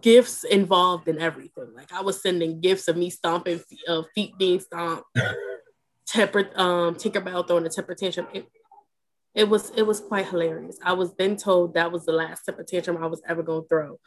Gifts 0.00 0.44
involved 0.44 1.08
in 1.08 1.18
everything. 1.18 1.72
Like 1.74 1.92
I 1.92 2.02
was 2.02 2.22
sending 2.22 2.60
gifts 2.60 2.88
of 2.88 2.96
me 2.96 3.10
stomping 3.10 3.58
feet, 3.58 3.80
uh, 3.88 4.02
feet 4.14 4.32
being 4.38 4.60
stomped, 4.60 5.04
temper 6.06 6.50
um 6.56 6.94
Tinkerbell 6.94 7.46
throwing 7.46 7.66
a 7.66 7.68
temper 7.68 7.94
tantrum. 7.94 8.26
It, 8.32 8.46
it 9.34 9.48
was 9.48 9.70
it 9.70 9.82
was 9.82 10.00
quite 10.00 10.26
hilarious. 10.26 10.78
I 10.82 10.92
was 10.94 11.14
then 11.14 11.36
told 11.36 11.74
that 11.74 11.92
was 11.92 12.04
the 12.04 12.12
last 12.12 12.44
temper 12.44 12.64
tantrum 12.64 13.02
I 13.02 13.06
was 13.06 13.22
ever 13.28 13.42
gonna 13.42 13.62
throw, 13.68 14.00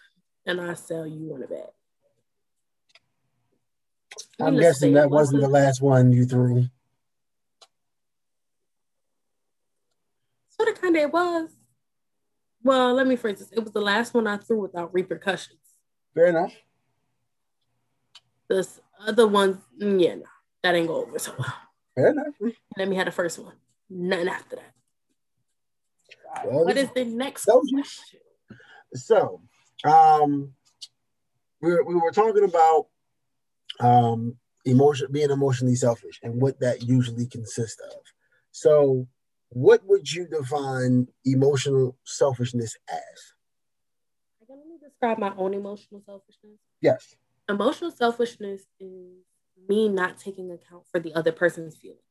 and 0.45 0.59
I 0.59 0.73
sell 0.73 1.07
you 1.07 1.29
one 1.29 1.43
of 1.43 1.49
that. 1.49 1.69
I'm 4.39 4.55
Needless 4.55 4.75
to 4.75 4.79
say, 4.79 4.85
guessing 4.87 4.93
that 4.95 5.09
wasn't 5.09 5.41
the 5.41 5.49
last 5.49 5.81
one 5.81 6.11
you 6.11 6.25
threw. 6.25 6.65
Sort 10.49 10.69
of 10.69 10.81
kind 10.81 10.95
of 10.95 11.01
it 11.03 11.13
was. 11.13 11.49
Well, 12.63 12.93
let 12.93 13.07
me 13.07 13.15
phrase 13.15 13.39
this. 13.39 13.51
It 13.51 13.63
was 13.63 13.73
the 13.73 13.81
last 13.81 14.13
one 14.13 14.27
I 14.27 14.37
threw 14.37 14.61
without 14.61 14.93
repercussions. 14.93 15.60
Fair 16.13 16.27
enough. 16.27 16.53
This 18.49 18.79
other 19.05 19.27
ones, 19.27 19.57
mm, 19.81 20.01
yeah, 20.01 20.15
no, 20.15 20.23
that 20.63 20.75
ain't 20.75 20.87
go 20.87 21.05
over 21.05 21.17
so 21.19 21.33
well. 21.37 21.53
Fair 21.95 22.09
enough. 22.09 22.33
And 22.39 22.53
then 22.75 22.89
we 22.89 22.95
had 22.95 23.07
the 23.07 23.11
first 23.11 23.39
one. 23.39 23.55
Nothing 23.89 24.27
after 24.27 24.57
that. 24.57 24.73
Well, 26.45 26.65
what 26.65 26.77
is 26.77 26.89
the 26.95 27.05
next 27.05 27.45
That 27.45 27.61
question? 27.73 28.19
So, 28.93 29.41
um, 29.83 30.53
we 31.61 31.71
were, 31.71 31.83
we 31.83 31.95
were 31.95 32.11
talking 32.11 32.43
about 32.43 32.87
um, 33.79 34.37
emotion 34.65 35.07
being 35.11 35.29
emotionally 35.29 35.75
selfish 35.75 36.19
and 36.23 36.41
what 36.41 36.59
that 36.59 36.83
usually 36.83 37.25
consists 37.25 37.81
of. 37.81 38.01
So, 38.51 39.07
what 39.49 39.81
would 39.85 40.11
you 40.11 40.27
define 40.27 41.07
emotional 41.25 41.97
selfishness 42.05 42.75
as? 42.89 43.33
I 45.01 45.15
can 45.15 45.15
only 45.15 45.19
describe 45.19 45.35
my 45.37 45.43
own 45.43 45.53
emotional 45.53 46.01
selfishness. 46.05 46.59
Yes. 46.81 47.15
Emotional 47.49 47.91
selfishness 47.91 48.61
is 48.79 49.23
me 49.67 49.89
not 49.89 50.17
taking 50.19 50.51
account 50.51 50.83
for 50.91 50.99
the 50.99 51.13
other 51.13 51.31
person's 51.31 51.75
feelings. 51.75 52.01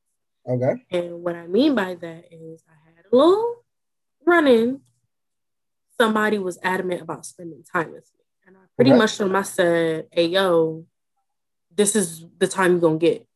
Okay. 0.49 0.83
And 0.91 1.23
what 1.23 1.37
I 1.37 1.47
mean 1.47 1.75
by 1.75 1.95
that 1.95 2.25
is 2.31 2.65
I 2.69 2.75
had 2.85 3.05
a 3.11 3.17
little 3.17 3.65
run 4.27 4.47
in. 4.47 4.81
Somebody 5.99 6.39
was 6.39 6.59
adamant 6.63 7.03
about 7.03 7.27
spending 7.27 7.63
time 7.63 7.93
with 7.93 8.11
me. 8.17 8.25
And 8.47 8.57
I 8.57 8.61
pretty 8.75 8.91
Okay. 8.91 8.99
much 8.99 9.19
told 9.19 9.31
them, 9.31 9.37
I 9.37 9.43
said, 9.43 10.09
hey, 10.13 10.27
yo, 10.27 10.87
this 11.75 11.95
is 11.95 12.27
the 12.39 12.49
time 12.49 12.73
you're 12.73 12.81
going 12.81 12.99
to 12.99 13.07
get. 13.07 13.27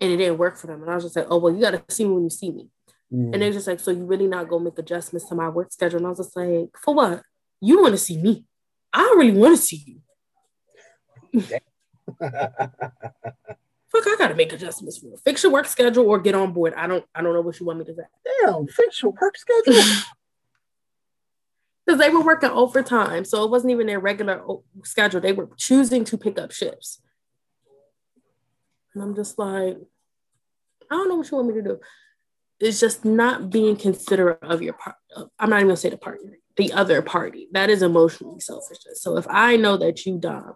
And 0.00 0.12
it 0.12 0.16
didn't 0.16 0.38
work 0.38 0.56
for 0.56 0.66
them. 0.66 0.82
And 0.82 0.90
I 0.90 0.94
was 0.94 1.04
just 1.04 1.16
like, 1.16 1.26
oh, 1.30 1.38
well, 1.38 1.54
you 1.54 1.60
got 1.60 1.70
to 1.70 1.94
see 1.94 2.04
me 2.04 2.14
when 2.14 2.24
you 2.24 2.30
see 2.30 2.50
me. 2.50 2.68
Mm. 3.12 3.32
And 3.32 3.42
they're 3.42 3.52
just 3.52 3.66
like, 3.66 3.80
so 3.80 3.90
you 3.90 4.04
really 4.04 4.26
not 4.26 4.48
gonna 4.48 4.64
make 4.64 4.78
adjustments 4.78 5.28
to 5.28 5.34
my 5.34 5.48
work 5.48 5.72
schedule? 5.72 5.98
And 5.98 6.06
I 6.06 6.10
was 6.10 6.18
just 6.18 6.36
like, 6.36 6.68
for 6.76 6.94
what? 6.94 7.22
You 7.60 7.80
want 7.80 7.94
to 7.94 7.98
see 7.98 8.18
me? 8.18 8.44
I 8.92 9.02
don't 9.02 9.18
really 9.18 9.38
want 9.38 9.56
to 9.56 9.62
see 9.62 10.00
you. 11.32 11.40
Fuck, 13.90 14.06
I 14.06 14.16
gotta 14.18 14.34
make 14.34 14.52
adjustments 14.52 14.98
for 14.98 15.16
fix 15.24 15.42
your 15.42 15.52
work 15.52 15.66
schedule 15.66 16.06
or 16.06 16.18
get 16.18 16.34
on 16.34 16.52
board. 16.52 16.74
I 16.76 16.86
don't 16.86 17.04
I 17.14 17.22
don't 17.22 17.32
know 17.32 17.40
what 17.40 17.58
you 17.58 17.66
want 17.66 17.78
me 17.78 17.84
to 17.86 17.94
say. 17.94 18.02
Damn, 18.42 18.66
fix 18.66 19.02
your 19.02 19.12
work 19.20 19.36
schedule. 19.36 19.82
Because 21.86 22.00
they 22.00 22.10
were 22.10 22.22
working 22.22 22.50
overtime. 22.50 23.24
So 23.24 23.44
it 23.44 23.50
wasn't 23.50 23.70
even 23.70 23.86
their 23.86 23.98
regular 23.98 24.44
schedule. 24.84 25.22
They 25.22 25.32
were 25.32 25.48
choosing 25.56 26.04
to 26.04 26.18
pick 26.18 26.38
up 26.38 26.52
shifts. 26.52 27.00
And 28.92 29.02
I'm 29.02 29.14
just 29.14 29.38
like, 29.38 29.78
I 30.90 30.94
don't 30.94 31.08
know 31.08 31.14
what 31.14 31.30
you 31.30 31.38
want 31.38 31.48
me 31.48 31.54
to 31.54 31.62
do. 31.62 31.80
It's 32.60 32.78
just 32.78 33.06
not 33.06 33.48
being 33.48 33.74
considerate 33.74 34.42
of 34.42 34.60
your 34.60 34.74
part. 34.74 34.96
I'm 35.38 35.48
not 35.48 35.60
even 35.60 35.68
gonna 35.68 35.78
say 35.78 35.88
the 35.88 35.96
partner, 35.96 36.36
the 36.58 36.72
other 36.74 37.00
party. 37.00 37.48
That 37.52 37.70
is 37.70 37.80
emotionally 37.80 38.40
selfish. 38.40 38.78
So 38.94 39.16
if 39.16 39.26
I 39.30 39.56
know 39.56 39.78
that 39.78 40.04
you 40.04 40.18
dumb, 40.18 40.54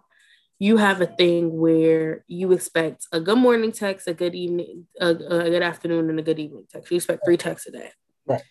you 0.59 0.77
have 0.77 1.01
a 1.01 1.07
thing 1.07 1.57
where 1.57 2.23
you 2.27 2.51
expect 2.51 3.07
a 3.11 3.19
good 3.19 3.39
morning 3.39 3.71
text, 3.71 4.07
a 4.07 4.13
good 4.13 4.35
evening, 4.35 4.85
a, 5.01 5.07
a 5.07 5.15
good 5.49 5.63
afternoon, 5.63 6.11
and 6.11 6.19
a 6.19 6.23
good 6.23 6.39
evening 6.39 6.65
text. 6.71 6.91
You 6.91 6.97
expect 6.97 7.25
three 7.25 7.37
texts 7.37 7.67
a 7.67 7.71
day. 7.71 7.89
Right. 8.27 8.43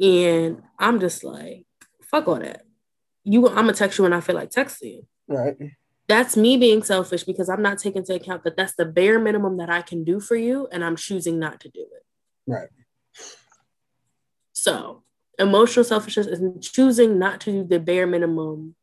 And 0.00 0.62
I'm 0.78 0.98
just 0.98 1.22
like, 1.22 1.66
fuck 2.02 2.26
all 2.26 2.38
that. 2.38 2.62
You, 3.24 3.46
I'm 3.48 3.54
gonna 3.54 3.74
text 3.74 3.98
you 3.98 4.04
when 4.04 4.14
I 4.14 4.20
feel 4.20 4.36
like 4.36 4.50
texting. 4.50 5.02
Right 5.28 5.56
that's 6.08 6.36
me 6.36 6.56
being 6.56 6.82
selfish 6.82 7.24
because 7.24 7.48
I'm 7.48 7.62
not 7.62 7.78
taking 7.78 7.98
into 7.98 8.14
account 8.14 8.44
that 8.44 8.56
that's 8.56 8.74
the 8.76 8.84
bare 8.84 9.18
minimum 9.18 9.56
that 9.56 9.70
I 9.70 9.82
can 9.82 10.04
do 10.04 10.20
for 10.20 10.36
you, 10.36 10.68
and 10.70 10.84
I'm 10.84 10.96
choosing 10.96 11.38
not 11.38 11.60
to 11.60 11.68
do 11.68 11.80
it. 11.80 12.04
Right. 12.46 12.68
So, 14.52 15.02
emotional 15.38 15.84
selfishness 15.84 16.26
is 16.26 16.40
choosing 16.70 17.18
not 17.18 17.40
to 17.42 17.52
do 17.52 17.64
the 17.64 17.78
bare 17.78 18.06
minimum 18.06 18.74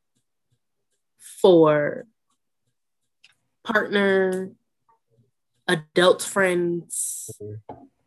for 1.42 2.06
partner, 3.64 4.52
adult 5.68 6.22
friends, 6.22 7.32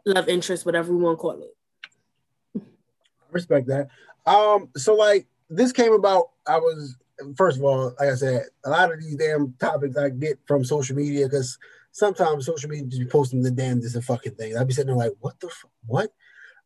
love 0.04 0.28
interest, 0.28 0.66
whatever 0.66 0.94
we 0.94 1.02
want 1.02 1.18
to 1.18 1.20
call 1.20 1.42
it. 1.42 2.62
I 2.62 3.32
respect 3.32 3.66
that. 3.68 3.88
Um, 4.26 4.68
so 4.76 4.94
like 4.94 5.26
this 5.48 5.72
came 5.72 5.92
about, 5.92 6.30
I 6.46 6.58
was 6.58 6.96
first 7.36 7.56
of 7.56 7.64
all, 7.64 7.94
like 7.98 8.10
I 8.10 8.14
said, 8.14 8.44
a 8.64 8.70
lot 8.70 8.92
of 8.92 9.00
these 9.00 9.16
damn 9.16 9.54
topics 9.58 9.96
I 9.96 10.10
get 10.10 10.38
from 10.46 10.64
social 10.64 10.96
media 10.96 11.26
because 11.26 11.58
sometimes 11.92 12.46
social 12.46 12.68
media 12.68 12.86
just 12.86 13.00
be 13.00 13.06
posting 13.06 13.42
the 13.42 13.50
damnedest 13.50 14.02
fucking 14.04 14.34
things. 14.34 14.56
I'd 14.56 14.68
be 14.68 14.74
sitting 14.74 14.88
there 14.88 14.96
like, 14.96 15.16
what 15.20 15.40
the 15.40 15.46
f- 15.46 15.64
what? 15.86 16.12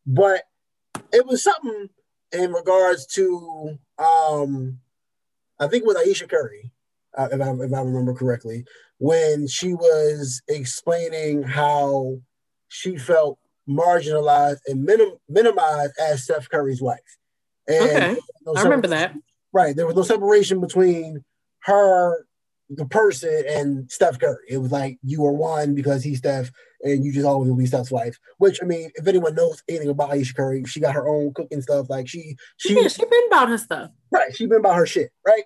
But 0.05 0.43
it 1.13 1.25
was 1.25 1.43
something 1.43 1.89
in 2.31 2.51
regards 2.53 3.05
to 3.05 3.77
um 3.97 4.79
I 5.59 5.67
think 5.67 5.85
with 5.85 5.97
Ayesha 5.97 6.27
Curry, 6.27 6.71
uh, 7.15 7.29
if, 7.31 7.39
I, 7.39 7.51
if 7.51 7.73
I 7.73 7.81
remember 7.81 8.15
correctly, 8.15 8.65
when 8.97 9.47
she 9.47 9.73
was 9.73 10.41
explaining 10.47 11.43
how 11.43 12.17
she 12.67 12.97
felt 12.97 13.37
marginalized 13.69 14.59
and 14.67 14.83
minim- 14.83 15.19
minimized 15.29 15.93
as 15.99 16.23
Steph 16.23 16.49
Curry's 16.49 16.81
wife. 16.81 16.99
And 17.67 18.17
okay, 18.17 18.17
I 18.55 18.63
remember 18.63 18.87
that. 18.87 19.13
Right. 19.53 19.75
There 19.75 19.85
was 19.85 19.95
no 19.95 20.01
separation 20.01 20.59
between 20.59 21.23
her, 21.63 22.25
the 22.75 22.85
person, 22.85 23.43
and 23.47 23.91
Steph 23.91 24.19
Curry. 24.19 24.45
It 24.49 24.57
was 24.57 24.71
like 24.71 24.97
you 25.03 25.25
are 25.25 25.31
one 25.31 25.75
because 25.75 26.03
he's 26.03 26.19
Steph, 26.19 26.51
and 26.81 27.03
you 27.03 27.11
just 27.11 27.25
always 27.25 27.49
will 27.49 27.57
be 27.57 27.65
Steph's 27.65 27.91
wife. 27.91 28.17
Which 28.37 28.59
I 28.61 28.65
mean, 28.65 28.91
if 28.95 29.07
anyone 29.07 29.35
knows 29.35 29.61
anything 29.67 29.89
about 29.89 30.11
Ayesha 30.11 30.33
Curry, 30.33 30.63
she 30.65 30.79
got 30.79 30.95
her 30.95 31.07
own 31.07 31.33
cooking 31.33 31.61
stuff. 31.61 31.89
Like 31.89 32.07
she, 32.07 32.37
she, 32.57 32.81
yeah, 32.81 32.87
she 32.87 33.05
been 33.05 33.27
about 33.27 33.49
her 33.49 33.57
stuff. 33.57 33.91
Right. 34.11 34.35
She 34.35 34.45
been 34.45 34.59
about 34.59 34.77
her 34.77 34.85
shit. 34.85 35.11
Right. 35.25 35.43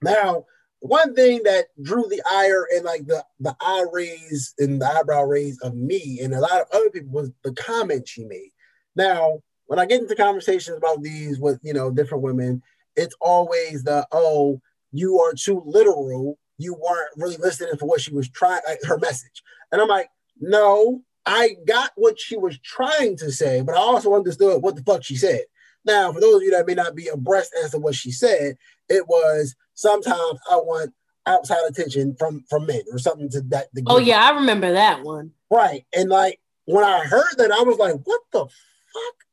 Now, 0.00 0.44
one 0.80 1.14
thing 1.14 1.42
that 1.44 1.66
drew 1.82 2.04
the 2.08 2.22
ire 2.30 2.66
and 2.74 2.84
like 2.84 3.06
the 3.06 3.24
the 3.40 3.56
eye 3.60 3.84
raise 3.92 4.54
and 4.58 4.80
the 4.80 4.86
eyebrow 4.86 5.22
raise 5.24 5.58
of 5.60 5.74
me 5.74 6.20
and 6.22 6.34
a 6.34 6.40
lot 6.40 6.60
of 6.60 6.66
other 6.72 6.90
people 6.90 7.10
was 7.10 7.30
the 7.42 7.52
comment 7.52 8.06
she 8.08 8.24
made. 8.24 8.52
Now, 8.94 9.40
when 9.66 9.78
I 9.78 9.86
get 9.86 10.00
into 10.00 10.14
conversations 10.14 10.76
about 10.76 11.02
these 11.02 11.40
with 11.40 11.58
you 11.62 11.72
know 11.72 11.90
different 11.90 12.22
women, 12.22 12.62
it's 12.94 13.16
always 13.20 13.82
the 13.84 14.06
oh 14.12 14.60
you 14.98 15.20
are 15.20 15.32
too 15.34 15.62
literal. 15.64 16.38
You 16.58 16.74
weren't 16.74 17.10
really 17.16 17.36
listening 17.36 17.76
for 17.76 17.86
what 17.86 18.00
she 18.00 18.14
was 18.14 18.28
trying 18.28 18.60
like, 18.66 18.78
her 18.84 18.98
message. 18.98 19.42
And 19.72 19.80
i'm 19.80 19.88
like 19.88 20.08
no 20.40 21.02
i 21.24 21.56
got 21.66 21.90
what 21.96 22.20
she 22.20 22.36
was 22.36 22.58
trying 22.58 23.16
to 23.16 23.32
say 23.32 23.62
but 23.62 23.74
i 23.74 23.78
also 23.78 24.14
understood 24.14 24.62
what 24.62 24.76
the 24.76 24.82
fuck 24.82 25.02
she 25.02 25.16
said. 25.16 25.42
Now 25.84 26.12
for 26.12 26.20
those 26.20 26.36
of 26.36 26.42
you 26.42 26.50
that 26.52 26.66
may 26.66 26.74
not 26.74 26.94
be 26.94 27.08
abreast 27.08 27.54
as 27.62 27.70
to 27.72 27.78
what 27.78 27.94
she 27.94 28.10
said 28.10 28.56
it 28.88 29.06
was 29.08 29.54
sometimes 29.74 30.38
i 30.50 30.56
want 30.56 30.92
outside 31.26 31.58
attention 31.68 32.14
from 32.18 32.44
from 32.48 32.66
men 32.66 32.82
or 32.92 32.98
something 32.98 33.28
to 33.30 33.40
that 33.42 33.72
degree. 33.74 33.94
oh 33.94 33.98
yeah 33.98 34.22
i 34.22 34.30
remember 34.30 34.72
that 34.72 35.02
one. 35.02 35.32
Right 35.50 35.84
and 35.92 36.08
like 36.08 36.40
when 36.66 36.84
i 36.84 37.04
heard 37.04 37.34
that 37.38 37.50
i 37.50 37.62
was 37.62 37.78
like 37.78 37.96
what 38.04 38.20
the 38.32 38.46
fuck? 38.46 39.26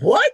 What? 0.00 0.32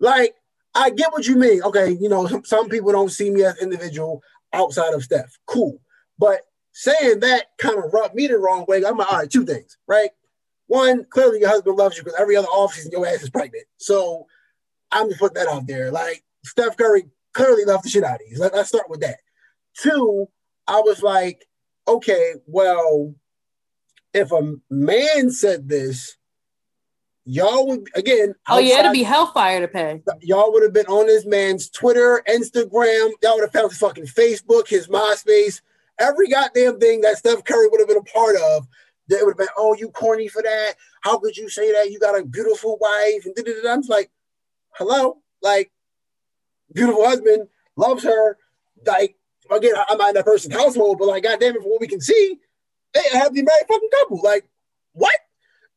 Like 0.00 0.34
I 0.76 0.90
get 0.90 1.12
what 1.12 1.26
you 1.26 1.36
mean. 1.36 1.62
Okay, 1.62 1.96
you 1.98 2.08
know, 2.08 2.26
some, 2.44 2.68
people 2.68 2.92
don't 2.92 3.10
see 3.10 3.30
me 3.30 3.42
as 3.44 3.56
individual 3.62 4.22
outside 4.52 4.92
of 4.92 5.02
Steph. 5.02 5.38
Cool. 5.46 5.80
But 6.18 6.42
saying 6.72 7.20
that 7.20 7.46
kind 7.58 7.82
of 7.82 7.92
rubbed 7.92 8.14
me 8.14 8.26
the 8.26 8.36
wrong 8.36 8.66
way. 8.68 8.84
I'm 8.84 8.98
like, 8.98 9.10
all 9.10 9.18
right, 9.20 9.30
two 9.30 9.46
things, 9.46 9.78
right? 9.88 10.10
One, 10.66 11.06
clearly 11.08 11.40
your 11.40 11.48
husband 11.48 11.76
loves 11.76 11.96
you 11.96 12.04
because 12.04 12.20
every 12.20 12.36
other 12.36 12.48
offseason 12.48 12.92
your 12.92 13.06
ass 13.06 13.22
is 13.22 13.30
pregnant. 13.30 13.64
So 13.78 14.26
I'm 14.92 15.08
just 15.08 15.20
putting 15.20 15.42
that 15.42 15.50
out 15.50 15.66
there. 15.66 15.90
Like 15.90 16.22
Steph 16.44 16.76
Curry 16.76 17.04
clearly 17.32 17.64
loved 17.64 17.84
the 17.84 17.88
shit 17.88 18.04
out 18.04 18.16
of 18.16 18.20
you. 18.28 18.38
Let, 18.38 18.54
let's 18.54 18.68
start 18.68 18.90
with 18.90 19.00
that. 19.00 19.16
Two, 19.80 20.26
I 20.66 20.80
was 20.80 21.02
like, 21.02 21.46
okay, 21.88 22.34
well, 22.46 23.14
if 24.12 24.32
a 24.32 24.56
man 24.70 25.30
said 25.30 25.68
this, 25.68 26.16
y'all 27.26 27.66
would 27.66 27.88
again. 27.94 28.34
Oh 28.48 28.58
yeah, 28.58 28.80
it'd 28.80 28.92
be 28.92 29.02
hellfire 29.02 29.60
to 29.60 29.68
pay. 29.68 30.02
Y'all 30.22 30.52
would 30.52 30.62
have 30.62 30.72
been 30.72 30.86
on 30.86 31.06
this 31.06 31.26
man's 31.26 31.68
Twitter, 31.68 32.22
Instagram. 32.28 33.10
Y'all 33.22 33.34
would 33.34 33.42
have 33.42 33.52
found 33.52 33.70
his 33.70 33.78
fucking 33.78 34.06
Facebook, 34.06 34.68
his 34.68 34.86
MySpace, 34.86 35.60
every 35.98 36.28
goddamn 36.28 36.78
thing 36.78 37.02
that 37.02 37.18
Steph 37.18 37.44
Curry 37.44 37.68
would 37.68 37.80
have 37.80 37.88
been 37.88 37.98
a 37.98 38.02
part 38.02 38.36
of. 38.36 38.66
They 39.08 39.22
would 39.22 39.32
have 39.32 39.38
been, 39.38 39.48
oh, 39.56 39.74
you 39.74 39.90
corny 39.90 40.26
for 40.26 40.42
that. 40.42 40.74
How 41.02 41.18
could 41.18 41.36
you 41.36 41.48
say 41.48 41.70
that? 41.72 41.90
You 41.90 42.00
got 42.00 42.18
a 42.18 42.24
beautiful 42.24 42.76
wife, 42.80 43.24
and 43.24 43.34
da-da-da. 43.36 43.72
I'm 43.72 43.82
like, 43.82 44.10
hello, 44.70 45.18
like, 45.42 45.70
beautiful 46.72 47.06
husband 47.06 47.48
loves 47.76 48.02
her. 48.02 48.36
Like, 48.84 49.16
again, 49.48 49.74
I'm 49.88 49.98
not 49.98 50.08
in 50.08 50.14
that 50.16 50.24
person's 50.24 50.54
household, 50.54 50.98
but 50.98 51.06
like, 51.06 51.22
goddamn 51.22 51.54
it, 51.54 51.62
from 51.62 51.70
what 51.70 51.80
we 51.80 51.86
can 51.86 52.00
see, 52.00 52.40
they 52.94 53.02
have 53.12 53.32
the 53.32 53.42
married 53.42 53.66
fucking 53.68 53.90
couple. 54.00 54.20
Like, 54.22 54.48
what? 54.92 55.14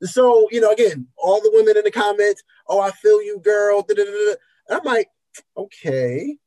So, 0.01 0.47
you 0.51 0.61
know, 0.61 0.71
again, 0.71 1.07
all 1.17 1.41
the 1.41 1.51
women 1.53 1.77
in 1.77 1.83
the 1.83 1.91
comments, 1.91 2.43
oh, 2.67 2.79
I 2.79 2.91
feel 2.91 3.21
you, 3.21 3.39
girl. 3.43 3.85
And 3.89 4.37
I'm 4.69 4.83
like, 4.83 5.09
okay. 5.57 6.37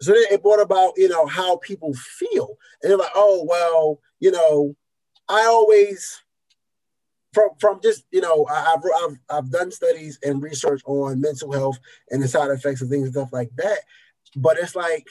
So 0.00 0.12
then 0.12 0.24
it 0.30 0.42
brought 0.42 0.60
about, 0.60 0.94
you 0.96 1.08
know, 1.08 1.26
how 1.26 1.58
people 1.58 1.94
feel. 1.94 2.56
And 2.82 2.90
they're 2.90 2.98
like, 2.98 3.12
oh, 3.14 3.44
well, 3.48 4.00
you 4.18 4.30
know, 4.30 4.74
I 5.28 5.44
always 5.44 6.20
from 7.32 7.50
from 7.58 7.80
just 7.82 8.04
you 8.10 8.20
know 8.20 8.46
I've, 8.50 8.80
I've 9.02 9.18
I've 9.30 9.50
done 9.50 9.70
studies 9.70 10.18
and 10.22 10.42
research 10.42 10.82
on 10.84 11.20
mental 11.20 11.52
health 11.52 11.78
and 12.10 12.22
the 12.22 12.28
side 12.28 12.50
effects 12.50 12.82
of 12.82 12.88
things 12.88 13.04
and 13.04 13.12
stuff 13.12 13.32
like 13.32 13.50
that 13.56 13.78
but 14.36 14.58
it's 14.58 14.74
like 14.74 15.06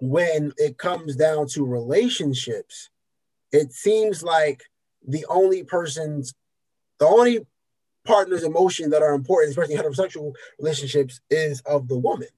when 0.00 0.52
it 0.56 0.78
comes 0.78 1.16
down 1.16 1.46
to 1.48 1.64
relationships 1.64 2.90
it 3.52 3.72
seems 3.72 4.22
like 4.22 4.62
the 5.06 5.24
only 5.28 5.62
person's 5.62 6.34
the 7.00 7.06
only 7.06 7.46
partner's 8.04 8.44
emotion 8.44 8.90
that 8.90 9.02
are 9.02 9.14
important, 9.14 9.50
especially 9.50 9.76
heterosexual 9.76 10.34
relationships, 10.58 11.20
is 11.30 11.60
of 11.62 11.88
the 11.88 11.98
woman. 11.98 12.28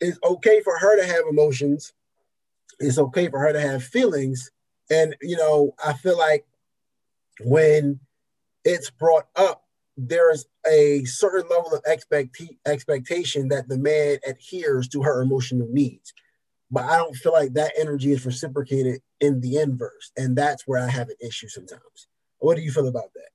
It's 0.00 0.18
okay 0.24 0.62
for 0.62 0.78
her 0.78 0.98
to 0.98 1.06
have 1.06 1.24
emotions. 1.28 1.92
It's 2.78 2.98
okay 2.98 3.28
for 3.28 3.38
her 3.40 3.52
to 3.52 3.60
have 3.60 3.84
feelings. 3.84 4.50
And, 4.90 5.16
you 5.20 5.36
know, 5.36 5.74
I 5.84 5.92
feel 5.92 6.16
like 6.16 6.46
when 7.40 8.00
it's 8.64 8.90
brought 8.90 9.26
up, 9.36 9.64
there's 9.96 10.46
a 10.66 11.04
certain 11.04 11.48
level 11.48 11.72
of 11.72 11.82
expect- 11.86 12.42
expectation 12.66 13.48
that 13.48 13.68
the 13.68 13.78
man 13.78 14.18
adheres 14.26 14.88
to 14.88 15.02
her 15.02 15.22
emotional 15.22 15.68
needs. 15.70 16.12
But 16.70 16.84
I 16.84 16.96
don't 16.96 17.14
feel 17.14 17.32
like 17.32 17.54
that 17.54 17.72
energy 17.78 18.12
is 18.12 18.26
reciprocated 18.26 19.00
in 19.20 19.40
the 19.40 19.58
inverse. 19.58 20.12
And 20.16 20.36
that's 20.36 20.66
where 20.66 20.82
I 20.82 20.90
have 20.90 21.08
an 21.08 21.16
issue 21.20 21.48
sometimes. 21.48 22.08
What 22.38 22.56
do 22.56 22.62
you 22.62 22.70
feel 22.70 22.88
about 22.88 23.10
that? 23.14 23.30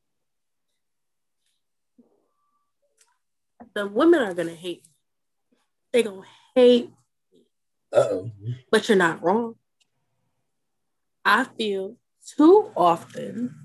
The 3.74 3.88
women 3.88 4.22
are 4.22 4.34
gonna 4.34 4.56
hate. 4.56 4.86
They 5.92 6.04
gonna 6.04 6.24
hate. 6.56 6.90
oh. 7.94 8.32
But 8.72 8.88
you're 8.90 8.98
not 8.98 9.24
wrong. 9.24 9.56
I 11.24 11.44
feel 11.44 11.98
too 12.38 12.72
often 12.76 13.56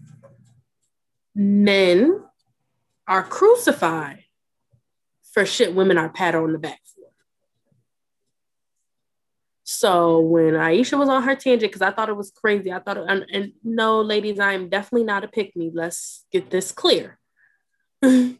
men 1.35 2.23
are 3.07 3.23
crucified 3.23 4.25
for 5.33 5.45
shit 5.45 5.75
women 5.75 5.99
are 5.99 6.09
pat 6.09 6.35
on 6.35 6.53
the 6.53 6.59
back. 6.59 6.81
So 9.69 10.21
when 10.21 10.55
Ayesha 10.55 10.97
was 10.97 11.09
on 11.09 11.25
her 11.25 11.35
tangent, 11.35 11.73
because 11.73 11.83
I 11.83 11.91
thought 11.91 12.09
it 12.09 12.17
was 12.17 12.31
crazy, 12.31 12.71
I 12.73 12.79
thought, 12.79 12.99
it, 12.99 13.05
and, 13.09 13.27
and 13.33 13.53
no, 13.65 14.01
ladies, 14.01 14.39
I 14.39 14.53
am 14.53 14.69
definitely 14.69 15.03
not 15.03 15.25
a 15.25 15.29
pick 15.29 15.57
me. 15.57 15.73
Let's 15.75 16.25
get 16.31 16.51
this 16.51 16.71
clear. 16.71 17.19
when 18.01 18.39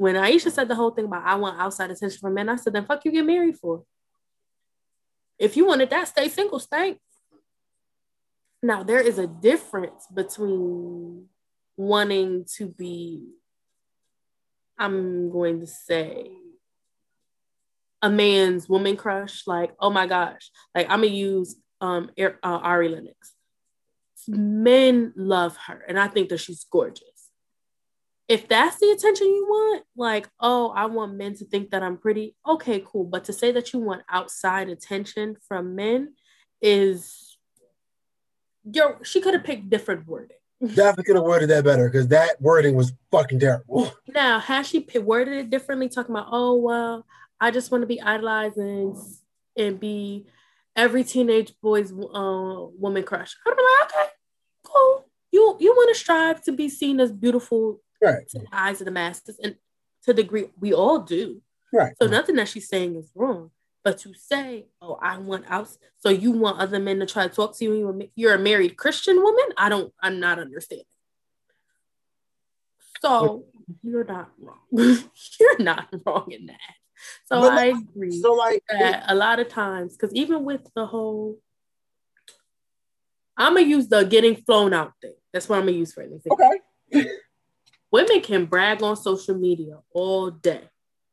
Ayesha 0.00 0.52
said 0.52 0.68
the 0.68 0.76
whole 0.76 0.92
thing 0.92 1.06
about 1.06 1.26
I 1.26 1.34
want 1.34 1.60
outside 1.60 1.90
attention 1.90 2.20
from 2.20 2.34
men, 2.34 2.48
I 2.48 2.54
said, 2.54 2.72
then 2.72 2.86
fuck 2.86 3.04
you 3.04 3.10
get 3.10 3.26
married 3.26 3.58
for. 3.58 3.82
If 5.40 5.56
you 5.56 5.66
wanted 5.66 5.90
that, 5.90 6.06
stay 6.06 6.28
single, 6.28 6.60
stay. 6.60 7.00
Now 8.62 8.84
there 8.84 9.00
is 9.00 9.18
a 9.18 9.26
difference 9.26 10.06
between 10.06 11.26
wanting 11.76 12.44
to 12.58 12.68
be, 12.68 13.26
I'm 14.78 15.32
going 15.32 15.58
to 15.58 15.66
say, 15.66 16.30
a 18.02 18.10
man's 18.10 18.68
woman 18.68 18.96
crush. 18.96 19.46
Like, 19.46 19.72
oh 19.80 19.90
my 19.90 20.06
gosh, 20.06 20.50
like 20.74 20.88
I'm 20.90 21.00
gonna 21.00 21.12
use 21.12 21.56
um 21.80 22.10
uh, 22.18 22.30
Ari 22.42 22.88
Lennox. 22.88 23.34
Men 24.26 25.12
love 25.16 25.56
her, 25.66 25.82
and 25.88 25.98
I 25.98 26.08
think 26.08 26.28
that 26.28 26.38
she's 26.38 26.64
gorgeous. 26.70 27.02
If 28.28 28.46
that's 28.46 28.78
the 28.78 28.90
attention 28.90 29.26
you 29.26 29.46
want, 29.48 29.84
like, 29.96 30.28
oh, 30.38 30.68
I 30.68 30.84
want 30.84 31.14
men 31.14 31.34
to 31.36 31.46
think 31.46 31.70
that 31.70 31.82
I'm 31.82 31.96
pretty, 31.96 32.36
okay, 32.46 32.84
cool. 32.86 33.04
But 33.04 33.24
to 33.24 33.32
say 33.32 33.52
that 33.52 33.72
you 33.72 33.78
want 33.78 34.02
outside 34.10 34.68
attention 34.68 35.36
from 35.48 35.74
men 35.74 36.12
is, 36.60 37.38
yo, 38.70 38.98
she 39.02 39.22
could 39.22 39.32
have 39.32 39.44
picked 39.44 39.70
different 39.70 40.06
wording. 40.06 40.36
Definitely 40.60 41.04
could 41.04 41.16
have 41.16 41.24
worded 41.24 41.48
that 41.48 41.64
better 41.64 41.88
because 41.88 42.08
that 42.08 42.36
wording 42.38 42.74
was 42.74 42.92
fucking 43.10 43.40
terrible. 43.40 43.92
Now, 44.08 44.40
has 44.40 44.68
she 44.68 44.86
worded 44.96 45.38
it 45.38 45.50
differently, 45.50 45.88
talking 45.88 46.14
about, 46.14 46.28
oh, 46.30 46.56
well, 46.56 47.06
I 47.40 47.50
just 47.50 47.70
want 47.70 47.82
to 47.82 47.86
be 47.86 48.00
idolized 48.00 48.56
and, 48.56 48.96
and 49.56 49.78
be 49.78 50.26
every 50.76 51.04
teenage 51.04 51.52
boy's 51.62 51.92
uh, 51.92 52.66
woman 52.78 53.02
crush. 53.02 53.36
I'm 53.46 53.52
like, 53.52 53.90
okay, 53.90 54.10
cool. 54.64 55.04
You 55.30 55.56
you 55.60 55.72
want 55.72 55.94
to 55.94 56.00
strive 56.00 56.42
to 56.44 56.52
be 56.52 56.68
seen 56.68 57.00
as 57.00 57.12
beautiful 57.12 57.80
right. 58.02 58.26
to 58.28 58.38
the 58.38 58.46
eyes 58.52 58.80
of 58.80 58.86
the 58.86 58.90
masses, 58.90 59.38
and 59.42 59.56
to 60.04 60.12
the 60.12 60.22
degree 60.22 60.46
we 60.58 60.72
all 60.72 61.00
do. 61.00 61.42
Right. 61.72 61.92
So 62.00 62.08
nothing 62.08 62.36
that 62.36 62.48
she's 62.48 62.68
saying 62.68 62.96
is 62.96 63.10
wrong. 63.14 63.50
But 63.84 63.98
to 63.98 64.12
say, 64.14 64.66
oh, 64.82 64.98
I 65.00 65.18
want 65.18 65.44
out, 65.48 65.68
so 65.98 66.08
you 66.08 66.32
want 66.32 66.58
other 66.58 66.80
men 66.80 66.98
to 66.98 67.06
try 67.06 67.28
to 67.28 67.34
talk 67.34 67.56
to 67.58 67.64
you, 67.64 67.88
and 67.88 68.08
you're 68.16 68.34
a 68.34 68.38
married 68.38 68.76
Christian 68.76 69.22
woman? 69.22 69.46
I 69.56 69.68
don't, 69.68 69.92
I'm 70.02 70.18
not 70.18 70.38
understanding. 70.38 70.84
So 73.00 73.44
you're 73.82 74.04
not 74.04 74.30
wrong. 74.40 74.58
you're 75.40 75.58
not 75.58 75.88
wrong 76.04 76.30
in 76.32 76.46
that. 76.46 76.58
So 77.26 77.42
I 77.42 77.66
agree. 77.66 78.20
So 78.20 78.32
like 78.32 78.62
that 78.70 79.04
a 79.08 79.14
lot 79.14 79.40
of 79.40 79.48
times, 79.48 79.96
because 79.96 80.14
even 80.14 80.44
with 80.44 80.68
the 80.74 80.86
whole, 80.86 81.38
I'm 83.36 83.54
gonna 83.54 83.66
use 83.66 83.88
the 83.88 84.04
getting 84.04 84.36
flown 84.36 84.72
out 84.72 84.92
thing. 85.00 85.14
That's 85.32 85.48
what 85.48 85.58
I'm 85.58 85.66
gonna 85.66 85.78
use 85.78 85.92
for 85.92 86.02
anything. 86.02 86.32
Okay. 86.32 87.06
Women 87.90 88.20
can 88.20 88.44
brag 88.44 88.82
on 88.82 88.96
social 88.96 89.34
media 89.34 89.78
all 89.92 90.30
day. 90.30 90.68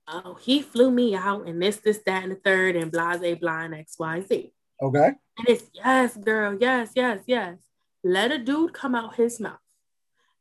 Oh, 0.07 0.35
he 0.35 0.61
flew 0.61 0.91
me 0.91 1.15
out 1.15 1.47
and 1.47 1.61
this, 1.61 1.77
this, 1.77 1.99
that, 2.05 2.23
and 2.23 2.31
the 2.31 2.35
third, 2.35 2.75
and 2.75 2.91
blase, 2.91 3.39
blind, 3.39 3.73
X, 3.73 3.95
Y, 3.97 4.21
Z. 4.21 4.51
Okay. 4.81 5.11
And 5.37 5.47
it's 5.47 5.63
yes, 5.73 6.17
girl, 6.17 6.57
yes, 6.59 6.91
yes, 6.95 7.21
yes. 7.25 7.57
Let 8.03 8.31
a 8.31 8.37
dude 8.37 8.73
come 8.73 8.93
out 8.93 9.15
his 9.15 9.39
mouth 9.39 9.59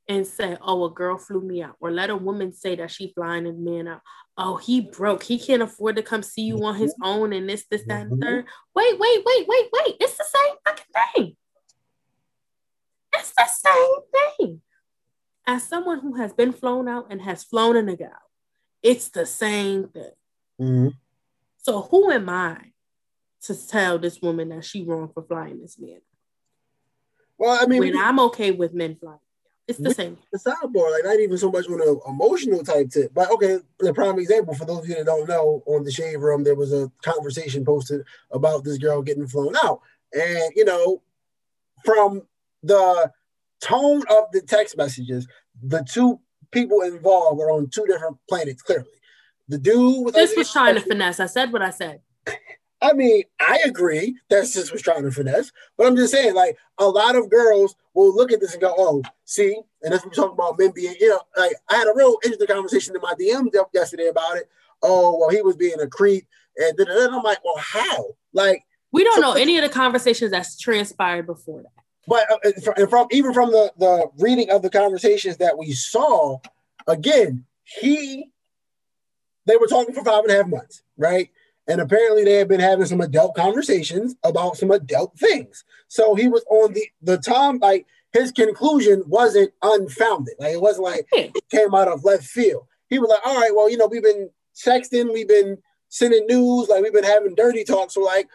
and 0.08 0.26
say, 0.26 0.56
"Oh, 0.60 0.84
a 0.84 0.90
girl 0.90 1.18
flew 1.18 1.40
me 1.40 1.62
out," 1.62 1.76
or 1.80 1.90
let 1.90 2.10
a 2.10 2.16
woman 2.16 2.52
say 2.52 2.76
that 2.76 2.90
she 2.90 3.12
flying 3.14 3.46
a 3.46 3.52
man 3.52 3.88
out. 3.88 4.00
Oh, 4.36 4.56
he 4.56 4.80
broke. 4.80 5.22
He 5.22 5.38
can't 5.38 5.62
afford 5.62 5.96
to 5.96 6.02
come 6.02 6.22
see 6.22 6.42
you 6.42 6.62
on 6.64 6.76
his 6.76 6.92
mm-hmm. 6.94 7.04
own, 7.04 7.32
and 7.32 7.48
this, 7.48 7.64
this, 7.70 7.84
that, 7.86 8.02
and 8.02 8.12
mm-hmm. 8.12 8.22
third. 8.22 8.46
Wait, 8.74 8.98
wait, 8.98 9.22
wait, 9.24 9.46
wait, 9.48 9.68
wait. 9.72 9.96
It's 10.00 10.16
the 10.16 10.24
same 10.24 10.56
fucking 10.64 11.14
thing. 11.14 11.36
It's 13.14 13.32
the 13.36 13.46
same 13.46 14.38
thing. 14.38 14.60
As 15.46 15.62
someone 15.62 16.00
who 16.00 16.14
has 16.14 16.32
been 16.32 16.52
flown 16.52 16.88
out 16.88 17.06
and 17.10 17.22
has 17.22 17.44
flown 17.44 17.76
in 17.76 17.88
a 17.88 17.92
nigga 17.96 18.06
out, 18.06 18.30
it's 18.82 19.08
the 19.10 19.26
same 19.26 19.88
thing. 19.88 20.10
Mm-hmm. 20.60 20.88
So 21.58 21.82
who 21.82 22.10
am 22.10 22.28
I 22.28 22.58
to 23.42 23.66
tell 23.68 23.98
this 23.98 24.20
woman 24.20 24.48
that 24.50 24.64
she 24.64 24.82
wrong 24.82 25.10
for 25.12 25.22
flying 25.22 25.60
this 25.60 25.78
man? 25.78 26.00
Well, 27.38 27.58
I 27.60 27.66
mean, 27.66 27.80
when 27.80 27.96
I'm 27.96 28.20
okay 28.20 28.50
with 28.50 28.74
men 28.74 28.96
flying. 28.96 29.18
It's 29.66 29.78
the 29.78 29.94
same. 29.94 30.18
The 30.30 30.38
sidebar, 30.38 30.92
like 30.92 31.04
not 31.04 31.20
even 31.20 31.38
so 31.38 31.50
much 31.50 31.66
on 31.68 31.80
an 31.80 32.00
emotional 32.06 32.62
type 32.62 32.90
tip, 32.90 33.14
but 33.14 33.30
okay. 33.30 33.58
The 33.78 33.94
prime 33.94 34.18
example 34.18 34.54
for 34.54 34.66
those 34.66 34.80
of 34.80 34.88
you 34.88 34.96
that 34.96 35.06
don't 35.06 35.28
know, 35.28 35.62
on 35.66 35.84
the 35.84 35.90
shade 35.90 36.16
room, 36.16 36.44
there 36.44 36.54
was 36.54 36.72
a 36.72 36.90
conversation 37.02 37.64
posted 37.64 38.02
about 38.30 38.64
this 38.64 38.76
girl 38.76 39.00
getting 39.00 39.26
flown 39.26 39.54
out, 39.56 39.80
and 40.12 40.52
you 40.54 40.66
know, 40.66 41.02
from 41.84 42.22
the 42.62 43.10
tone 43.60 44.02
of 44.10 44.24
the 44.32 44.42
text 44.42 44.76
messages, 44.76 45.26
the 45.62 45.82
two 45.90 46.20
people 46.50 46.82
involved 46.82 47.38
were 47.38 47.50
on 47.50 47.68
two 47.70 47.86
different 47.86 48.18
planets. 48.28 48.62
Clearly, 48.62 48.84
the 49.48 49.58
dude 49.58 50.04
with 50.04 50.14
this 50.14 50.36
was 50.36 50.52
trying 50.52 50.74
to 50.74 50.80
finesse. 50.82 51.20
I 51.20 51.26
said 51.26 51.52
what 51.52 51.62
I 51.62 51.70
said. 51.70 52.00
I 52.84 52.92
mean, 52.92 53.22
I 53.40 53.60
agree 53.64 54.16
that 54.28 54.46
sis 54.46 54.70
was 54.70 54.82
trying 54.82 55.04
to 55.04 55.10
finesse, 55.10 55.50
but 55.78 55.86
I'm 55.86 55.96
just 55.96 56.12
saying, 56.12 56.34
like, 56.34 56.58
a 56.76 56.86
lot 56.86 57.16
of 57.16 57.30
girls 57.30 57.74
will 57.94 58.14
look 58.14 58.30
at 58.30 58.40
this 58.40 58.52
and 58.52 58.60
go, 58.60 58.74
"Oh, 58.76 59.02
see," 59.24 59.58
and 59.82 59.92
that's 59.92 60.04
what 60.04 60.14
we 60.14 60.22
talk 60.22 60.32
about 60.32 60.58
men 60.58 60.70
being, 60.74 60.94
you 61.00 61.08
know, 61.08 61.20
like 61.36 61.56
I 61.70 61.76
had 61.76 61.88
a 61.88 61.94
real 61.96 62.18
interesting 62.22 62.46
conversation 62.46 62.94
in 62.94 63.00
my 63.00 63.14
DM 63.14 63.48
yesterday 63.72 64.08
about 64.08 64.36
it. 64.36 64.50
Oh, 64.82 65.18
well, 65.18 65.30
he 65.30 65.40
was 65.40 65.56
being 65.56 65.80
a 65.80 65.86
creep, 65.86 66.26
and 66.58 66.76
then 66.76 66.88
I'm 66.90 67.22
like, 67.22 67.42
well, 67.42 67.56
how? 67.56 68.04
Like, 68.34 68.64
we 68.92 69.02
don't 69.02 69.14
so, 69.14 69.20
know 69.22 69.32
any 69.32 69.56
of 69.56 69.62
the 69.62 69.70
conversations 69.70 70.30
that's 70.30 70.58
transpired 70.58 71.26
before 71.26 71.62
that. 71.62 71.72
But 72.06 72.30
uh, 72.30 72.72
and 72.76 72.90
from 72.90 73.08
even 73.10 73.32
from 73.32 73.50
the 73.50 73.72
the 73.78 74.10
reading 74.18 74.50
of 74.50 74.60
the 74.60 74.68
conversations 74.68 75.38
that 75.38 75.56
we 75.56 75.72
saw, 75.72 76.38
again, 76.86 77.46
he 77.64 78.30
they 79.46 79.56
were 79.56 79.66
talking 79.66 79.94
for 79.94 80.04
five 80.04 80.24
and 80.24 80.32
a 80.32 80.36
half 80.36 80.46
months, 80.46 80.82
right? 80.98 81.30
And 81.66 81.80
apparently 81.80 82.24
they 82.24 82.34
had 82.34 82.48
been 82.48 82.60
having 82.60 82.86
some 82.86 83.00
adult 83.00 83.34
conversations 83.34 84.14
about 84.22 84.56
some 84.56 84.70
adult 84.70 85.18
things. 85.18 85.64
So 85.88 86.14
he 86.14 86.28
was 86.28 86.44
on 86.50 86.74
the 86.74 86.86
the 87.00 87.18
Tom, 87.18 87.58
like 87.58 87.86
his 88.12 88.32
conclusion 88.32 89.02
wasn't 89.06 89.52
unfounded. 89.62 90.34
Like 90.38 90.54
it 90.54 90.60
wasn't 90.60 90.84
like 90.84 91.06
hmm. 91.12 91.30
it 91.34 91.48
came 91.50 91.74
out 91.74 91.88
of 91.88 92.04
left 92.04 92.24
field. 92.24 92.66
He 92.88 92.98
was 92.98 93.08
like, 93.08 93.26
all 93.26 93.40
right, 93.40 93.54
well, 93.54 93.70
you 93.70 93.76
know, 93.76 93.86
we've 93.86 94.02
been 94.02 94.30
texting, 94.54 95.12
we've 95.12 95.28
been 95.28 95.58
sending 95.88 96.26
news, 96.26 96.68
like 96.68 96.82
we've 96.82 96.92
been 96.92 97.02
having 97.02 97.34
dirty 97.34 97.64
talk. 97.64 97.90
So 97.90 98.02
like, 98.02 98.28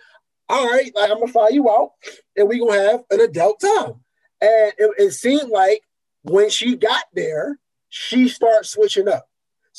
all 0.50 0.68
right, 0.68 0.92
like 0.96 1.12
I'm 1.12 1.20
gonna 1.20 1.32
fly 1.32 1.50
you 1.50 1.70
out 1.70 1.92
and 2.36 2.48
we 2.48 2.60
gonna 2.60 2.82
have 2.82 3.04
an 3.12 3.22
adult 3.22 3.62
time. 3.62 3.94
And 4.42 4.74
it, 4.78 4.92
it 4.98 5.12
seemed 5.12 5.50
like 5.50 5.84
when 6.24 6.50
she 6.50 6.76
got 6.76 7.06
there, 7.14 7.60
she 7.90 8.28
starts 8.28 8.70
switching 8.70 9.08
up. 9.08 9.29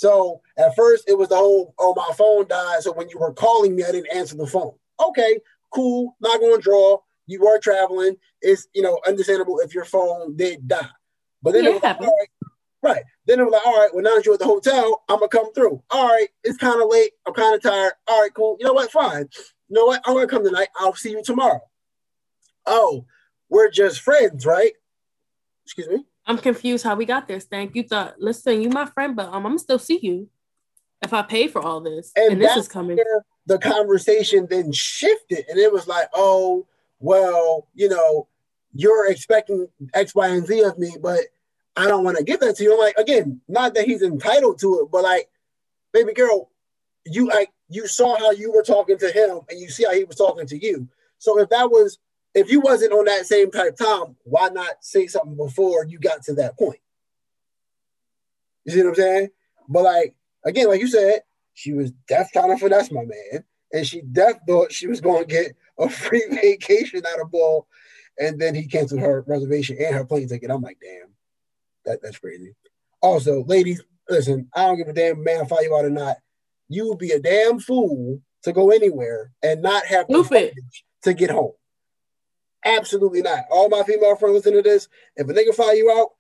So 0.01 0.41
at 0.57 0.75
first 0.75 1.05
it 1.09 1.19
was 1.19 1.29
the 1.29 1.37
whole, 1.37 1.75
oh, 1.79 1.93
my 1.95 2.11
phone 2.17 2.49
died. 2.49 2.81
So 2.81 2.91
when 2.91 3.11
you 3.11 3.19
were 3.19 3.35
calling 3.35 3.77
me, 3.77 3.85
I 3.85 3.93
didn't 3.93 4.11
answer 4.11 4.35
the 4.35 4.47
phone. 4.47 4.73
Okay, 4.99 5.41
cool, 5.75 6.17
not 6.23 6.41
going 6.41 6.57
to 6.57 6.63
draw. 6.63 7.01
You 7.27 7.43
were 7.43 7.59
traveling. 7.59 8.17
It's 8.41 8.67
you 8.75 8.81
know 8.81 8.99
understandable 9.07 9.59
if 9.59 9.75
your 9.75 9.85
phone 9.85 10.37
did 10.37 10.67
die. 10.67 10.89
But 11.43 11.53
then 11.53 11.65
yeah, 11.65 11.71
it 11.71 11.75
was 11.75 11.83
like, 11.83 12.01
right, 12.01 12.29
right. 12.83 13.03
Then 13.27 13.41
it 13.41 13.45
was 13.45 13.53
like, 13.53 13.67
all 13.67 13.79
right, 13.79 13.91
well 13.93 14.03
now 14.03 14.15
that 14.15 14.25
you're 14.25 14.33
at 14.33 14.41
the 14.41 14.47
hotel, 14.47 15.03
I'm 15.07 15.19
gonna 15.19 15.29
come 15.29 15.53
through. 15.53 15.83
All 15.91 16.09
right, 16.09 16.29
it's 16.45 16.57
kind 16.57 16.81
of 16.81 16.89
late. 16.89 17.11
I'm 17.27 17.35
kind 17.35 17.55
of 17.55 17.63
tired. 17.63 17.93
All 18.09 18.23
right, 18.23 18.33
cool. 18.33 18.57
You 18.59 18.65
know 18.65 18.73
what? 18.73 18.91
Fine. 18.91 19.29
You 19.69 19.77
know 19.77 19.85
what? 19.85 20.01
I'm 20.07 20.15
gonna 20.15 20.27
come 20.27 20.45
tonight. 20.45 20.69
I'll 20.79 20.95
see 20.95 21.11
you 21.11 21.23
tomorrow. 21.23 21.61
Oh, 22.65 23.05
we're 23.51 23.71
just 23.71 24.01
friends, 24.01 24.47
right? 24.47 24.73
Excuse 25.67 25.89
me. 25.89 26.07
I'm 26.31 26.39
confused 26.39 26.85
how 26.85 26.95
we 26.95 27.07
got 27.07 27.27
there, 27.27 27.41
Stank. 27.41 27.75
You 27.75 27.83
thought, 27.83 28.21
listen, 28.21 28.63
you 28.63 28.69
my 28.69 28.87
friend, 28.87 29.17
but 29.17 29.27
um, 29.27 29.35
I'm 29.35 29.43
gonna 29.43 29.59
still 29.59 29.81
see 29.81 29.99
you 30.01 30.29
if 31.03 31.13
I 31.13 31.23
pay 31.23 31.49
for 31.49 31.61
all 31.61 31.81
this. 31.81 32.13
And, 32.15 32.35
and 32.35 32.41
this 32.41 32.57
is 32.57 32.69
coming. 32.69 33.01
The 33.47 33.59
conversation 33.59 34.47
then 34.49 34.71
shifted, 34.71 35.47
and 35.49 35.59
it 35.59 35.73
was 35.73 35.89
like, 35.89 36.09
oh, 36.15 36.69
well, 37.01 37.67
you 37.75 37.89
know, 37.89 38.29
you're 38.73 39.11
expecting 39.11 39.67
X, 39.93 40.15
Y, 40.15 40.29
and 40.29 40.47
Z 40.47 40.63
of 40.63 40.79
me, 40.79 40.95
but 41.03 41.19
I 41.77 41.89
don't 41.89 42.05
want 42.05 42.17
to 42.19 42.23
give 42.23 42.39
that 42.41 42.55
to 42.57 42.63
you. 42.63 42.75
I'm 42.75 42.79
like, 42.79 42.97
again, 42.97 43.41
not 43.49 43.75
that 43.75 43.87
he's 43.87 44.03
entitled 44.03 44.61
to 44.61 44.83
it, 44.83 44.89
but 44.93 45.03
like, 45.03 45.29
baby 45.93 46.13
girl, 46.13 46.49
you 47.07 47.27
like 47.27 47.51
you 47.69 47.89
saw 47.89 48.17
how 48.17 48.31
you 48.31 48.53
were 48.53 48.63
talking 48.63 48.99
to 48.99 49.11
him, 49.11 49.41
and 49.49 49.59
you 49.59 49.69
see 49.69 49.83
how 49.83 49.95
he 49.95 50.05
was 50.05 50.15
talking 50.15 50.47
to 50.47 50.65
you. 50.65 50.87
So 51.19 51.41
if 51.41 51.49
that 51.49 51.73
was 51.73 51.99
if 52.35 52.51
you 52.51 52.61
wasn't 52.61 52.93
on 52.93 53.05
that 53.07 53.27
same 53.27 53.51
type 53.51 53.73
of 53.73 53.79
time, 53.79 54.17
why 54.25 54.49
not 54.49 54.85
say 54.85 55.07
something 55.07 55.37
before 55.37 55.85
you 55.85 55.99
got 55.99 56.23
to 56.25 56.35
that 56.35 56.59
point? 56.59 56.81
You 58.65 58.73
see 58.73 58.83
what 58.83 58.91
I'm 58.91 58.95
saying? 58.95 59.29
But 59.69 59.83
like 59.83 60.15
again, 60.45 60.69
like 60.69 60.81
you 60.81 60.89
said, 60.89 61.21
she 61.55 61.73
was 61.73 61.91
deaf 62.09 62.31
trying 62.33 62.51
to 62.51 62.59
finesse 62.59 62.91
my 62.91 63.05
man, 63.05 63.45
and 63.73 63.87
she 63.87 64.03
deaf 64.03 64.37
thought 64.47 64.73
she 64.73 64.87
was 64.87 65.01
going 65.01 65.27
to 65.27 65.29
get 65.29 65.55
a 65.79 65.89
free 65.89 66.25
vacation 66.31 67.03
out 67.07 67.21
of 67.21 67.31
ball, 67.31 67.67
and 68.19 68.41
then 68.41 68.55
he 68.55 68.67
canceled 68.67 69.01
her 69.01 69.25
reservation 69.27 69.77
and 69.81 69.95
her 69.95 70.05
plane 70.05 70.29
ticket. 70.29 70.51
I'm 70.51 70.63
like, 70.63 70.79
damn, 70.81 71.11
that, 71.85 72.01
that's 72.03 72.19
crazy. 72.19 72.55
Also, 73.03 73.45
ladies, 73.45 73.83
listen, 74.09 74.49
I 74.55 74.67
don't 74.67 74.77
give 74.77 74.89
a 74.89 74.93
damn 74.93 75.23
man 75.23 75.45
if 75.45 75.51
you 75.51 75.77
out 75.77 75.85
or 75.85 75.91
not. 75.91 76.17
You 76.69 76.89
would 76.89 76.99
be 76.99 77.11
a 77.11 77.21
damn 77.21 77.59
fool 77.59 78.21
to 78.43 78.53
go 78.53 78.71
anywhere 78.71 79.33
and 79.43 79.63
not 79.63 79.87
have 79.87 80.07
the 80.09 80.15
to 81.03 81.15
get 81.15 81.31
home. 81.31 81.53
Absolutely 82.65 83.23
not. 83.23 83.45
All 83.51 83.69
my 83.69 83.83
female 83.83 84.17
friends 84.17 84.35
listen 84.35 84.53
to 84.53 84.63
this. 84.63 84.89
If 85.17 85.29
a 85.29 85.33
nigga 85.33 85.55
fire 85.55 85.75
you 85.75 85.91
out, 85.91 86.11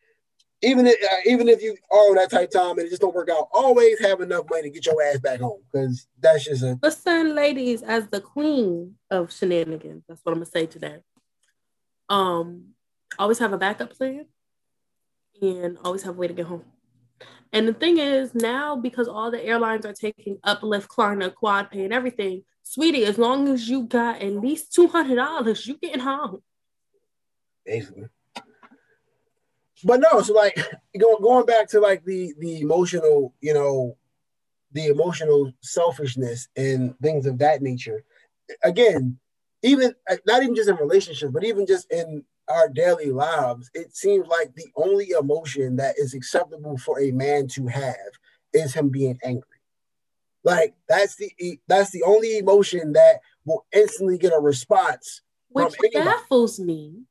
even 0.63 0.87
if 0.87 1.03
uh, 1.03 1.17
even 1.27 1.49
if 1.49 1.63
you 1.63 1.77
are 1.91 2.11
on 2.11 2.17
that 2.17 2.31
tight 2.31 2.51
time 2.51 2.79
and 2.79 2.81
it 2.81 2.91
just 2.91 3.01
don't 3.01 3.15
work 3.15 3.31
out, 3.31 3.49
always 3.53 3.99
have 4.01 4.21
enough 4.21 4.45
money 4.51 4.63
to 4.63 4.71
get 4.71 4.87
your 4.87 5.03
ass 5.03 5.19
back 5.19 5.41
home 5.41 5.63
because 5.73 6.07
that's 6.21 6.45
just 6.45 6.63
a. 6.63 6.79
Listen, 6.83 7.35
ladies, 7.35 7.83
as 7.83 8.09
the 8.09 8.21
queen 8.21 8.97
of 9.11 9.33
shenanigans, 9.33 10.05
that's 10.09 10.21
what 10.23 10.33
I'm 10.33 10.39
gonna 10.39 10.47
say 10.47 10.67
today. 10.67 10.99
Um, 12.09 12.75
always 13.19 13.39
have 13.39 13.53
a 13.53 13.59
backup 13.59 13.93
plan, 13.93 14.27
and 15.41 15.79
always 15.85 16.03
have 16.03 16.17
a 16.17 16.19
way 16.19 16.29
to 16.29 16.35
get 16.35 16.47
home. 16.47 16.65
And 17.53 17.67
the 17.67 17.75
thing 17.75 17.99
is, 17.99 18.35
now 18.35 18.77
because 18.77 19.09
all 19.09 19.31
the 19.31 19.45
airlines 19.45 19.85
are 19.85 19.93
taking 19.93 20.39
Uplift, 20.45 20.89
Klarna, 20.89 21.35
Quad 21.35 21.71
Pay, 21.71 21.85
and 21.85 21.93
everything, 21.93 22.45
sweetie, 22.71 23.05
as 23.05 23.19
long 23.19 23.49
as 23.49 23.69
you 23.69 23.83
got 23.83 24.23
at 24.23 24.33
least 24.33 24.73
two 24.73 24.87
hundred 24.87 25.17
dollars, 25.17 25.67
you 25.67 25.77
getting 25.77 26.01
home. 26.01 26.41
Basically. 27.67 28.07
But 29.83 30.01
no, 30.01 30.21
so 30.23 30.35
like 30.35 30.55
going 30.99 31.23
going 31.23 31.47
back 31.47 31.69
to 31.71 31.81
like 31.81 32.05
the 32.05 32.33
the 32.39 32.61
emotional, 32.61 33.35
you 33.41 33.55
know, 33.55 33.97
the 34.73 34.87
emotional 34.87 35.53
selfishness 35.63 36.49
and 36.57 36.97
things 37.01 37.27
of 37.27 37.39
that 37.39 37.61
nature. 37.61 38.05
Again, 38.63 39.19
even 39.63 39.95
not 40.27 40.43
even 40.43 40.55
just 40.55 40.69
in 40.69 40.77
relationships, 40.77 41.33
but 41.33 41.45
even 41.45 41.67
just 41.67 41.91
in 41.91 42.25
our 42.49 42.69
daily 42.69 43.11
lives, 43.11 43.71
it 43.75 43.97
seems 43.97 44.27
like 44.27 44.55
the 44.55 44.67
only 44.77 45.11
emotion 45.11 45.77
that 45.77 45.97
is 45.99 46.15
acceptable 46.15 46.77
for 46.79 47.01
a 47.01 47.11
man 47.11 47.47
to 47.49 47.67
have 47.67 47.95
is 48.53 48.75
him 48.75 48.89
being 48.89 49.19
angry. 49.25 49.60
Like 50.45 50.75
that's 50.89 51.17
the 51.17 51.61
that's 51.69 51.91
the 51.91 52.03
only 52.03 52.39
emotion 52.39 52.93
that 52.95 53.21
will 53.45 53.67
instantly 53.73 54.19
get 54.19 54.33
a 54.33 54.41
response. 54.41 55.23
Which 55.51 55.75
baffles 55.93 56.59
me 56.61 57.03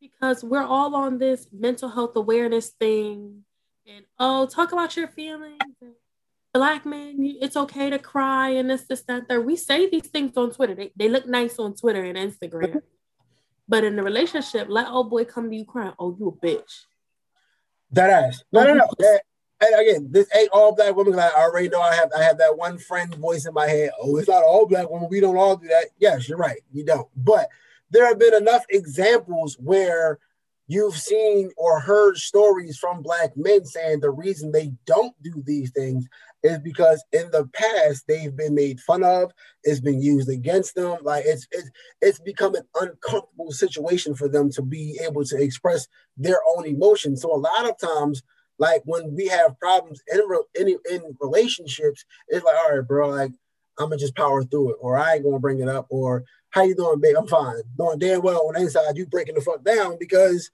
because 0.00 0.44
we're 0.44 0.62
all 0.62 0.94
on 0.94 1.18
this 1.18 1.46
mental 1.52 1.88
health 1.88 2.16
awareness 2.16 2.70
thing, 2.70 3.44
and 3.86 4.04
oh, 4.18 4.46
talk 4.46 4.72
about 4.72 4.96
your 4.96 5.08
feelings. 5.08 5.58
Black 6.54 6.86
men, 6.86 7.16
it's 7.40 7.56
okay 7.56 7.90
to 7.90 7.98
cry 7.98 8.50
and 8.50 8.70
this, 8.70 8.84
this, 8.84 9.02
that, 9.02 9.28
that. 9.28 9.44
We 9.44 9.54
say 9.54 9.88
these 9.90 10.08
things 10.08 10.36
on 10.36 10.50
Twitter. 10.50 10.74
They, 10.74 10.90
they 10.96 11.08
look 11.08 11.26
nice 11.26 11.58
on 11.58 11.74
Twitter 11.74 12.02
and 12.02 12.16
Instagram. 12.16 12.68
Mm-hmm. 12.68 12.78
But 13.68 13.84
in 13.84 13.96
the 13.96 14.02
relationship, 14.02 14.66
let 14.70 14.88
old 14.88 15.10
boy 15.10 15.26
come 15.26 15.50
to 15.50 15.56
you 15.56 15.66
crying. 15.66 15.92
Oh, 15.98 16.16
you 16.18 16.28
a 16.28 16.46
bitch. 16.46 16.84
That 17.92 18.10
ass. 18.10 18.42
No, 18.50 18.64
no, 18.64 18.74
no. 18.74 18.88
That, 18.98 19.22
and 19.60 19.80
again, 19.80 20.08
this 20.10 20.28
ain't 20.36 20.50
all 20.50 20.74
black 20.74 20.94
women. 20.94 21.18
I 21.18 21.30
already 21.36 21.68
know 21.68 21.80
I 21.80 21.94
have 21.94 22.10
I 22.16 22.22
have 22.22 22.38
that 22.38 22.56
one 22.56 22.78
friend 22.78 23.14
voice 23.14 23.46
in 23.46 23.54
my 23.54 23.66
head. 23.66 23.90
Oh, 24.00 24.16
it's 24.16 24.28
not 24.28 24.44
all 24.44 24.66
black 24.66 24.88
women. 24.88 25.08
We 25.10 25.20
don't 25.20 25.36
all 25.36 25.56
do 25.56 25.68
that. 25.68 25.86
Yes, 25.98 26.28
you're 26.28 26.38
right. 26.38 26.60
You 26.72 26.84
don't. 26.84 27.08
But 27.16 27.48
there 27.90 28.06
have 28.06 28.18
been 28.18 28.34
enough 28.34 28.64
examples 28.70 29.56
where 29.58 30.18
you've 30.68 30.96
seen 30.96 31.50
or 31.56 31.80
heard 31.80 32.18
stories 32.18 32.78
from 32.78 33.02
black 33.02 33.36
men 33.36 33.64
saying 33.64 34.00
the 34.00 34.10
reason 34.10 34.52
they 34.52 34.70
don't 34.86 35.14
do 35.22 35.42
these 35.44 35.70
things 35.70 36.06
is 36.42 36.58
because 36.60 37.02
in 37.12 37.30
the 37.32 37.48
past 37.52 38.04
they've 38.06 38.36
been 38.36 38.54
made 38.54 38.78
fun 38.80 39.02
of, 39.02 39.32
it's 39.64 39.80
been 39.80 40.00
used 40.00 40.28
against 40.28 40.74
them. 40.74 40.98
Like 41.02 41.24
it's 41.26 41.48
it's 41.50 41.70
it's 42.00 42.20
become 42.20 42.54
an 42.54 42.64
uncomfortable 42.80 43.50
situation 43.50 44.14
for 44.14 44.28
them 44.28 44.50
to 44.52 44.62
be 44.62 45.00
able 45.02 45.24
to 45.24 45.42
express 45.42 45.88
their 46.16 46.38
own 46.56 46.66
emotions. 46.66 47.22
So 47.22 47.34
a 47.34 47.36
lot 47.36 47.68
of 47.68 47.76
times, 47.78 48.22
like 48.58 48.82
when 48.84 49.14
we 49.14 49.26
have 49.28 49.58
problems 49.58 50.02
in 50.12 50.20
in, 50.54 50.78
in 50.90 51.16
relationships, 51.20 52.04
it's 52.28 52.44
like, 52.44 52.56
all 52.56 52.76
right, 52.76 52.86
bro, 52.86 53.08
like 53.08 53.32
I'm 53.78 53.88
gonna 53.88 53.96
just 53.96 54.16
power 54.16 54.42
through 54.44 54.72
it, 54.72 54.76
or 54.80 54.98
I 54.98 55.14
ain't 55.14 55.24
gonna 55.24 55.38
bring 55.38 55.60
it 55.60 55.68
up, 55.68 55.86
or 55.90 56.24
how 56.50 56.62
you 56.62 56.74
doing, 56.74 57.00
babe? 57.00 57.16
I'm 57.16 57.26
fine. 57.26 57.56
Doing 57.76 57.98
damn 57.98 58.22
well 58.22 58.48
on 58.48 58.54
the 58.54 58.60
inside 58.60 58.96
you 58.96 59.06
breaking 59.06 59.34
the 59.34 59.40
fuck 59.40 59.62
down 59.64 59.96
because 59.98 60.50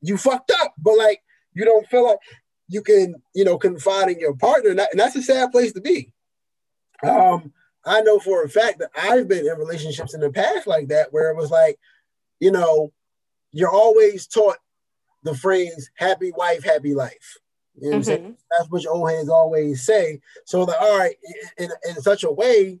you 0.00 0.16
fucked 0.16 0.52
up, 0.62 0.74
but 0.78 0.96
like 0.96 1.22
you 1.54 1.64
don't 1.64 1.86
feel 1.88 2.06
like 2.06 2.18
you 2.68 2.82
can, 2.82 3.16
you 3.34 3.44
know, 3.44 3.58
confide 3.58 4.10
in 4.10 4.20
your 4.20 4.34
partner, 4.34 4.70
and, 4.70 4.78
that, 4.78 4.90
and 4.92 5.00
that's 5.00 5.16
a 5.16 5.22
sad 5.22 5.50
place 5.50 5.72
to 5.72 5.80
be. 5.80 6.12
Um, 7.02 7.52
I 7.84 8.02
know 8.02 8.18
for 8.18 8.44
a 8.44 8.48
fact 8.48 8.78
that 8.78 8.90
I've 8.96 9.26
been 9.26 9.46
in 9.46 9.58
relationships 9.58 10.14
in 10.14 10.20
the 10.20 10.30
past 10.30 10.66
like 10.66 10.88
that, 10.88 11.12
where 11.12 11.30
it 11.30 11.36
was 11.36 11.50
like, 11.50 11.78
you 12.38 12.52
know, 12.52 12.92
you're 13.52 13.70
always 13.72 14.26
taught 14.26 14.58
the 15.22 15.34
phrase 15.34 15.90
"happy 15.96 16.32
wife, 16.32 16.64
happy 16.64 16.94
life." 16.94 17.38
You 17.76 17.82
know 17.82 17.90
what 17.90 17.96
I'm 17.96 18.02
saying? 18.04 18.22
Mm-hmm. 18.22 18.32
That's 18.50 18.70
what 18.70 18.82
your 18.82 18.92
old 18.94 19.10
hands 19.10 19.28
always 19.28 19.82
say. 19.82 20.20
So 20.44 20.66
that 20.66 20.78
all 20.78 20.98
right, 20.98 21.16
in, 21.58 21.70
in 21.88 22.02
such 22.02 22.24
a 22.24 22.30
way, 22.30 22.80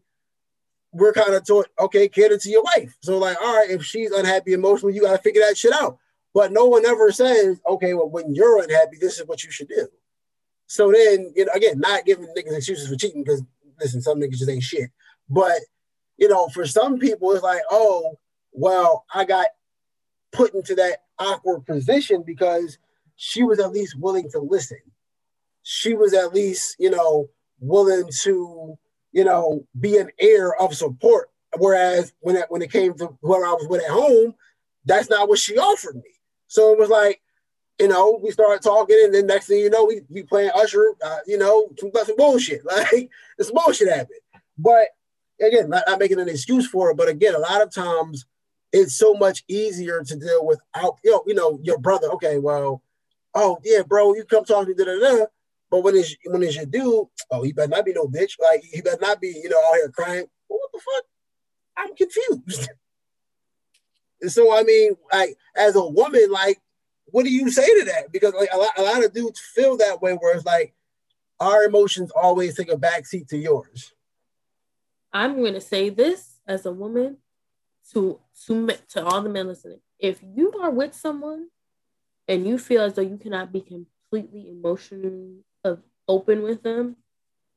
we're 0.92 1.12
kind 1.12 1.34
of 1.34 1.46
taught, 1.46 1.68
okay, 1.78 2.08
cater 2.08 2.36
to 2.36 2.50
your 2.50 2.62
wife. 2.62 2.96
So 3.02 3.18
like, 3.18 3.40
all 3.40 3.56
right, 3.56 3.70
if 3.70 3.84
she's 3.84 4.10
unhappy 4.10 4.52
emotionally, 4.52 4.94
you 4.94 5.02
got 5.02 5.12
to 5.12 5.22
figure 5.22 5.42
that 5.46 5.56
shit 5.56 5.72
out. 5.72 5.98
But 6.34 6.52
no 6.52 6.66
one 6.66 6.84
ever 6.86 7.10
says, 7.12 7.60
okay, 7.66 7.94
well, 7.94 8.08
when 8.08 8.34
you're 8.34 8.62
unhappy, 8.62 8.98
this 9.00 9.18
is 9.18 9.26
what 9.26 9.42
you 9.42 9.50
should 9.50 9.68
do. 9.68 9.88
So 10.66 10.92
then, 10.92 11.32
you 11.34 11.46
know, 11.46 11.52
again, 11.52 11.80
not 11.80 12.04
giving 12.04 12.26
niggas 12.26 12.56
excuses 12.56 12.88
for 12.88 12.96
cheating 12.96 13.24
because 13.24 13.42
listen, 13.80 14.02
some 14.02 14.20
niggas 14.20 14.38
just 14.38 14.50
ain't 14.50 14.62
shit. 14.62 14.90
But 15.28 15.58
you 16.16 16.28
know, 16.28 16.48
for 16.48 16.66
some 16.66 16.98
people, 16.98 17.32
it's 17.32 17.42
like, 17.42 17.62
oh, 17.70 18.18
well, 18.52 19.04
I 19.12 19.24
got 19.24 19.46
put 20.32 20.54
into 20.54 20.74
that 20.76 21.02
awkward 21.18 21.66
position 21.66 22.22
because 22.26 22.78
she 23.16 23.42
was 23.42 23.58
at 23.58 23.72
least 23.72 23.98
willing 23.98 24.30
to 24.30 24.40
listen. 24.40 24.78
She 25.62 25.94
was 25.94 26.14
at 26.14 26.32
least, 26.34 26.76
you 26.78 26.90
know, 26.90 27.28
willing 27.60 28.10
to, 28.22 28.78
you 29.12 29.24
know, 29.24 29.66
be 29.78 29.98
an 29.98 30.10
air 30.18 30.54
of 30.56 30.74
support. 30.74 31.30
Whereas 31.58 32.12
when 32.20 32.36
it, 32.36 32.46
when 32.48 32.62
it 32.62 32.72
came 32.72 32.94
to 32.94 33.18
whoever 33.22 33.46
I 33.46 33.52
was 33.52 33.66
with 33.68 33.82
at 33.82 33.90
home, 33.90 34.34
that's 34.84 35.10
not 35.10 35.28
what 35.28 35.38
she 35.38 35.58
offered 35.58 35.96
me. 35.96 36.10
So 36.46 36.72
it 36.72 36.78
was 36.78 36.88
like, 36.88 37.20
you 37.78 37.88
know, 37.88 38.20
we 38.22 38.30
started 38.30 38.62
talking, 38.62 39.00
and 39.04 39.14
then 39.14 39.26
next 39.26 39.46
thing 39.46 39.58
you 39.58 39.70
know, 39.70 39.84
we 39.86 40.02
we 40.10 40.22
playing 40.22 40.50
Usher, 40.54 40.94
uh, 41.02 41.18
you 41.26 41.38
know, 41.38 41.68
some, 41.78 41.90
some 42.04 42.16
bullshit. 42.16 42.62
Like 42.64 43.10
this 43.38 43.50
bullshit 43.50 43.88
happened. 43.88 44.20
But 44.58 44.88
again, 45.40 45.70
not, 45.70 45.84
not 45.86 45.98
making 45.98 46.20
an 46.20 46.28
excuse 46.28 46.68
for 46.68 46.90
it, 46.90 46.96
but 46.96 47.08
again, 47.08 47.34
a 47.34 47.38
lot 47.38 47.62
of 47.62 47.72
times 47.72 48.26
it's 48.72 48.94
so 48.94 49.14
much 49.14 49.44
easier 49.48 50.02
to 50.02 50.16
deal 50.16 50.46
with 50.46 50.60
out, 50.74 50.98
you 51.04 51.10
know, 51.10 51.24
you 51.26 51.34
know, 51.34 51.60
your 51.62 51.78
brother. 51.78 52.08
Okay, 52.12 52.38
well, 52.38 52.82
oh 53.34 53.58
yeah, 53.64 53.82
bro, 53.82 54.14
you 54.14 54.24
come 54.24 54.44
talk 54.44 54.64
to 54.64 54.68
me, 54.70 54.74
da 54.74 54.84
da 54.84 54.98
da. 54.98 55.26
But 55.70 55.82
when 55.82 55.96
it's 55.96 56.16
when 56.26 56.42
it's 56.42 56.56
your 56.56 56.66
dude, 56.66 57.06
oh, 57.30 57.42
he 57.42 57.52
better 57.52 57.68
not 57.68 57.84
be 57.84 57.92
no 57.92 58.06
bitch. 58.06 58.32
Like 58.40 58.62
he 58.62 58.80
better 58.80 59.00
not 59.00 59.20
be, 59.20 59.28
you 59.28 59.48
know, 59.48 59.58
out 59.58 59.74
here 59.74 59.88
crying. 59.88 60.26
Well, 60.48 60.58
what 60.58 60.72
the 60.72 60.80
fuck? 60.80 61.04
I'm 61.76 61.94
confused. 61.94 62.70
so 64.32 64.56
I 64.56 64.62
mean, 64.62 64.96
like 65.12 65.36
as 65.56 65.76
a 65.76 65.84
woman, 65.84 66.30
like, 66.30 66.60
what 67.06 67.24
do 67.24 67.30
you 67.32 67.50
say 67.50 67.66
to 67.66 67.84
that? 67.86 68.12
Because 68.12 68.34
like 68.34 68.50
a 68.52 68.58
lot, 68.58 68.78
a 68.78 68.82
lot 68.82 69.04
of 69.04 69.12
dudes 69.12 69.40
feel 69.40 69.76
that 69.78 70.02
way, 70.02 70.12
where 70.14 70.34
it's 70.34 70.44
like 70.44 70.74
our 71.38 71.64
emotions 71.64 72.10
always 72.10 72.56
take 72.56 72.70
a 72.70 72.76
backseat 72.76 73.28
to 73.28 73.38
yours. 73.38 73.92
I'm 75.12 75.36
going 75.36 75.54
to 75.54 75.60
say 75.60 75.88
this 75.88 76.38
as 76.46 76.66
a 76.66 76.72
woman 76.72 77.16
to 77.92 78.20
to 78.46 78.68
to 78.90 79.04
all 79.04 79.22
the 79.22 79.28
men 79.28 79.48
listening. 79.48 79.80
If 79.98 80.20
you 80.22 80.52
are 80.62 80.70
with 80.70 80.94
someone 80.94 81.48
and 82.28 82.46
you 82.46 82.58
feel 82.58 82.82
as 82.82 82.94
though 82.94 83.02
you 83.02 83.18
cannot 83.18 83.52
be 83.52 83.60
completely 83.60 84.50
emotionally 84.50 85.44
open 86.08 86.42
with 86.42 86.62
them, 86.62 86.96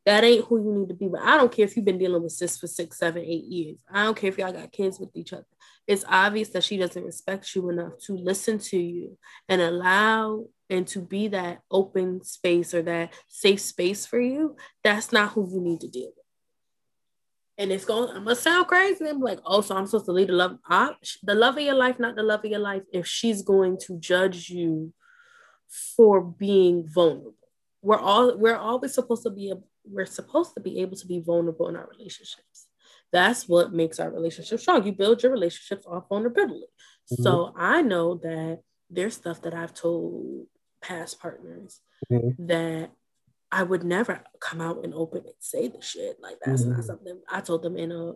that 0.06 0.24
ain't 0.24 0.46
who 0.46 0.62
you 0.62 0.80
need 0.80 0.90
to 0.90 0.94
be 0.94 1.08
with. 1.08 1.22
I 1.24 1.38
don't 1.38 1.52
care 1.52 1.66
if 1.66 1.76
you've 1.76 1.86
been 1.86 1.98
dealing 1.98 2.22
with 2.22 2.34
sis 2.34 2.58
for 2.58 2.68
six, 2.68 2.98
seven, 2.98 3.24
eight 3.24 3.46
years. 3.46 3.78
I 3.90 4.04
don't 4.04 4.18
care 4.18 4.30
if 4.30 4.38
y'all 4.38 4.52
got 4.52 4.72
kids 4.72 5.00
with 5.00 5.10
each 5.16 5.32
other. 5.32 5.46
It's 5.88 6.06
obvious 6.08 6.50
that 6.50 6.64
she 6.64 6.78
doesn't 6.78 7.04
respect 7.04 7.56
you 7.56 7.70
enough 7.70 7.94
to 8.06 8.14
listen 8.14 8.60
to 8.60 8.78
you 8.78 9.18
and 9.48 9.62
allow 9.62 10.46
and 10.70 10.86
to 10.88 11.00
be 11.00 11.30
that 11.30 11.62
open 11.72 12.24
space 12.24 12.74
or 12.74 12.82
that 12.84 13.14
safe 13.28 13.62
space 13.62 14.06
for 14.06 14.20
you. 14.20 14.56
That's 14.84 15.12
not 15.12 15.32
who 15.32 15.50
you 15.50 15.62
need 15.62 15.82
to 15.82 15.88
deal 15.88 16.12
with. 16.16 16.23
And 17.58 17.72
it's 17.72 17.86
going, 17.86 18.10
I'm 18.10 18.24
gonna 18.24 18.36
sound 18.36 18.68
crazy. 18.68 19.06
I'm 19.08 19.20
like, 19.20 19.40
oh, 19.46 19.62
so 19.62 19.76
I'm 19.76 19.86
supposed 19.86 20.06
to 20.06 20.12
lead 20.12 20.30
the 20.30 20.34
love, 20.34 20.58
I, 20.68 20.96
the 21.22 21.36
love 21.36 21.58
of 21.58 21.64
your 21.64 21.76
life, 21.76 22.00
not 22.00 22.16
the 22.16 22.24
love 22.24 22.44
of 22.44 22.52
your 22.52 22.60
life, 22.60 22.84
if 22.92 23.06
she's 23.06 23.44
going 23.44 23.78
to 23.86 24.00
judge 24.00 24.50
you 24.50 24.94
for 25.96 26.22
being 26.22 26.88
vulnerable. 26.88 27.36
We're 27.82 28.00
all 28.00 28.38
we're 28.38 28.58
always 28.58 28.94
supposed 28.94 29.24
to 29.24 29.30
be 29.30 29.54
we're 29.86 30.06
supposed 30.06 30.54
to 30.56 30.62
be 30.62 30.80
able 30.80 30.96
to 30.98 31.08
be 31.08 31.20
vulnerable 31.20 31.68
in 31.68 31.76
our 31.76 31.90
relationships. 31.98 32.68
That's 33.12 33.48
what 33.48 33.74
makes 33.74 34.00
our 34.00 34.10
relationship 34.10 34.60
strong. 34.60 34.86
You 34.86 34.94
build 34.94 35.22
your 35.22 35.32
relationships 35.32 35.86
off 35.86 36.10
vulnerability. 36.10 36.66
Mm-hmm. 37.12 37.24
So 37.24 37.54
I 37.56 37.82
know 37.82 38.16
that 38.16 38.62
there's 38.90 39.16
stuff 39.16 39.42
that 39.44 39.54
I've 39.54 39.74
told 39.74 40.48
past 40.82 41.20
partners 41.20 41.80
mm-hmm. 42.12 42.48
that 42.48 42.92
I 43.54 43.62
would 43.62 43.84
never 43.84 44.20
come 44.40 44.62
out 44.62 44.84
and 44.84 44.96
open 44.96 45.20
and 45.20 45.36
say 45.40 45.68
the 45.68 45.80
shit. 45.80 46.18
Like 46.20 46.38
that's 46.44 46.64
mm-hmm. 46.64 46.72
not 46.72 46.86
something 46.86 47.22
I 47.30 47.40
told 47.42 47.62
them 47.62 47.78
in 47.78 47.92
a 47.92 48.14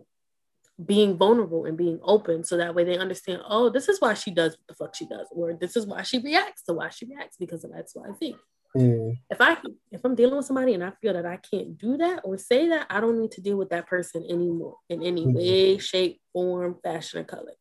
being 0.84 1.16
vulnerable 1.16 1.64
and 1.64 1.78
being 1.78 2.00
open 2.02 2.42
so 2.42 2.56
that 2.56 2.74
way 2.74 2.82
they 2.82 2.98
understand, 2.98 3.42
oh, 3.48 3.70
this 3.70 3.88
is 3.88 4.00
why 4.00 4.14
she 4.14 4.32
does 4.32 4.56
what 4.56 4.66
the 4.66 4.74
fuck 4.74 4.94
she 4.96 5.06
does, 5.06 5.28
or 5.30 5.54
this 5.54 5.76
is 5.76 5.86
why 5.86 6.02
she 6.02 6.18
reacts 6.18 6.62
to 6.64 6.72
why 6.72 6.88
she 6.88 7.06
reacts 7.06 7.36
because 7.36 7.62
of 7.62 7.70
that's 7.72 7.94
why 7.94 8.08
X, 8.08 8.18
Y, 8.20 8.28
Z. 8.30 8.36
Mm. 8.76 9.18
If 9.30 9.40
I 9.40 9.56
if 9.92 10.04
I'm 10.04 10.16
dealing 10.16 10.36
with 10.36 10.46
somebody 10.46 10.74
and 10.74 10.82
I 10.82 10.90
feel 11.00 11.12
that 11.12 11.24
I 11.24 11.36
can't 11.36 11.78
do 11.78 11.96
that 11.98 12.22
or 12.24 12.36
say 12.36 12.68
that, 12.70 12.88
I 12.90 13.00
don't 13.00 13.20
need 13.20 13.30
to 13.32 13.40
deal 13.40 13.56
with 13.56 13.70
that 13.70 13.86
person 13.86 14.24
anymore 14.28 14.76
in 14.88 15.04
any 15.04 15.24
mm. 15.24 15.34
way, 15.34 15.78
shape, 15.78 16.20
form, 16.32 16.78
fashion, 16.82 17.20
or 17.20 17.24
color. 17.24 17.54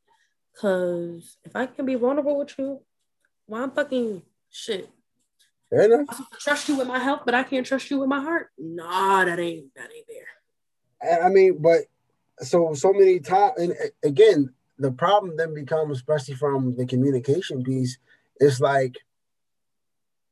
Cause 0.60 1.38
if 1.46 1.56
I 1.56 1.68
can 1.68 1.86
be 1.86 1.94
vulnerable 1.94 2.40
with 2.40 2.58
you, 2.58 2.82
why 3.46 3.62
I'm 3.62 3.72
fucking 3.72 4.24
shit. 4.50 4.90
Fair 5.70 5.82
enough. 5.82 6.08
I 6.10 6.24
trust 6.40 6.70
you 6.70 6.78
with 6.78 6.88
my 6.88 7.00
health, 7.00 7.22
but 7.26 7.34
I 7.34 7.44
can't 7.44 7.66
trust 7.66 7.92
you 7.92 8.00
with 8.00 8.10
my 8.10 8.22
heart. 8.22 8.52
Nah, 8.58 9.26
that 9.26 9.40
ain't 9.40 9.74
that 9.76 9.90
ain't 9.96 10.08
there. 10.08 10.28
And 11.02 11.26
I 11.26 11.30
mean, 11.30 11.58
but 11.60 11.82
so 12.40 12.74
so 12.74 12.94
many 12.94 13.20
times, 13.20 13.54
and 13.58 13.74
again, 14.04 14.54
the 14.80 14.92
problem 14.92 15.36
then 15.36 15.54
becomes, 15.54 15.98
especially 15.98 16.36
from 16.36 16.76
the 16.78 16.86
communication 16.86 17.64
piece, 17.64 17.98
is 18.40 18.62
like 18.62 18.98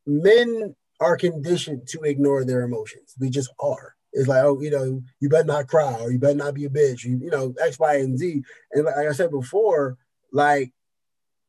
men 0.05 0.75
are 0.99 1.17
conditioned 1.17 1.87
to 1.87 2.01
ignore 2.01 2.45
their 2.45 2.61
emotions. 2.61 3.15
We 3.19 3.29
just 3.29 3.51
are. 3.59 3.95
It's 4.13 4.29
like, 4.29 4.43
oh, 4.45 4.61
you 4.61 4.71
know, 4.71 5.03
you 5.19 5.27
better 5.27 5.43
not 5.43 5.67
cry 5.67 5.99
or 5.99 6.09
you 6.11 6.19
better 6.19 6.35
not 6.35 6.53
be 6.53 6.63
a 6.65 6.69
bitch. 6.69 7.03
You, 7.03 7.17
you 7.17 7.29
know, 7.29 7.53
X, 7.61 7.77
Y, 7.77 7.95
and 7.97 8.17
Z. 8.17 8.43
And 8.71 8.85
like 8.85 8.95
I 8.95 9.11
said 9.11 9.29
before, 9.29 9.97
like 10.31 10.71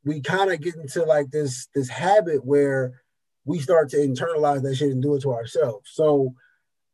we 0.05 0.21
kind 0.21 0.51
of 0.51 0.61
get 0.61 0.75
into 0.75 1.05
like 1.05 1.31
this 1.31 1.69
this 1.75 1.89
habit 1.89 2.45
where 2.45 3.03
we 3.47 3.61
start 3.61 3.89
to 3.91 3.97
internalize 3.97 4.63
that 4.63 4.75
shit 4.75 4.91
and 4.91 5.03
do 5.03 5.15
it 5.15 5.23
to 5.23 5.33
ourselves. 5.33 5.91
So 5.93 6.35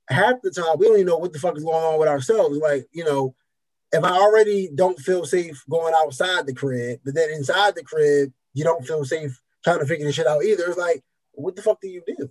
half 0.09 0.41
the 0.43 0.51
time 0.51 0.79
we 0.79 0.87
don't 0.87 0.97
even 0.97 1.07
know 1.07 1.17
what 1.19 1.33
the 1.33 1.39
fuck 1.39 1.57
is 1.57 1.65
going 1.65 1.83
on 1.83 1.99
with 1.99 2.09
ourselves. 2.09 2.59
Like, 2.59 2.87
you 2.93 3.05
know, 3.05 3.35
if 3.91 4.05
I 4.05 4.11
already 4.11 4.71
don't 4.73 4.99
feel 4.99 5.25
safe 5.25 5.65
going 5.69 5.95
outside 5.97 6.47
the 6.47 6.55
crib, 6.55 7.01
but 7.05 7.15
then 7.15 7.31
inside 7.31 7.75
the 7.75 7.83
crib, 7.83 8.33
you 8.53 8.65
don't 8.65 8.87
feel 8.87 9.05
safe 9.05 9.41
trying 9.65 9.81
to 9.81 9.87
figure 9.87 10.07
this 10.07 10.15
shit 10.15 10.27
out 10.27 10.45
either. 10.45 10.65
It's 10.67 10.79
like, 10.79 11.03
what 11.33 11.57
the 11.57 11.63
fuck 11.63 11.81
do 11.81 11.89
you 11.89 12.03
do? 12.07 12.31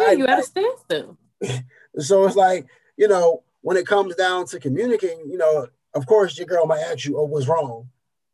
Yeah, 0.00 0.06
I, 0.06 0.12
you 0.12 0.42
stand 0.42 0.78
still. 0.78 1.18
so 1.98 2.24
it's 2.24 2.36
like, 2.36 2.66
you 2.96 3.06
know, 3.06 3.42
when 3.60 3.76
it 3.76 3.86
comes 3.86 4.14
down 4.14 4.46
to 4.46 4.58
communicating, 4.58 5.30
you 5.30 5.38
know, 5.38 5.68
of 5.94 6.06
course 6.06 6.38
your 6.38 6.46
girl 6.46 6.66
might 6.66 6.80
ask 6.80 7.04
you, 7.04 7.18
oh, 7.18 7.24
what's 7.24 7.48
wrong? 7.48 7.90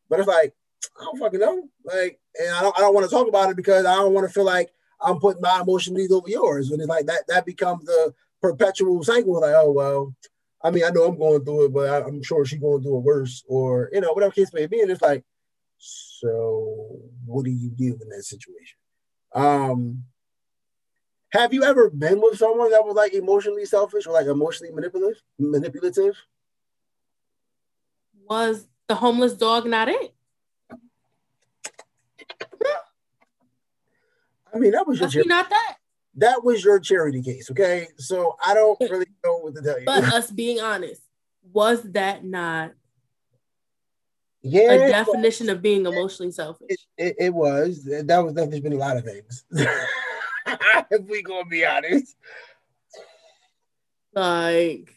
But 0.09 0.19
it's 0.19 0.29
like, 0.29 0.53
I 0.99 1.03
don't 1.03 1.19
fucking 1.19 1.39
know. 1.39 1.69
Like, 1.83 2.20
and 2.39 2.49
I 2.53 2.61
don't, 2.61 2.77
I 2.77 2.81
don't 2.81 2.93
want 2.93 3.09
to 3.09 3.15
talk 3.15 3.27
about 3.27 3.49
it 3.49 3.55
because 3.55 3.85
I 3.85 3.95
don't 3.95 4.13
want 4.13 4.27
to 4.27 4.33
feel 4.33 4.45
like 4.45 4.71
I'm 5.01 5.19
putting 5.19 5.41
my 5.41 5.61
emotional 5.61 5.97
needs 5.97 6.13
over 6.13 6.29
yours. 6.29 6.71
And 6.71 6.79
it's 6.79 6.89
like 6.89 7.05
that, 7.07 7.23
that 7.27 7.45
becomes 7.45 7.85
the 7.85 8.13
perpetual 8.41 9.03
cycle. 9.03 9.41
Like, 9.41 9.55
oh, 9.55 9.71
well, 9.71 10.15
I 10.63 10.71
mean, 10.71 10.83
I 10.83 10.89
know 10.89 11.05
I'm 11.05 11.17
going 11.17 11.43
through 11.43 11.65
it, 11.65 11.73
but 11.73 11.89
I, 11.89 12.07
am 12.07 12.21
sure 12.23 12.45
she's 12.45 12.59
going 12.59 12.83
through 12.83 12.97
it 12.97 13.03
worse 13.03 13.43
or, 13.47 13.89
you 13.91 14.01
know, 14.01 14.13
whatever 14.13 14.31
case 14.31 14.53
may 14.53 14.67
be. 14.67 14.81
And 14.81 14.91
it's 14.91 15.01
like, 15.01 15.23
so 15.77 16.99
what 17.25 17.45
do 17.45 17.51
you 17.51 17.69
do 17.69 17.97
in 18.01 18.09
that 18.09 18.23
situation? 18.23 18.77
Um, 19.33 20.03
have 21.31 21.53
you 21.53 21.63
ever 21.63 21.89
been 21.89 22.21
with 22.21 22.37
someone 22.37 22.71
that 22.71 22.85
was 22.85 22.95
like 22.95 23.13
emotionally 23.13 23.65
selfish 23.65 24.05
or 24.05 24.13
like 24.13 24.27
emotionally 24.27 24.73
manipulative? 24.73 25.21
Manipulative? 25.39 26.15
Was 28.29 28.67
the 28.87 28.95
homeless 28.95 29.33
dog 29.33 29.65
not 29.65 29.87
it? 29.87 30.13
I 34.53 34.57
mean, 34.57 34.71
that 34.71 34.87
was 34.87 34.99
your 34.99 35.09
charity. 35.09 35.29
not 35.29 35.49
that. 35.49 35.77
That 36.15 36.43
was 36.43 36.63
your 36.63 36.79
charity 36.79 37.21
case, 37.21 37.49
okay? 37.51 37.87
So 37.97 38.35
I 38.45 38.53
don't 38.53 38.79
really 38.81 39.05
know 39.23 39.37
what 39.37 39.55
to 39.55 39.61
tell 39.61 39.79
you. 39.79 39.85
But 39.85 40.03
us 40.13 40.29
being 40.29 40.59
honest, 40.59 41.01
was 41.53 41.81
that 41.83 42.25
not 42.25 42.73
yeah, 44.41 44.71
a 44.71 44.89
definition 44.89 45.49
of 45.49 45.61
being 45.61 45.85
emotionally 45.85 46.31
selfish? 46.31 46.67
It, 46.69 46.79
it, 46.97 47.15
it 47.19 47.33
was. 47.33 47.85
That 47.85 48.23
was 48.23 48.33
definitely 48.33 48.61
been 48.61 48.73
a 48.73 48.77
lot 48.77 48.97
of 48.97 49.05
things. 49.05 49.45
if 49.51 51.07
we 51.07 51.21
gonna 51.21 51.45
be 51.45 51.65
honest. 51.65 52.15
Like, 54.13 54.93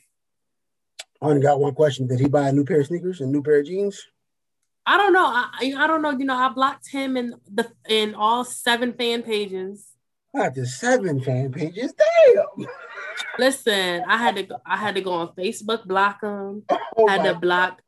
I 1.23 1.27
only 1.27 1.41
got 1.41 1.61
one 1.61 1.75
question. 1.75 2.09
Did 2.09 2.21
he 2.21 2.29
buy 2.29 2.49
a 2.49 2.53
new 2.53 2.65
pair 2.65 2.81
of 2.81 2.87
sneakers 2.87 3.21
and 3.21 3.31
new 3.31 3.43
pair 3.43 3.61
of 3.61 3.67
jeans? 3.67 4.05
I 4.87 4.99
don't 4.99 5.13
know. 5.13 5.27
I 5.27 5.75
I 5.77 5.87
don't 5.87 6.03
know. 6.03 6.11
You 6.11 6.25
know, 6.25 6.37
I 6.37 6.49
blocked 6.51 6.91
him 6.91 7.17
in 7.17 7.35
the 7.51 7.71
in 7.89 8.15
all 8.15 8.45
seven 8.45 8.93
fan 8.93 9.23
pages. 9.23 9.95
Not 10.35 10.55
the 10.55 10.67
seven 10.67 11.21
fan 11.21 11.53
pages. 11.53 11.95
Damn. 11.95 12.67
Listen, 13.39 14.03
I 14.07 14.17
had 14.17 14.37
to 14.37 14.43
go, 14.43 14.57
I 14.67 14.77
had 14.77 14.97
to 14.97 15.01
go 15.01 15.13
on 15.13 15.29
Facebook, 15.29 15.87
block 15.87 16.23
him. 16.23 16.65
Oh 16.97 17.09
had 17.09 17.23
to 17.23 17.33
God. 17.33 17.41
block 17.41 17.83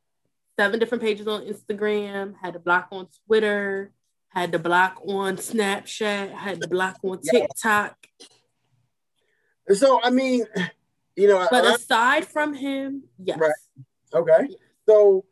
seven 0.58 0.78
different 0.80 1.02
pages 1.02 1.26
on 1.26 1.42
Instagram. 1.42 2.34
Had 2.40 2.54
to 2.54 2.60
block 2.60 2.88
on 2.92 3.08
Twitter. 3.26 3.92
Had 4.28 4.52
to 4.52 4.58
block 4.58 5.00
on 5.06 5.36
Snapchat. 5.36 6.32
Had 6.32 6.62
to 6.62 6.68
block 6.68 6.98
on 7.02 7.20
TikTok. 7.20 7.96
So 9.72 10.00
I 10.02 10.10
mean, 10.10 10.44
you 11.16 11.28
know, 11.28 11.46
but 11.50 11.64
I, 11.64 11.74
aside 11.74 12.26
from 12.26 12.54
him, 12.54 13.04
yes. 13.18 13.38
Right. 13.38 13.52
Okay. 14.14 14.48
So 14.88 15.24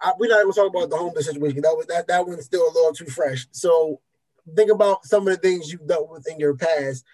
I, 0.00 0.12
we're 0.18 0.28
not 0.28 0.40
even 0.40 0.52
talking 0.52 0.76
about 0.76 0.90
the 0.90 0.96
homeless 0.96 1.26
situation. 1.26 1.62
That 1.62 1.76
was 1.76 1.86
that 1.86 2.08
that 2.08 2.26
one's 2.26 2.44
still 2.44 2.62
a 2.62 2.72
little 2.72 2.92
too 2.92 3.06
fresh. 3.06 3.46
So 3.52 4.00
think 4.54 4.70
about 4.70 5.04
some 5.06 5.26
of 5.26 5.34
the 5.34 5.40
things 5.40 5.72
you've 5.72 5.86
dealt 5.86 6.10
with 6.10 6.28
in 6.30 6.38
your 6.38 6.54
past. 6.54 7.04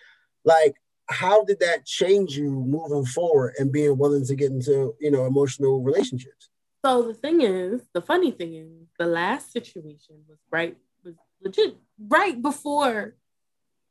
Like, 0.44 0.76
how 1.08 1.44
did 1.44 1.60
that 1.60 1.84
change 1.84 2.36
you 2.36 2.50
moving 2.50 3.04
forward 3.04 3.54
and 3.58 3.72
being 3.72 3.98
willing 3.98 4.24
to 4.26 4.34
get 4.34 4.50
into 4.50 4.94
you 5.00 5.10
know 5.10 5.26
emotional 5.26 5.82
relationships? 5.82 6.48
So 6.84 7.02
the 7.02 7.14
thing 7.14 7.42
is, 7.42 7.82
the 7.92 8.00
funny 8.00 8.30
thing 8.30 8.54
is, 8.54 8.88
the 8.98 9.06
last 9.06 9.52
situation 9.52 10.24
was 10.28 10.38
right 10.50 10.76
was 11.04 11.14
legit 11.42 11.76
right 11.98 12.40
before 12.40 13.16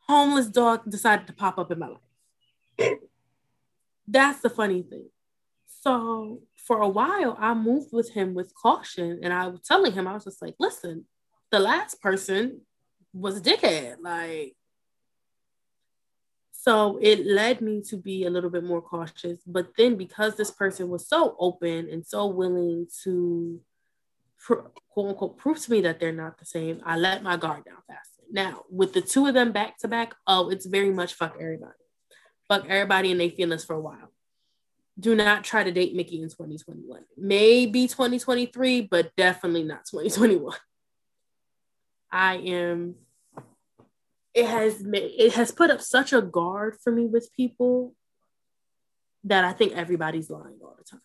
homeless 0.07 0.47
dog 0.47 0.89
decided 0.89 1.27
to 1.27 1.33
pop 1.33 1.59
up 1.59 1.71
in 1.71 1.79
my 1.79 1.87
life. 1.87 2.97
That's 4.07 4.41
the 4.41 4.49
funny 4.49 4.81
thing. 4.81 5.09
So 5.81 6.41
for 6.55 6.81
a 6.81 6.89
while, 6.89 7.37
I 7.39 7.53
moved 7.53 7.89
with 7.91 8.11
him 8.11 8.33
with 8.33 8.53
caution. 8.53 9.19
And 9.23 9.33
I 9.33 9.47
was 9.47 9.61
telling 9.61 9.93
him, 9.93 10.07
I 10.07 10.13
was 10.13 10.25
just 10.25 10.41
like, 10.41 10.55
listen, 10.59 11.05
the 11.51 11.59
last 11.59 12.01
person 12.01 12.61
was 13.13 13.37
a 13.37 13.41
dickhead. 13.41 13.95
Like, 14.01 14.55
so 16.51 16.99
it 17.01 17.25
led 17.25 17.61
me 17.61 17.81
to 17.89 17.97
be 17.97 18.25
a 18.25 18.29
little 18.29 18.49
bit 18.49 18.65
more 18.65 18.81
cautious. 18.81 19.39
But 19.47 19.69
then 19.77 19.95
because 19.95 20.35
this 20.35 20.51
person 20.51 20.89
was 20.89 21.07
so 21.07 21.35
open 21.39 21.89
and 21.89 22.05
so 22.05 22.27
willing 22.27 22.87
to 23.03 23.61
quote 24.45 25.09
unquote 25.09 25.37
prove 25.37 25.59
to 25.59 25.71
me 25.71 25.81
that 25.81 25.99
they're 25.99 26.11
not 26.11 26.37
the 26.37 26.45
same, 26.45 26.81
I 26.85 26.97
let 26.97 27.23
my 27.23 27.37
guard 27.37 27.63
down 27.63 27.77
faster. 27.87 28.23
Now, 28.31 28.63
with 28.69 28.93
the 28.93 29.01
two 29.01 29.27
of 29.27 29.33
them 29.33 29.53
back 29.53 29.77
to 29.79 29.87
back, 29.87 30.13
oh, 30.27 30.49
it's 30.49 30.65
very 30.65 30.91
much 30.91 31.13
fuck 31.13 31.37
everybody. 31.39 31.71
Fuck 32.49 32.65
everybody 32.67 33.11
and 33.11 33.19
they 33.19 33.29
feelings 33.29 33.63
for 33.63 33.75
a 33.75 33.81
while 33.81 34.11
do 34.99 35.15
not 35.15 35.43
try 35.43 35.63
to 35.63 35.71
date 35.71 35.95
Mickey 35.95 36.21
in 36.21 36.29
2021. 36.29 37.01
Maybe 37.17 37.87
2023, 37.87 38.81
but 38.81 39.15
definitely 39.15 39.63
not 39.63 39.85
2021. 39.85 40.55
I 42.11 42.35
am 42.35 42.95
it 44.33 44.45
has 44.45 44.83
made 44.83 45.11
it 45.17 45.33
has 45.33 45.51
put 45.51 45.69
up 45.69 45.81
such 45.81 46.13
a 46.13 46.21
guard 46.21 46.77
for 46.83 46.91
me 46.91 47.05
with 47.05 47.29
people 47.35 47.95
that 49.23 49.43
I 49.43 49.51
think 49.51 49.73
everybody's 49.73 50.29
lying 50.29 50.59
all 50.61 50.75
the 50.77 50.83
time. 50.83 51.01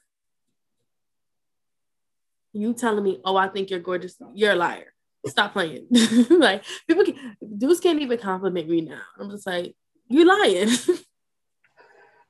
You 2.53 2.73
telling 2.75 3.03
me, 3.03 3.21
oh, 3.25 3.37
I 3.37 3.49
think 3.49 3.71
you're 3.71 3.81
gorgeous, 3.81 4.17
you're 4.35 4.53
a 4.53 4.57
liar. 4.57 4.93
Stop 5.27 5.53
playing. 5.53 5.87
like 6.31 6.65
people 6.87 7.05
can, 7.05 7.37
dudes 7.57 7.81
can't 7.81 8.01
even 8.01 8.19
compliment 8.19 8.69
me 8.69 8.83
now. 8.83 9.01
I'm 9.19 9.31
just 9.31 9.47
like, 9.47 9.75
you're 10.09 10.27
lying. 10.27 10.69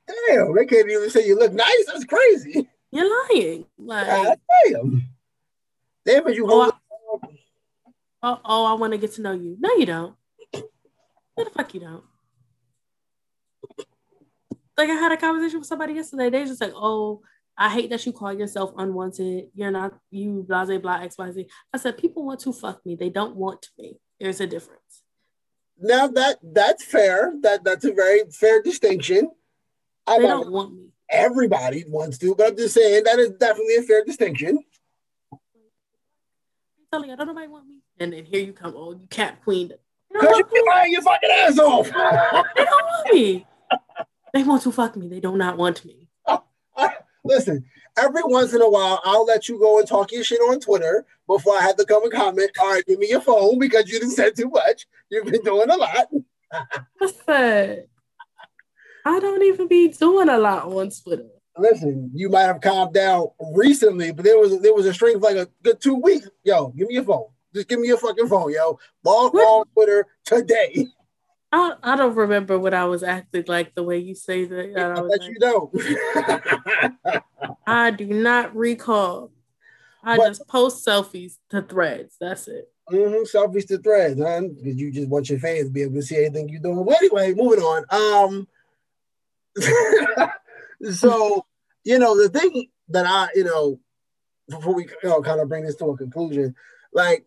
Damn, 0.07 0.55
they 0.55 0.65
can't 0.65 0.89
even 0.89 1.09
say 1.09 1.25
you 1.25 1.37
look 1.37 1.53
nice. 1.53 1.85
That's 1.87 2.05
crazy. 2.05 2.67
You're 2.91 3.09
lying. 3.29 3.65
Like, 3.77 4.07
God 4.07 4.39
damn. 4.65 5.09
Damn, 6.05 6.23
but 6.23 6.35
you 6.35 6.45
oh, 6.47 6.61
I, 6.61 7.19
oh, 8.21 8.39
oh, 8.45 8.65
I 8.65 8.73
want 8.73 8.93
to 8.93 8.99
get 8.99 9.13
to 9.13 9.21
know 9.21 9.33
you. 9.33 9.57
No, 9.59 9.73
you 9.75 9.85
don't. 9.85 10.15
No, 10.53 11.43
the 11.43 11.49
fuck 11.49 11.73
you 11.73 11.81
don't. 11.81 12.03
Like 14.77 14.89
I 14.89 14.93
had 14.93 15.11
a 15.11 15.17
conversation 15.17 15.59
with 15.59 15.67
somebody 15.67 15.93
yesterday. 15.93 16.29
They 16.29 16.45
just 16.45 16.61
like, 16.61 16.73
oh, 16.75 17.21
I 17.57 17.69
hate 17.69 17.89
that 17.89 18.05
you 18.05 18.11
call 18.11 18.33
yourself 18.33 18.73
unwanted. 18.77 19.49
You're 19.53 19.71
not 19.71 19.97
you, 20.11 20.45
blah, 20.47 20.65
blah, 20.65 20.77
blah, 20.77 21.01
X, 21.01 21.17
Y, 21.17 21.31
Z. 21.31 21.47
I 21.73 21.77
said, 21.77 21.97
people 21.97 22.25
want 22.25 22.41
to 22.41 22.53
fuck 22.53 22.85
me. 22.85 22.95
They 22.95 23.09
don't 23.09 23.35
want 23.35 23.69
me. 23.77 23.97
There's 24.19 24.41
a 24.41 24.47
difference. 24.47 25.03
Now 25.79 26.07
that 26.07 26.37
that's 26.41 26.83
fair. 26.83 27.33
That 27.41 27.63
that's 27.63 27.85
a 27.85 27.93
very 27.93 28.21
fair 28.31 28.61
distinction. 28.61 29.31
I 30.07 30.19
they 30.19 30.27
don't 30.27 30.51
want 30.51 30.73
me. 30.73 30.89
Everybody 31.09 31.85
wants 31.87 32.17
to, 32.19 32.35
but 32.35 32.47
I'm 32.47 32.57
just 32.57 32.73
saying 32.73 33.03
that 33.03 33.19
is 33.19 33.31
definitely 33.31 33.77
a 33.77 33.81
fair 33.83 34.03
distinction. 34.03 34.59
Telling 36.91 37.11
I 37.11 37.15
don't 37.15 37.27
know. 37.27 37.33
nobody 37.33 37.47
want 37.47 37.67
me, 37.67 37.81
and 37.99 38.13
then 38.13 38.25
here 38.25 38.41
you 38.41 38.53
come, 38.53 38.73
oh, 38.75 38.91
you 38.93 39.07
cat 39.09 39.41
queen. 39.43 39.71
Because 40.11 40.43
you're 40.53 40.65
lying 40.67 40.93
your 40.93 41.01
fucking 41.01 41.29
ass 41.29 41.59
off. 41.59 41.87
they 41.87 41.91
don't 42.63 42.85
want 42.85 43.13
me. 43.13 43.45
They 44.33 44.43
want 44.43 44.63
to 44.63 44.71
fuck 44.71 44.95
me. 44.95 45.07
They 45.07 45.19
do 45.19 45.35
not 45.35 45.57
want 45.57 45.83
me. 45.85 46.09
listen, 47.25 47.65
every 47.97 48.21
once 48.23 48.53
in 48.53 48.61
a 48.61 48.69
while, 48.69 49.01
I'll 49.03 49.25
let 49.25 49.49
you 49.49 49.59
go 49.59 49.79
and 49.79 49.87
talk 49.87 50.11
your 50.11 50.23
shit 50.23 50.39
on 50.39 50.59
Twitter 50.59 51.05
before 51.27 51.57
I 51.57 51.61
have 51.61 51.75
to 51.77 51.85
come 51.85 52.03
and 52.03 52.11
comment. 52.11 52.51
All 52.59 52.71
right, 52.71 52.85
give 52.85 52.99
me 52.99 53.09
your 53.09 53.21
phone 53.21 53.59
because 53.59 53.89
you 53.89 53.99
didn't 53.99 54.13
say 54.13 54.31
too 54.31 54.49
much. 54.49 54.87
You've 55.09 55.25
been 55.25 55.41
doing 55.43 55.69
a 55.69 55.75
lot. 55.75 56.07
said, 57.25 57.87
I 59.05 59.19
don't 59.19 59.43
even 59.43 59.67
be 59.67 59.89
doing 59.89 60.29
a 60.29 60.37
lot 60.37 60.65
on 60.65 60.89
Twitter. 60.89 61.27
Listen, 61.57 62.11
you 62.13 62.27
might 62.27 62.43
have 62.43 62.59
calmed 62.59 62.93
down 62.93 63.27
recently, 63.53 64.11
but 64.11 64.25
there 64.25 64.37
was 64.37 64.59
there 64.61 64.73
was 64.73 64.85
a 64.87 64.93
string 64.93 65.15
of 65.15 65.21
like 65.21 65.37
a 65.37 65.47
good 65.63 65.79
two 65.79 65.95
weeks. 65.95 66.27
Yo, 66.43 66.69
give 66.69 66.87
me 66.87 66.95
your 66.95 67.03
phone. 67.03 67.27
Just 67.53 67.69
give 67.69 67.79
me 67.79 67.87
your 67.87 67.97
fucking 67.97 68.27
phone, 68.27 68.51
yo. 68.51 68.77
Log 69.03 69.33
on 69.35 69.65
Twitter 69.73 70.07
today. 70.25 70.87
I, 71.53 71.75
I 71.81 71.95
don't 71.95 72.15
remember 72.15 72.59
what 72.59 72.73
I 72.73 72.83
was 72.83 73.03
acting 73.03 73.45
like 73.47 73.75
the 73.75 73.83
way 73.83 73.99
you 73.99 74.15
say 74.15 74.43
that. 74.43 74.77
I, 74.77 74.91
I 74.91 74.95
bet 74.95 75.05
like, 75.05 75.29
you 75.29 75.39
don't. 75.39 77.23
I 77.67 77.91
do 77.91 78.07
not 78.07 78.53
recall. 78.53 79.31
I 80.03 80.17
but, 80.17 80.27
just 80.27 80.47
post 80.47 80.85
selfies 80.85 81.37
to 81.51 81.61
threads. 81.61 82.17
That's 82.19 82.49
it. 82.49 82.69
Mm-hmm, 82.91 83.37
selfies 83.37 83.67
to 83.69 83.77
threads, 83.77 84.19
huh? 84.19 84.41
Because 84.41 84.75
you 84.75 84.91
just 84.91 85.07
want 85.07 85.29
your 85.29 85.39
fans 85.39 85.67
to 85.67 85.71
be 85.71 85.83
able 85.83 85.95
to 85.95 86.01
see 86.01 86.17
anything 86.17 86.49
you're 86.49 86.61
doing. 86.61 86.83
Well, 86.83 86.97
anyway, 86.97 87.33
moving 87.33 87.63
on. 87.63 87.85
Um, 87.89 88.47
so 90.91 91.45
you 91.83 91.99
know 91.99 92.21
the 92.21 92.29
thing 92.29 92.67
that 92.89 93.05
I, 93.05 93.29
you 93.35 93.43
know, 93.43 93.79
before 94.49 94.73
we 94.73 94.83
you 95.03 95.09
know, 95.09 95.21
kind 95.21 95.39
of 95.39 95.49
bring 95.49 95.65
this 95.65 95.75
to 95.77 95.85
a 95.85 95.97
conclusion, 95.97 96.55
like 96.93 97.25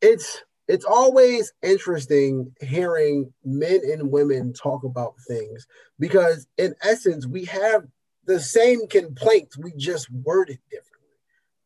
it's 0.00 0.42
it's 0.68 0.84
always 0.84 1.52
interesting 1.62 2.52
hearing 2.60 3.32
men 3.44 3.80
and 3.90 4.10
women 4.10 4.52
talk 4.52 4.84
about 4.84 5.14
things 5.26 5.66
because 5.98 6.46
in 6.58 6.74
essence 6.82 7.26
we 7.26 7.44
have 7.46 7.86
the 8.26 8.38
same 8.38 8.86
complaints 8.86 9.56
we 9.56 9.72
just 9.76 10.10
worded 10.10 10.58
differently 10.70 10.87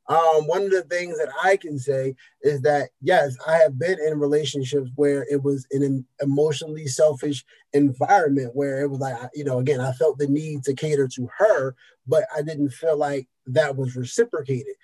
um, 0.09 0.47
one 0.47 0.63
of 0.65 0.71
the 0.71 0.83
things 0.83 1.17
that 1.19 1.31
i 1.43 1.57
can 1.57 1.79
say 1.79 2.15
is 2.43 2.61
that 2.63 2.91
yes 3.01 3.37
i 3.47 3.57
have 3.57 3.79
been 3.79 3.99
in 4.07 4.19
relationships 4.19 4.91
where 4.97 5.27
it 5.31 5.43
was 5.43 5.67
an 5.71 6.05
emotionally 6.21 6.87
selfish 6.87 7.45
environment 7.73 8.55
where 8.55 8.83
it 8.83 8.89
was 8.89 8.99
like 8.99 9.17
you 9.35 9.45
know 9.45 9.59
again 9.59 9.81
i 9.81 9.93
felt 9.93 10.19
the 10.19 10.27
need 10.27 10.63
to 10.63 10.75
cater 10.75 11.07
to 11.07 11.29
her 11.37 11.75
but 12.07 12.25
i 12.37 12.43
didn't 12.43 12.71
feel 12.71 12.97
like 12.97 13.29
that 13.47 13.77
was 13.77 13.97
reciprocated 13.97 14.75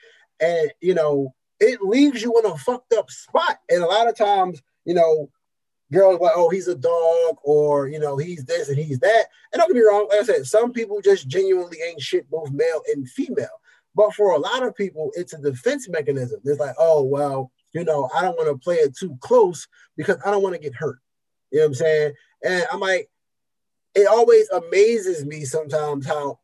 and 0.40 0.72
you 0.80 0.94
know 0.94 1.34
it 1.60 1.82
leaves 1.82 2.22
you 2.22 2.34
in 2.38 2.50
a 2.50 2.56
fucked 2.56 2.92
up 2.94 3.10
spot. 3.10 3.58
And 3.68 3.82
a 3.82 3.86
lot 3.86 4.08
of 4.08 4.16
times, 4.16 4.62
you 4.84 4.94
know, 4.94 5.30
girls 5.92 6.20
like, 6.20 6.32
oh, 6.34 6.48
he's 6.50 6.68
a 6.68 6.74
dog, 6.74 7.36
or 7.42 7.88
you 7.88 7.98
know, 7.98 8.16
he's 8.16 8.44
this 8.44 8.68
and 8.68 8.78
he's 8.78 8.98
that. 9.00 9.24
And 9.52 9.60
don't 9.60 9.68
get 9.68 9.76
me 9.76 9.86
wrong, 9.86 10.06
like 10.10 10.20
I 10.20 10.24
said, 10.24 10.46
some 10.46 10.72
people 10.72 11.00
just 11.00 11.28
genuinely 11.28 11.78
ain't 11.86 12.00
shit, 12.00 12.30
both 12.30 12.50
male 12.50 12.82
and 12.92 13.08
female. 13.08 13.48
But 13.94 14.14
for 14.14 14.32
a 14.32 14.38
lot 14.38 14.62
of 14.62 14.76
people, 14.76 15.10
it's 15.14 15.32
a 15.32 15.38
defense 15.38 15.88
mechanism. 15.88 16.40
It's 16.44 16.60
like, 16.60 16.74
oh, 16.78 17.02
well, 17.02 17.50
you 17.72 17.84
know, 17.84 18.08
I 18.14 18.22
don't 18.22 18.36
want 18.36 18.48
to 18.48 18.62
play 18.62 18.76
it 18.76 18.96
too 18.96 19.16
close 19.20 19.66
because 19.96 20.16
I 20.24 20.30
don't 20.30 20.42
want 20.42 20.54
to 20.54 20.60
get 20.60 20.74
hurt. 20.74 20.98
You 21.50 21.58
know 21.58 21.64
what 21.64 21.68
I'm 21.68 21.74
saying? 21.74 22.12
And 22.44 22.64
I'm 22.72 22.80
like, 22.80 23.10
it 23.94 24.06
always 24.06 24.48
amazes 24.50 25.24
me 25.24 25.44
sometimes 25.44 26.06
how 26.06 26.38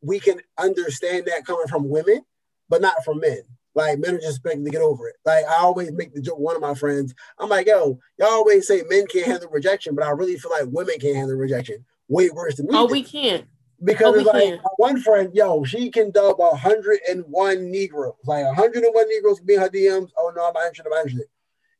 we 0.00 0.20
can 0.20 0.40
understand 0.58 1.26
that 1.26 1.46
coming 1.46 1.66
from 1.66 1.88
women, 1.88 2.22
but 2.68 2.80
not 2.80 3.04
from 3.04 3.20
men. 3.20 3.42
Like 3.74 3.98
men 3.98 4.14
are 4.14 4.18
just 4.18 4.38
expecting 4.38 4.64
to 4.64 4.70
get 4.70 4.82
over 4.82 5.08
it. 5.08 5.16
Like 5.24 5.44
I 5.46 5.56
always 5.56 5.90
make 5.92 6.14
the 6.14 6.20
joke. 6.20 6.38
One 6.38 6.54
of 6.54 6.62
my 6.62 6.74
friends, 6.74 7.14
I'm 7.38 7.48
like, 7.48 7.66
yo, 7.66 7.98
y'all 8.18 8.28
always 8.28 8.68
say 8.68 8.82
men 8.88 9.06
can't 9.06 9.26
handle 9.26 9.50
rejection, 9.50 9.94
but 9.94 10.04
I 10.04 10.10
really 10.10 10.36
feel 10.36 10.52
like 10.52 10.68
women 10.68 10.98
can't 11.00 11.16
handle 11.16 11.36
rejection 11.36 11.84
way 12.08 12.30
worse 12.30 12.56
than 12.56 12.66
me. 12.66 12.72
Oh, 12.74 12.86
we 12.86 13.02
can't. 13.02 13.46
Because 13.84 14.14
oh, 14.14 14.18
it's 14.18 14.26
like 14.26 14.78
one 14.78 15.00
friend, 15.00 15.30
yo, 15.34 15.62
she 15.64 15.90
can 15.90 16.10
dub 16.10 16.38
101 16.38 17.70
Negroes, 17.70 18.14
like 18.24 18.44
101 18.46 19.08
Negroes 19.08 19.40
being 19.40 19.60
her 19.60 19.68
DMs. 19.68 20.10
Oh 20.16 20.32
no, 20.34 20.46
I'm 20.46 20.54
not 20.54 20.66
interested. 20.66 20.86
I'm 20.86 20.92
not 20.92 21.00
interested. 21.00 21.28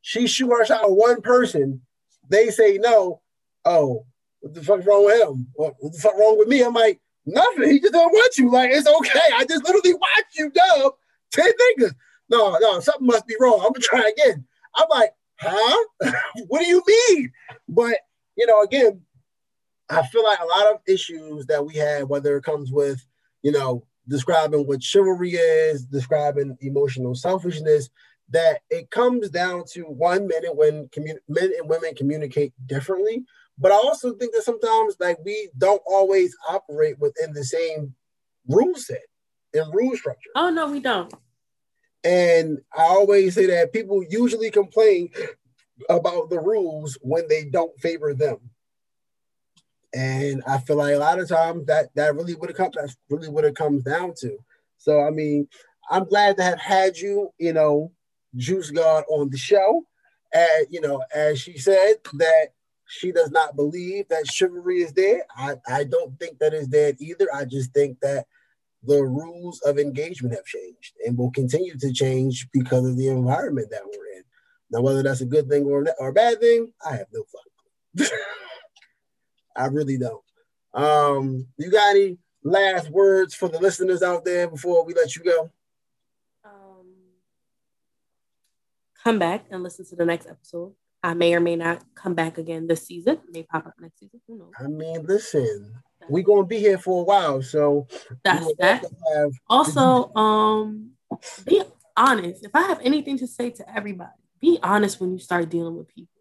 She 0.02 0.26
shoot 0.26 0.50
her 0.50 0.64
shot 0.66 0.84
at 0.84 0.90
one 0.90 1.22
person. 1.22 1.80
They 2.28 2.50
say 2.50 2.78
no. 2.78 3.22
Oh, 3.64 4.04
what 4.40 4.52
the 4.52 4.62
fuck's 4.62 4.84
wrong 4.84 5.06
with 5.06 5.22
him? 5.22 5.46
What, 5.54 5.74
what 5.78 5.92
the 5.92 5.98
fuck 5.98 6.14
wrong 6.14 6.38
with 6.38 6.48
me? 6.48 6.62
I'm 6.62 6.74
like, 6.74 7.00
nothing. 7.24 7.70
He 7.70 7.80
just 7.80 7.94
don't 7.94 8.12
want 8.12 8.36
you. 8.36 8.50
Like 8.50 8.70
it's 8.70 8.86
okay. 8.86 9.34
I 9.34 9.46
just 9.46 9.64
literally 9.64 9.94
watch 9.94 10.24
you 10.36 10.50
dub 10.50 10.92
10 11.32 11.46
niggas. 11.46 11.94
No, 12.28 12.56
no, 12.60 12.80
something 12.80 13.06
must 13.06 13.26
be 13.26 13.36
wrong. 13.40 13.60
I'm 13.60 13.72
gonna 13.72 13.80
try 13.80 14.10
again. 14.10 14.44
I'm 14.76 14.86
like, 14.90 15.10
huh? 15.38 15.84
what 16.48 16.60
do 16.60 16.66
you 16.66 16.82
mean? 16.86 17.32
But 17.68 17.96
you 18.36 18.46
know, 18.46 18.62
again, 18.62 19.00
I 19.90 20.06
feel 20.06 20.24
like 20.24 20.38
a 20.40 20.46
lot 20.46 20.72
of 20.72 20.80
issues 20.86 21.46
that 21.46 21.64
we 21.64 21.74
have, 21.74 22.08
whether 22.08 22.36
it 22.36 22.44
comes 22.44 22.72
with, 22.72 23.04
you 23.42 23.52
know, 23.52 23.86
describing 24.08 24.66
what 24.66 24.82
chivalry 24.82 25.32
is, 25.32 25.84
describing 25.84 26.56
emotional 26.60 27.14
selfishness, 27.14 27.90
that 28.30 28.60
it 28.70 28.90
comes 28.90 29.28
down 29.30 29.64
to 29.72 29.82
one 29.82 30.26
minute 30.26 30.56
when 30.56 30.88
commun- 30.88 31.20
men 31.28 31.52
and 31.58 31.68
women 31.68 31.94
communicate 31.94 32.52
differently. 32.66 33.24
But 33.58 33.72
I 33.72 33.76
also 33.76 34.14
think 34.14 34.34
that 34.34 34.42
sometimes 34.42 34.96
like 34.98 35.18
we 35.24 35.50
don't 35.56 35.82
always 35.86 36.36
operate 36.48 36.98
within 36.98 37.32
the 37.32 37.44
same 37.44 37.94
rule 38.48 38.74
set 38.74 39.04
and 39.52 39.72
rule 39.72 39.96
structure. 39.96 40.30
Oh 40.34 40.50
no, 40.50 40.70
we 40.70 40.80
don't. 40.80 41.12
And 42.02 42.58
I 42.76 42.82
always 42.82 43.34
say 43.34 43.46
that 43.46 43.72
people 43.72 44.04
usually 44.08 44.50
complain 44.50 45.10
about 45.88 46.30
the 46.30 46.40
rules 46.40 46.98
when 47.00 47.28
they 47.28 47.44
don't 47.44 47.78
favor 47.80 48.12
them. 48.14 48.38
And 49.94 50.42
I 50.46 50.58
feel 50.58 50.76
like 50.76 50.94
a 50.94 50.98
lot 50.98 51.20
of 51.20 51.28
times 51.28 51.66
that 51.66 51.94
that 51.94 52.14
really 52.14 52.34
would 52.34 52.50
have 52.50 52.56
come 52.56 52.70
that's 52.74 52.96
really 53.08 53.28
what 53.28 53.44
it 53.44 53.54
comes 53.54 53.82
down 53.84 54.14
to. 54.20 54.36
So 54.78 55.00
I 55.00 55.10
mean, 55.10 55.48
I'm 55.90 56.04
glad 56.04 56.36
to 56.36 56.42
have 56.42 56.58
had 56.58 56.96
you, 56.96 57.30
you 57.38 57.52
know, 57.52 57.92
Juice 58.36 58.70
God 58.70 59.04
on 59.08 59.30
the 59.30 59.38
show. 59.38 59.84
And 60.32 60.66
you 60.68 60.80
know, 60.80 61.02
as 61.14 61.40
she 61.40 61.58
said 61.58 61.94
that 62.14 62.48
she 62.86 63.12
does 63.12 63.30
not 63.30 63.56
believe 63.56 64.08
that 64.08 64.30
chivalry 64.30 64.82
is 64.82 64.92
dead. 64.92 65.22
I, 65.36 65.54
I 65.66 65.84
don't 65.84 66.18
think 66.18 66.38
that 66.38 66.54
is 66.54 66.68
dead 66.68 66.96
either. 67.00 67.26
I 67.34 67.44
just 67.44 67.72
think 67.72 67.98
that 68.00 68.26
the 68.82 69.02
rules 69.02 69.60
of 69.62 69.78
engagement 69.78 70.34
have 70.34 70.44
changed 70.44 70.94
and 71.04 71.16
will 71.16 71.30
continue 71.30 71.76
to 71.78 71.92
change 71.92 72.46
because 72.52 72.86
of 72.86 72.96
the 72.96 73.08
environment 73.08 73.68
that 73.70 73.82
we're 73.84 74.18
in. 74.18 74.24
Now, 74.70 74.82
whether 74.82 75.02
that's 75.02 75.22
a 75.22 75.26
good 75.26 75.48
thing 75.48 75.64
or, 75.64 75.86
or 75.98 76.08
a 76.08 76.12
bad 76.12 76.40
thing, 76.40 76.72
I 76.84 76.96
have 76.96 77.06
no 77.12 77.24
fucking 77.96 78.16
I 79.56 79.66
really 79.66 79.98
don't. 79.98 80.22
Um, 80.72 81.46
you 81.56 81.70
got 81.70 81.90
any 81.90 82.18
last 82.42 82.90
words 82.90 83.34
for 83.34 83.48
the 83.48 83.58
listeners 83.58 84.02
out 84.02 84.24
there 84.24 84.48
before 84.48 84.84
we 84.84 84.94
let 84.94 85.16
you 85.16 85.22
go? 85.22 85.50
Um, 86.44 86.86
come 89.02 89.18
back 89.18 89.46
and 89.50 89.62
listen 89.62 89.86
to 89.86 89.96
the 89.96 90.04
next 90.04 90.26
episode. 90.26 90.74
I 91.02 91.14
may 91.14 91.34
or 91.34 91.40
may 91.40 91.56
not 91.56 91.82
come 91.94 92.14
back 92.14 92.38
again 92.38 92.66
this 92.66 92.86
season. 92.86 93.14
It 93.14 93.32
may 93.32 93.42
pop 93.42 93.66
up 93.66 93.74
next 93.78 94.00
season. 94.00 94.20
Who 94.26 94.38
knows? 94.38 94.52
I 94.58 94.66
mean, 94.68 95.04
listen, 95.04 95.74
we're 96.08 96.24
gonna 96.24 96.46
be 96.46 96.58
here 96.58 96.78
for 96.78 97.02
a 97.02 97.04
while. 97.04 97.42
So 97.42 97.86
that's 98.22 98.50
that. 98.58 98.84
Also, 99.48 100.12
um, 100.14 100.92
be 101.44 101.62
honest. 101.94 102.44
If 102.44 102.54
I 102.54 102.62
have 102.62 102.80
anything 102.82 103.18
to 103.18 103.26
say 103.26 103.50
to 103.50 103.76
everybody, 103.76 104.10
be 104.40 104.58
honest 104.62 104.98
when 105.00 105.12
you 105.12 105.18
start 105.18 105.50
dealing 105.50 105.76
with 105.76 105.88
people, 105.88 106.13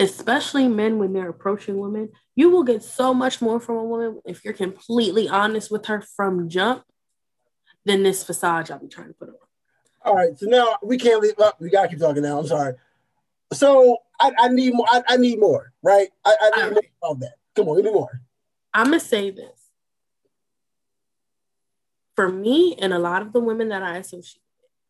especially 0.00 0.66
men 0.66 0.98
when 0.98 1.12
they're 1.12 1.28
approaching 1.28 1.78
women. 1.78 2.08
You 2.34 2.50
will 2.50 2.64
get 2.64 2.82
so 2.82 3.12
much 3.12 3.42
more 3.42 3.60
from 3.60 3.76
a 3.76 3.84
woman 3.84 4.20
if 4.24 4.44
you're 4.44 4.54
completely 4.54 5.28
honest 5.28 5.70
with 5.70 5.86
her 5.86 6.00
from 6.00 6.48
jump 6.48 6.84
than 7.84 8.02
this 8.02 8.24
facade 8.24 8.70
I'll 8.70 8.78
be 8.78 8.88
trying 8.88 9.08
to 9.08 9.14
put 9.14 9.28
on. 9.28 9.34
All 10.02 10.14
right, 10.16 10.36
so 10.36 10.46
now 10.46 10.78
we 10.82 10.96
can't 10.96 11.20
leave 11.20 11.38
up. 11.38 11.60
We 11.60 11.68
gotta 11.68 11.88
keep 11.88 11.98
talking 11.98 12.22
now. 12.22 12.38
I'm 12.38 12.46
sorry. 12.46 12.74
So 13.52 13.98
I, 14.18 14.32
I 14.38 14.48
need 14.48 14.72
more. 14.72 14.86
I, 14.88 15.02
I, 15.06 15.16
need 15.18 15.38
more, 15.38 15.72
right? 15.82 16.08
I, 16.24 16.34
I 16.40 16.50
need 16.68 16.74
right. 16.76 16.90
more 17.02 17.12
of 17.12 17.20
that. 17.20 17.34
Come 17.54 17.68
on, 17.68 17.76
give 17.76 17.84
me 17.84 17.92
more. 17.92 18.22
I'm 18.72 18.86
gonna 18.86 19.00
say 19.00 19.30
this. 19.30 19.68
For 22.16 22.30
me 22.30 22.76
and 22.80 22.94
a 22.94 22.98
lot 22.98 23.20
of 23.22 23.32
the 23.32 23.40
women 23.40 23.68
that 23.68 23.82
I 23.82 23.98
associate 23.98 24.40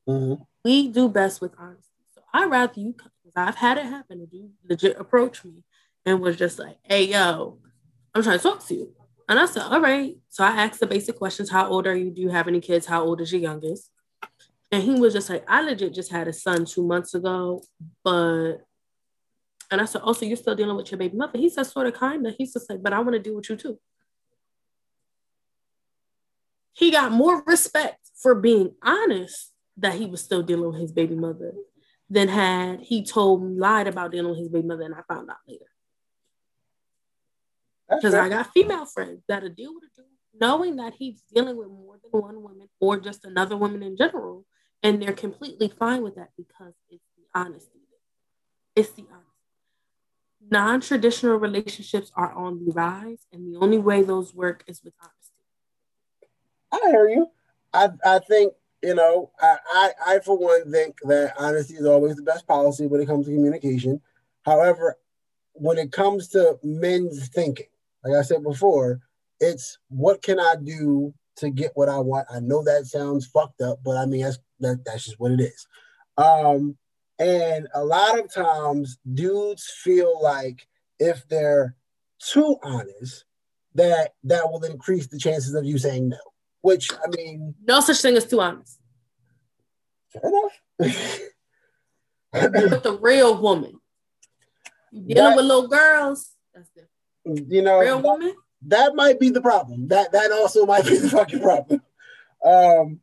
with, 0.07 0.17
mm-hmm. 0.17 0.43
we 0.65 0.89
do 0.89 1.09
best 1.09 1.41
with 1.41 1.53
honesty. 1.59 2.05
So 2.15 2.21
I'd 2.33 2.51
rather 2.51 2.81
you 2.81 2.93
come 2.93 3.10
because 3.31 3.49
I've 3.49 3.57
had 3.57 3.79
it 3.79 3.85
happen 3.85 4.21
and 4.21 4.29
you 4.33 4.51
legit 4.69 4.99
approach 4.99 5.45
me 5.45 5.65
and 6.05 6.21
was 6.21 6.37
just 6.37 6.59
like, 6.59 6.77
hey 6.83 7.05
yo, 7.05 7.59
I'm 8.15 8.23
trying 8.23 8.39
to 8.39 8.43
talk 8.43 8.67
to 8.67 8.75
you. 8.75 8.95
And 9.29 9.39
I 9.39 9.47
said, 9.47 9.63
all 9.63 9.81
right. 9.81 10.17
So 10.29 10.43
I 10.43 10.49
asked 10.49 10.81
the 10.81 10.87
basic 10.87 11.17
questions. 11.17 11.51
How 11.51 11.69
old 11.69 11.87
are 11.87 11.95
you? 11.95 12.11
Do 12.11 12.21
you 12.21 12.31
have 12.31 12.49
any 12.49 12.61
kids? 12.61 12.87
How 12.87 13.05
old 13.05 13.21
is 13.21 13.33
your 13.33 13.41
youngest? 13.41 13.91
And 14.73 14.83
he 14.83 14.95
was 14.95 15.13
just 15.13 15.31
like, 15.31 15.45
I 15.49 15.63
legit 15.63 15.95
just 15.95 16.11
had 16.11 16.29
a 16.29 16.33
son 16.33 16.65
two 16.65 16.85
months 16.85 17.15
ago, 17.15 17.63
but 18.05 18.59
and 19.73 19.81
I 19.81 19.85
said, 19.85 20.03
Oh, 20.05 20.13
so 20.13 20.25
you're 20.25 20.37
still 20.37 20.57
dealing 20.57 20.77
with 20.77 20.91
your 20.91 20.99
baby 20.99 21.17
mother? 21.17 21.39
He 21.39 21.49
said, 21.49 21.65
sort 21.65 21.87
of 21.87 21.99
kinda. 21.99 22.35
He's 22.37 22.53
just 22.53 22.69
like, 22.69 22.83
but 22.83 22.93
I 22.93 22.99
want 23.01 23.13
to 23.13 23.19
deal 23.21 23.37
with 23.37 23.49
you 23.49 23.57
too. 23.57 23.79
He 26.73 26.91
got 26.91 27.13
more 27.13 27.43
respect 27.47 28.11
for 28.21 28.35
being 28.35 28.75
honest 28.83 29.53
that 29.77 29.95
he 29.95 30.07
was 30.07 30.23
still 30.23 30.43
dealing 30.43 30.73
with 30.73 30.81
his 30.81 30.93
baby 30.93 31.15
mother 31.15 31.53
than 32.11 32.29
had 32.29 32.81
he 32.81 33.05
told 33.05 33.43
me 33.43 33.59
lied 33.59 33.87
about 33.87 34.11
dealing 34.11 34.31
with 34.31 34.41
his 34.41 34.49
baby 34.49 34.67
mother 34.67 34.83
and 34.83 34.95
I 34.95 35.03
found 35.09 35.31
out 35.31 35.37
later. 35.49 35.65
Because 37.89 38.15
I 38.15 38.29
got 38.29 38.53
female 38.53 38.87
friends 38.87 39.23
that'll 39.27 39.49
deal 39.49 39.75
with 39.75 39.85
it 39.85 40.05
knowing 40.39 40.77
that 40.77 40.95
he's 40.99 41.23
dealing 41.35 41.57
with 41.57 41.69
more 41.69 41.99
than 42.03 42.21
one 42.21 42.43
woman 42.43 42.69
or 42.79 42.99
just 42.99 43.25
another 43.25 43.57
woman 43.57 43.83
in 43.83 43.97
general, 43.97 44.45
and 44.83 45.03
they're 45.03 45.13
completely 45.13 45.69
fine 45.69 46.03
with 46.03 46.17
that 46.17 46.31
because 46.37 46.75
it's 46.89 47.05
the 47.17 47.39
honesty. 47.39 47.81
It's 48.77 48.91
the 48.91 49.05
honesty. 49.11 49.27
non-traditional 50.51 51.37
relationships 51.37 52.11
are 52.17 52.33
on 52.33 52.65
the 52.65 52.73
rise, 52.73 53.27
and 53.33 53.53
the 53.53 53.59
only 53.59 53.79
way 53.79 54.03
those 54.03 54.35
work 54.35 54.65
is 54.67 54.83
with 54.83 54.95
honesty. 55.01 55.19
I 56.73 56.91
hear 56.91 57.09
you. 57.09 57.27
I 57.73 57.91
I 58.05 58.19
think 58.21 58.55
you 58.83 58.95
know 58.95 59.31
I, 59.41 59.57
I 59.73 59.91
I 60.07 60.19
for 60.21 60.39
one 60.39 60.71
think 60.71 60.99
that 61.05 61.35
honesty 61.39 61.75
is 61.75 61.87
always 61.87 62.17
the 62.17 62.23
best 62.23 62.47
policy 62.47 62.87
when 62.87 63.01
it 63.01 63.07
comes 63.07 63.27
to 63.27 63.33
communication. 63.33 64.01
However, 64.45 64.97
when 65.53 65.79
it 65.79 65.93
comes 65.93 66.29
to 66.29 66.59
men's 66.63 67.29
thinking, 67.29 67.67
like 68.05 68.17
I 68.17 68.23
said 68.23 68.43
before, 68.43 69.01
it's 69.39 69.79
what 69.89 70.23
can 70.23 70.41
I 70.41 70.55
do 70.63 71.13
to 71.37 71.51
get 71.51 71.73
what 71.75 71.89
I 71.89 71.99
want. 71.99 72.29
I 72.31 72.41
know 72.41 72.63
that 72.65 72.87
sounds 72.87 73.27
fucked 73.27 73.61
up, 73.61 73.81
but 73.85 73.97
I 73.97 74.07
mean 74.07 74.23
that's 74.23 74.39
that, 74.61 74.85
that's 74.85 75.05
just 75.05 75.21
what 75.21 75.33
it 75.33 75.41
is. 75.41 75.67
Um, 76.17 76.77
and 77.19 77.69
a 77.75 77.85
lot 77.85 78.19
of 78.19 78.33
times, 78.33 78.99
dudes 79.13 79.71
feel 79.83 80.21
like 80.23 80.67
if 80.99 81.27
they're 81.29 81.77
too 82.19 82.57
honest, 82.63 83.25
that 83.75 84.15
that 84.25 84.51
will 84.51 84.65
increase 84.65 85.07
the 85.07 85.19
chances 85.19 85.55
of 85.55 85.65
you 85.65 85.79
saying 85.79 86.09
no. 86.09 86.19
Which 86.63 86.91
I 86.93 87.09
mean, 87.17 87.55
no 87.65 87.81
such 87.81 88.01
thing 88.03 88.17
as 88.17 88.27
too 88.27 88.41
honest. 88.41 88.79
Fair 90.13 90.23
enough. 90.25 91.21
with 92.33 92.83
the 92.83 92.99
real 93.01 93.41
woman, 93.41 93.81
dealing 94.93 95.15
that, 95.15 95.37
with 95.37 95.45
little 95.47 95.69
girls. 95.69 96.31
That's 96.55 96.69
different. 96.71 97.51
You 97.53 97.63
know, 97.63 97.79
real 97.79 98.03
woman. 98.03 98.35
That 98.67 98.95
might 98.95 99.19
be 99.19 99.31
the 99.31 99.41
problem. 99.41 99.89
That 99.89 100.13
that 100.13 100.33
also 100.33 100.67
might 100.67 100.85
be 100.85 100.97
the 100.99 101.09
fucking 101.09 101.41
problem. 101.41 101.83
Um, 102.45 103.01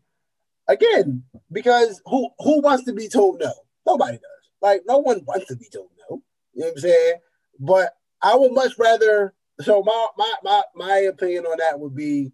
again, 0.68 1.24
because 1.52 2.02
who 2.06 2.30
who 2.40 2.62
wants 2.62 2.86
to 2.86 2.94
be 2.94 3.08
told 3.08 3.40
no? 3.40 3.54
Nobody 3.86 4.18
does. 4.18 4.52
Like 4.62 4.82
no 4.86 5.00
one 5.00 5.22
wants 5.26 5.48
to 5.48 5.56
be 5.56 5.68
told 5.74 5.90
no. 6.10 6.22
You 6.54 6.62
know 6.62 6.68
what 6.68 6.72
I'm 6.74 6.78
saying? 6.80 7.14
But 7.60 7.94
I 8.22 8.36
would 8.36 8.52
much 8.52 8.78
rather. 8.78 9.34
So 9.62 9.82
my 9.82 10.08
my 10.18 10.34
my 10.44 10.64
my 10.76 10.98
opinion 10.98 11.46
on 11.46 11.58
that 11.58 11.80
would 11.80 11.96
be, 11.96 12.32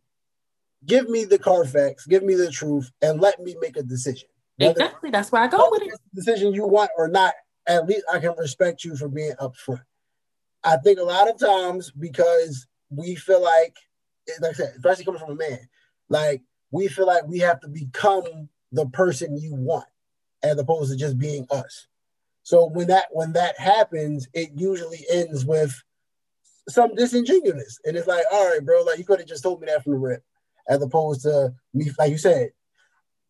give 0.86 1.10
me 1.10 1.26
the 1.26 1.40
Carfax, 1.40 2.06
give 2.06 2.24
me 2.24 2.36
the 2.36 2.52
truth, 2.52 2.92
and 3.02 3.22
let 3.22 3.40
me 3.40 3.56
make 3.62 3.78
a 3.78 3.84
decision. 3.84 4.30
Whether 4.58 4.72
exactly. 4.72 5.10
That's 5.10 5.32
where 5.32 5.44
I 5.44 5.48
go 5.48 5.70
with 5.72 5.84
it. 5.84 5.90
Decision 6.14 6.54
you 6.54 6.68
want 6.68 6.92
or 6.98 7.08
not, 7.08 7.34
at 7.68 7.88
least 7.88 8.04
I 8.12 8.20
can 8.20 8.36
respect 8.38 8.84
you 8.84 8.96
for 8.96 9.08
being 9.08 9.34
upfront. 9.40 9.82
I 10.64 10.78
think 10.78 11.00
a 11.00 11.04
lot 11.04 11.30
of 11.30 11.40
times 11.40 11.92
because 11.92 12.68
we 12.90 13.16
feel 13.16 13.42
like, 13.42 13.76
like 14.42 14.52
I 14.52 14.54
said, 14.54 14.74
especially 14.76 15.06
coming 15.06 15.20
from 15.20 15.32
a 15.32 15.36
man, 15.36 15.60
like 16.10 16.42
we 16.72 16.88
feel 16.88 17.08
like 17.08 17.28
we 17.28 17.40
have 17.40 17.60
to 17.62 17.68
become 17.68 18.50
the 18.72 18.86
person 18.88 19.38
you 19.38 19.56
want 19.56 19.86
as 20.42 20.58
opposed 20.58 20.92
to 20.92 20.98
just 20.98 21.18
being 21.18 21.48
us. 21.52 21.88
So 22.44 22.68
when 22.68 22.88
that 22.88 23.08
when 23.12 23.34
that 23.34 23.60
happens, 23.60 24.28
it 24.34 24.52
usually 24.56 25.06
ends 25.10 25.46
with 25.46 25.82
some 26.70 26.96
disingenuousness. 26.96 27.80
And 27.86 27.98
it's 27.98 28.08
like, 28.08 28.26
all 28.32 28.50
right, 28.50 28.64
bro, 28.64 28.84
like 28.84 28.98
you 28.98 29.06
could 29.06 29.20
have 29.20 29.28
just 29.28 29.44
told 29.44 29.62
me 29.62 29.68
that 29.68 29.84
from 29.84 29.94
the 29.94 30.00
rip, 30.00 30.24
as 30.68 30.82
opposed 30.82 31.22
to 31.22 31.54
me, 31.74 31.92
like 31.98 32.12
you 32.12 32.18
said. 32.18 32.50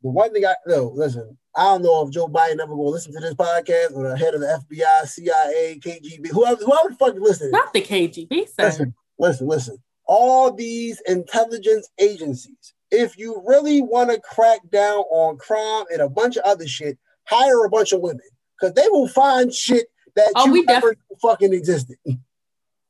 The 0.01 0.09
one 0.09 0.34
thing 0.34 0.45
I 0.45 0.55
no, 0.67 0.91
listen, 0.93 1.38
I 1.55 1.63
don't 1.65 1.84
know 1.84 2.05
if 2.05 2.11
Joe 2.11 2.27
Biden 2.27 2.59
ever 2.61 2.75
will 2.75 2.91
listen 2.91 3.13
to 3.13 3.19
this 3.19 3.36
podcast 3.36 3.95
or 3.95 4.09
the 4.09 4.17
head 4.17 4.34
of 4.34 4.41
the 4.41 4.61
FBI, 4.71 5.07
CIA, 5.07 5.79
KGB, 5.79 6.27
whoever, 6.27 6.63
whoever 6.63 6.89
the 6.89 6.95
fuck 6.95 7.15
listening. 7.15 7.51
Not 7.51 7.71
the 7.73 7.81
KGB, 7.81 8.49
sir. 8.49 8.63
Listen, 8.65 8.95
listen, 9.17 9.47
listen. 9.47 9.77
All 10.05 10.51
these 10.51 11.01
intelligence 11.07 11.89
agencies, 11.99 12.73
if 12.91 13.17
you 13.17 13.41
really 13.45 13.81
want 13.81 14.09
to 14.09 14.19
crack 14.19 14.59
down 14.71 14.99
on 15.09 15.38
crime 15.38 15.86
and 15.91 16.01
a 16.01 16.09
bunch 16.09 16.36
of 16.36 16.43
other 16.43 16.67
shit, 16.67 16.97
hire 17.25 17.63
a 17.63 17.69
bunch 17.69 17.93
of 17.93 18.01
women 18.01 18.19
because 18.59 18.73
they 18.73 18.88
will 18.89 19.07
find 19.07 19.53
shit 19.53 19.88
that 20.15 20.31
oh, 20.36 20.53
you 20.53 20.63
never 20.65 20.91
def- 20.91 21.19
fucking 21.21 21.53
existed. 21.53 21.97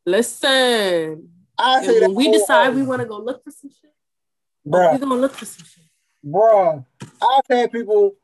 Listen, 0.05 1.29
I 1.57 1.85
say 1.85 2.01
when 2.01 2.15
we 2.15 2.31
decide 2.31 2.75
we 2.75 2.83
want 2.83 3.01
to 3.01 3.07
go 3.07 3.19
look 3.19 3.43
for 3.43 3.51
some 3.51 3.69
shit, 3.69 3.92
bro, 4.65 4.91
we're 4.91 4.97
gonna 4.99 5.15
look 5.15 5.33
for 5.33 5.45
some 5.45 5.65
shit, 5.65 5.83
bro. 6.23 6.85
I've 7.21 7.43
had 7.49 7.71
people 7.71 8.15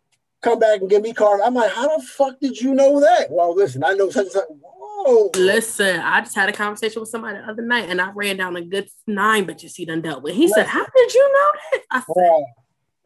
come 0.42 0.60
back 0.60 0.82
and 0.82 0.90
give 0.90 1.02
me 1.02 1.14
cards. 1.14 1.44
I'm 1.46 1.54
like, 1.54 1.72
how 1.72 1.98
the 1.98 2.04
fuck 2.04 2.40
did 2.40 2.60
you 2.60 2.74
know 2.74 3.00
that? 3.00 3.28
Well, 3.30 3.54
listen, 3.56 3.84
I 3.84 3.94
know 3.94 4.10
such 4.10 4.26
and 4.26 4.32
such. 4.32 4.46
Whoa. 4.50 5.32
Listen, 5.36 6.00
I 6.00 6.22
just 6.22 6.36
had 6.36 6.50
a 6.50 6.54
conversation 6.54 7.02
with 7.02 7.10
somebody 7.10 7.38
the 7.38 7.44
other 7.44 7.62
night 7.62 7.90
and 7.90 8.02
I 8.02 8.12
ran 8.12 8.38
down 8.38 8.56
a 8.56 8.62
good 8.62 8.90
nine 9.08 9.46
bitches 9.46 9.76
he 9.76 9.86
done 9.86 10.02
dealt 10.02 10.24
with. 10.24 10.36
He 10.36 10.48
said, 10.48 10.68
How 10.68 10.86
did 10.86 11.14
you 11.14 11.34
know 11.34 11.52
that? 11.72 11.82
I 11.92 12.04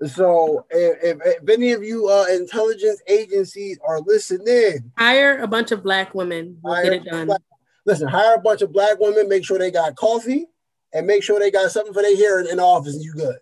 said, 0.02 0.12
So 0.12 0.66
if, 0.70 1.04
if, 1.04 1.18
if, 1.26 1.50
any 1.50 1.72
of 1.72 1.84
you 1.84 2.08
uh, 2.08 2.26
intelligence 2.32 3.02
agencies 3.08 3.80
are 3.88 4.00
listening, 4.02 4.92
hire 4.98 5.40
a 5.40 5.48
bunch 5.48 5.72
of 5.72 5.84
black 5.84 6.14
women. 6.14 6.58
We'll 6.62 6.84
get 6.84 6.94
it 6.94 7.06
done. 7.06 7.28
Black, 7.28 7.42
listen, 7.86 8.08
hire 8.08 8.36
a 8.36 8.42
bunch 8.42 8.62
of 8.62 8.72
black 8.72 9.00
women, 9.00 9.28
make 9.28 9.46
sure 9.46 9.58
they 9.58 9.72
got 9.72 9.96
coffee 9.96 10.48
and 10.94 11.08
make 11.08 11.24
sure 11.24 11.40
they 11.40 11.52
got 11.52 11.72
something 11.72 11.94
for 11.94 12.02
their 12.02 12.16
hearing 12.16 12.48
in 12.48 12.58
the 12.58 12.64
office 12.64 12.94
and 12.96 13.04
you 13.04 13.14
good. 13.14 13.38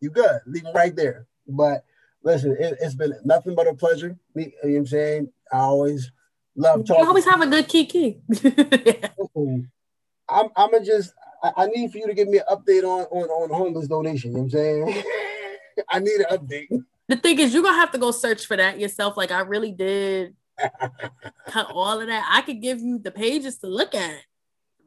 You 0.00 0.10
good. 0.10 0.40
Leave 0.46 0.64
them 0.64 0.74
right 0.74 0.94
there. 0.96 1.26
But 1.46 1.84
listen, 2.22 2.56
it, 2.58 2.78
has 2.82 2.94
been 2.94 3.14
nothing 3.24 3.54
but 3.54 3.68
a 3.68 3.74
pleasure. 3.74 4.16
you 4.34 4.44
know 4.44 4.52
what 4.62 4.76
I'm 4.78 4.86
saying? 4.86 5.32
I 5.52 5.58
always 5.58 6.10
love 6.56 6.84
talking. 6.86 7.02
You 7.02 7.08
always 7.08 7.24
have 7.24 7.40
a 7.40 7.46
good 7.46 7.68
kiki. 7.68 8.20
I'm 10.28 10.48
I'm 10.56 10.70
gonna 10.70 10.84
just 10.84 11.12
I, 11.42 11.52
I, 11.56 11.66
need 11.66 11.90
for 11.90 11.98
you 11.98 12.06
to 12.06 12.14
give 12.14 12.28
me 12.28 12.38
an 12.38 12.44
update 12.50 12.84
on 12.84 13.04
on 13.10 13.28
on 13.28 13.50
homeless 13.50 13.88
donation. 13.88 14.30
You 14.30 14.38
know 14.38 14.42
what 14.44 14.54
I'm 14.54 14.94
saying? 14.94 15.02
I 15.88 15.98
need 15.98 16.20
an 16.20 16.38
update. 16.38 16.68
The 17.08 17.16
thing 17.16 17.38
is, 17.38 17.52
you're 17.52 17.62
gonna 17.62 17.76
have 17.76 17.92
to 17.92 17.98
go 17.98 18.10
search 18.12 18.46
for 18.46 18.56
that 18.56 18.80
yourself. 18.80 19.16
Like 19.16 19.30
I 19.30 19.40
really 19.40 19.72
did 19.72 20.34
cut 21.48 21.66
all 21.70 22.00
of 22.00 22.06
that. 22.06 22.28
I 22.30 22.42
could 22.42 22.62
give 22.62 22.80
you 22.80 22.98
the 22.98 23.10
pages 23.10 23.58
to 23.58 23.66
look 23.66 23.94
at. 23.94 24.20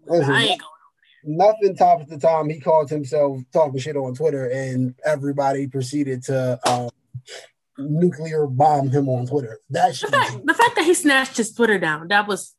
Listen, 0.07 0.33
I 0.33 0.43
ain't 0.43 0.61
going 0.61 0.74
nothing 1.25 1.75
tops 1.75 2.05
the 2.07 2.17
time 2.17 2.49
he 2.49 2.59
called 2.59 2.89
himself 2.89 3.39
talking 3.51 3.79
shit 3.79 3.95
on 3.95 4.15
Twitter, 4.15 4.49
and 4.49 4.95
everybody 5.05 5.67
proceeded 5.67 6.23
to 6.23 6.59
um, 6.67 6.89
nuclear 7.77 8.47
bomb 8.47 8.89
him 8.89 9.09
on 9.09 9.25
Twitter. 9.25 9.59
That 9.69 9.95
the 9.95 10.07
fact, 10.07 10.45
the 10.45 10.53
fact 10.53 10.75
that 10.75 10.85
he 10.85 10.93
snatched 10.93 11.37
his 11.37 11.53
Twitter 11.53 11.79
down, 11.79 12.07
that 12.09 12.27
was 12.27 12.55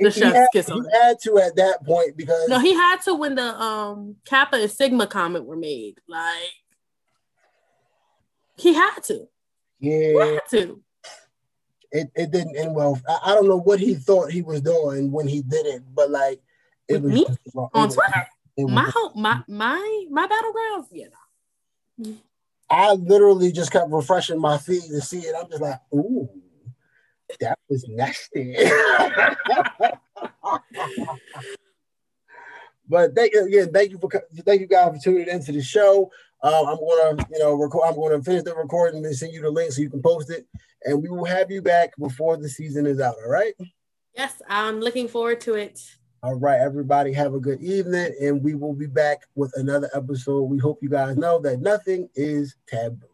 the 0.00 0.10
he 0.10 0.20
chef's 0.20 0.36
had, 0.36 0.48
kiss 0.52 0.70
on 0.70 0.84
He 0.84 0.98
had 0.98 1.18
to 1.20 1.38
at 1.38 1.56
that 1.56 1.84
point 1.84 2.16
because 2.16 2.48
no, 2.48 2.58
he 2.58 2.74
had 2.74 2.98
to 3.02 3.14
when 3.14 3.34
the 3.34 3.60
um 3.60 4.16
Kappa 4.24 4.56
and 4.56 4.70
Sigma 4.70 5.06
comment 5.06 5.44
were 5.46 5.56
made. 5.56 5.98
Like 6.08 6.52
he 8.56 8.74
had 8.74 9.00
to. 9.04 9.28
Yeah, 9.80 10.24
he 10.24 10.34
had 10.34 10.40
to. 10.50 10.80
It, 11.94 12.10
it 12.14 12.30
didn't 12.30 12.56
end 12.56 12.74
well. 12.74 12.98
I, 13.06 13.18
I 13.26 13.34
don't 13.34 13.48
know 13.48 13.60
what 13.60 13.78
he 13.78 13.94
thought 13.94 14.30
he 14.30 14.40
was 14.40 14.62
doing 14.62 15.12
when 15.12 15.26
he 15.26 15.42
did 15.42 15.66
it, 15.66 15.82
but 15.94 16.10
like 16.10 16.38
it 16.38 16.42
With 16.92 17.04
me 17.04 17.26
on 17.74 17.88
Twitter. 17.88 18.26
my 18.58 18.90
whole, 18.94 19.12
my 19.14 19.42
my 19.48 20.06
my 20.10 20.26
battlegrounds, 20.26 20.86
yeah. 20.92 21.06
No. 21.98 22.16
I 22.70 22.92
literally 22.92 23.52
just 23.52 23.70
kept 23.70 23.90
refreshing 23.90 24.40
my 24.40 24.56
feed 24.56 24.82
to 24.82 25.00
see 25.02 25.18
it. 25.18 25.34
I'm 25.38 25.48
just 25.50 25.60
like, 25.60 25.78
ooh, 25.94 26.28
that 27.40 27.58
was 27.68 27.84
nasty. 27.86 28.54
but 32.88 33.14
thank 33.14 33.34
you 33.34 33.44
again. 33.44 33.70
Thank 33.72 33.90
you 33.90 33.98
for 33.98 34.08
thank 34.46 34.62
you 34.62 34.66
guys 34.66 34.96
for 34.96 35.02
tuning 35.02 35.28
into 35.28 35.52
the 35.52 35.62
show. 35.62 36.10
Um, 36.42 36.66
I'm 36.66 36.78
gonna 36.78 37.26
you 37.30 37.38
know 37.38 37.54
record. 37.54 37.88
I'm 37.88 37.94
gonna 37.94 38.22
finish 38.22 38.42
the 38.42 38.54
recording 38.54 39.04
and 39.04 39.14
send 39.14 39.34
you 39.34 39.42
the 39.42 39.50
link 39.50 39.72
so 39.72 39.82
you 39.82 39.90
can 39.90 40.02
post 40.02 40.30
it, 40.30 40.46
and 40.84 41.02
we 41.02 41.08
will 41.10 41.24
have 41.24 41.50
you 41.50 41.60
back 41.62 41.90
before 41.98 42.36
the 42.38 42.48
season 42.48 42.86
is 42.86 43.00
out. 43.00 43.16
All 43.22 43.30
right. 43.30 43.54
Yes, 44.14 44.40
I'm 44.48 44.80
looking 44.80 45.08
forward 45.08 45.40
to 45.42 45.54
it. 45.54 45.80
All 46.24 46.36
right, 46.36 46.60
everybody, 46.60 47.12
have 47.14 47.34
a 47.34 47.40
good 47.40 47.60
evening, 47.60 48.14
and 48.20 48.44
we 48.44 48.54
will 48.54 48.74
be 48.74 48.86
back 48.86 49.22
with 49.34 49.52
another 49.56 49.90
episode. 49.92 50.44
We 50.44 50.58
hope 50.58 50.78
you 50.80 50.88
guys 50.88 51.16
know 51.16 51.40
that 51.40 51.60
nothing 51.60 52.08
is 52.14 52.54
taboo. 52.68 53.11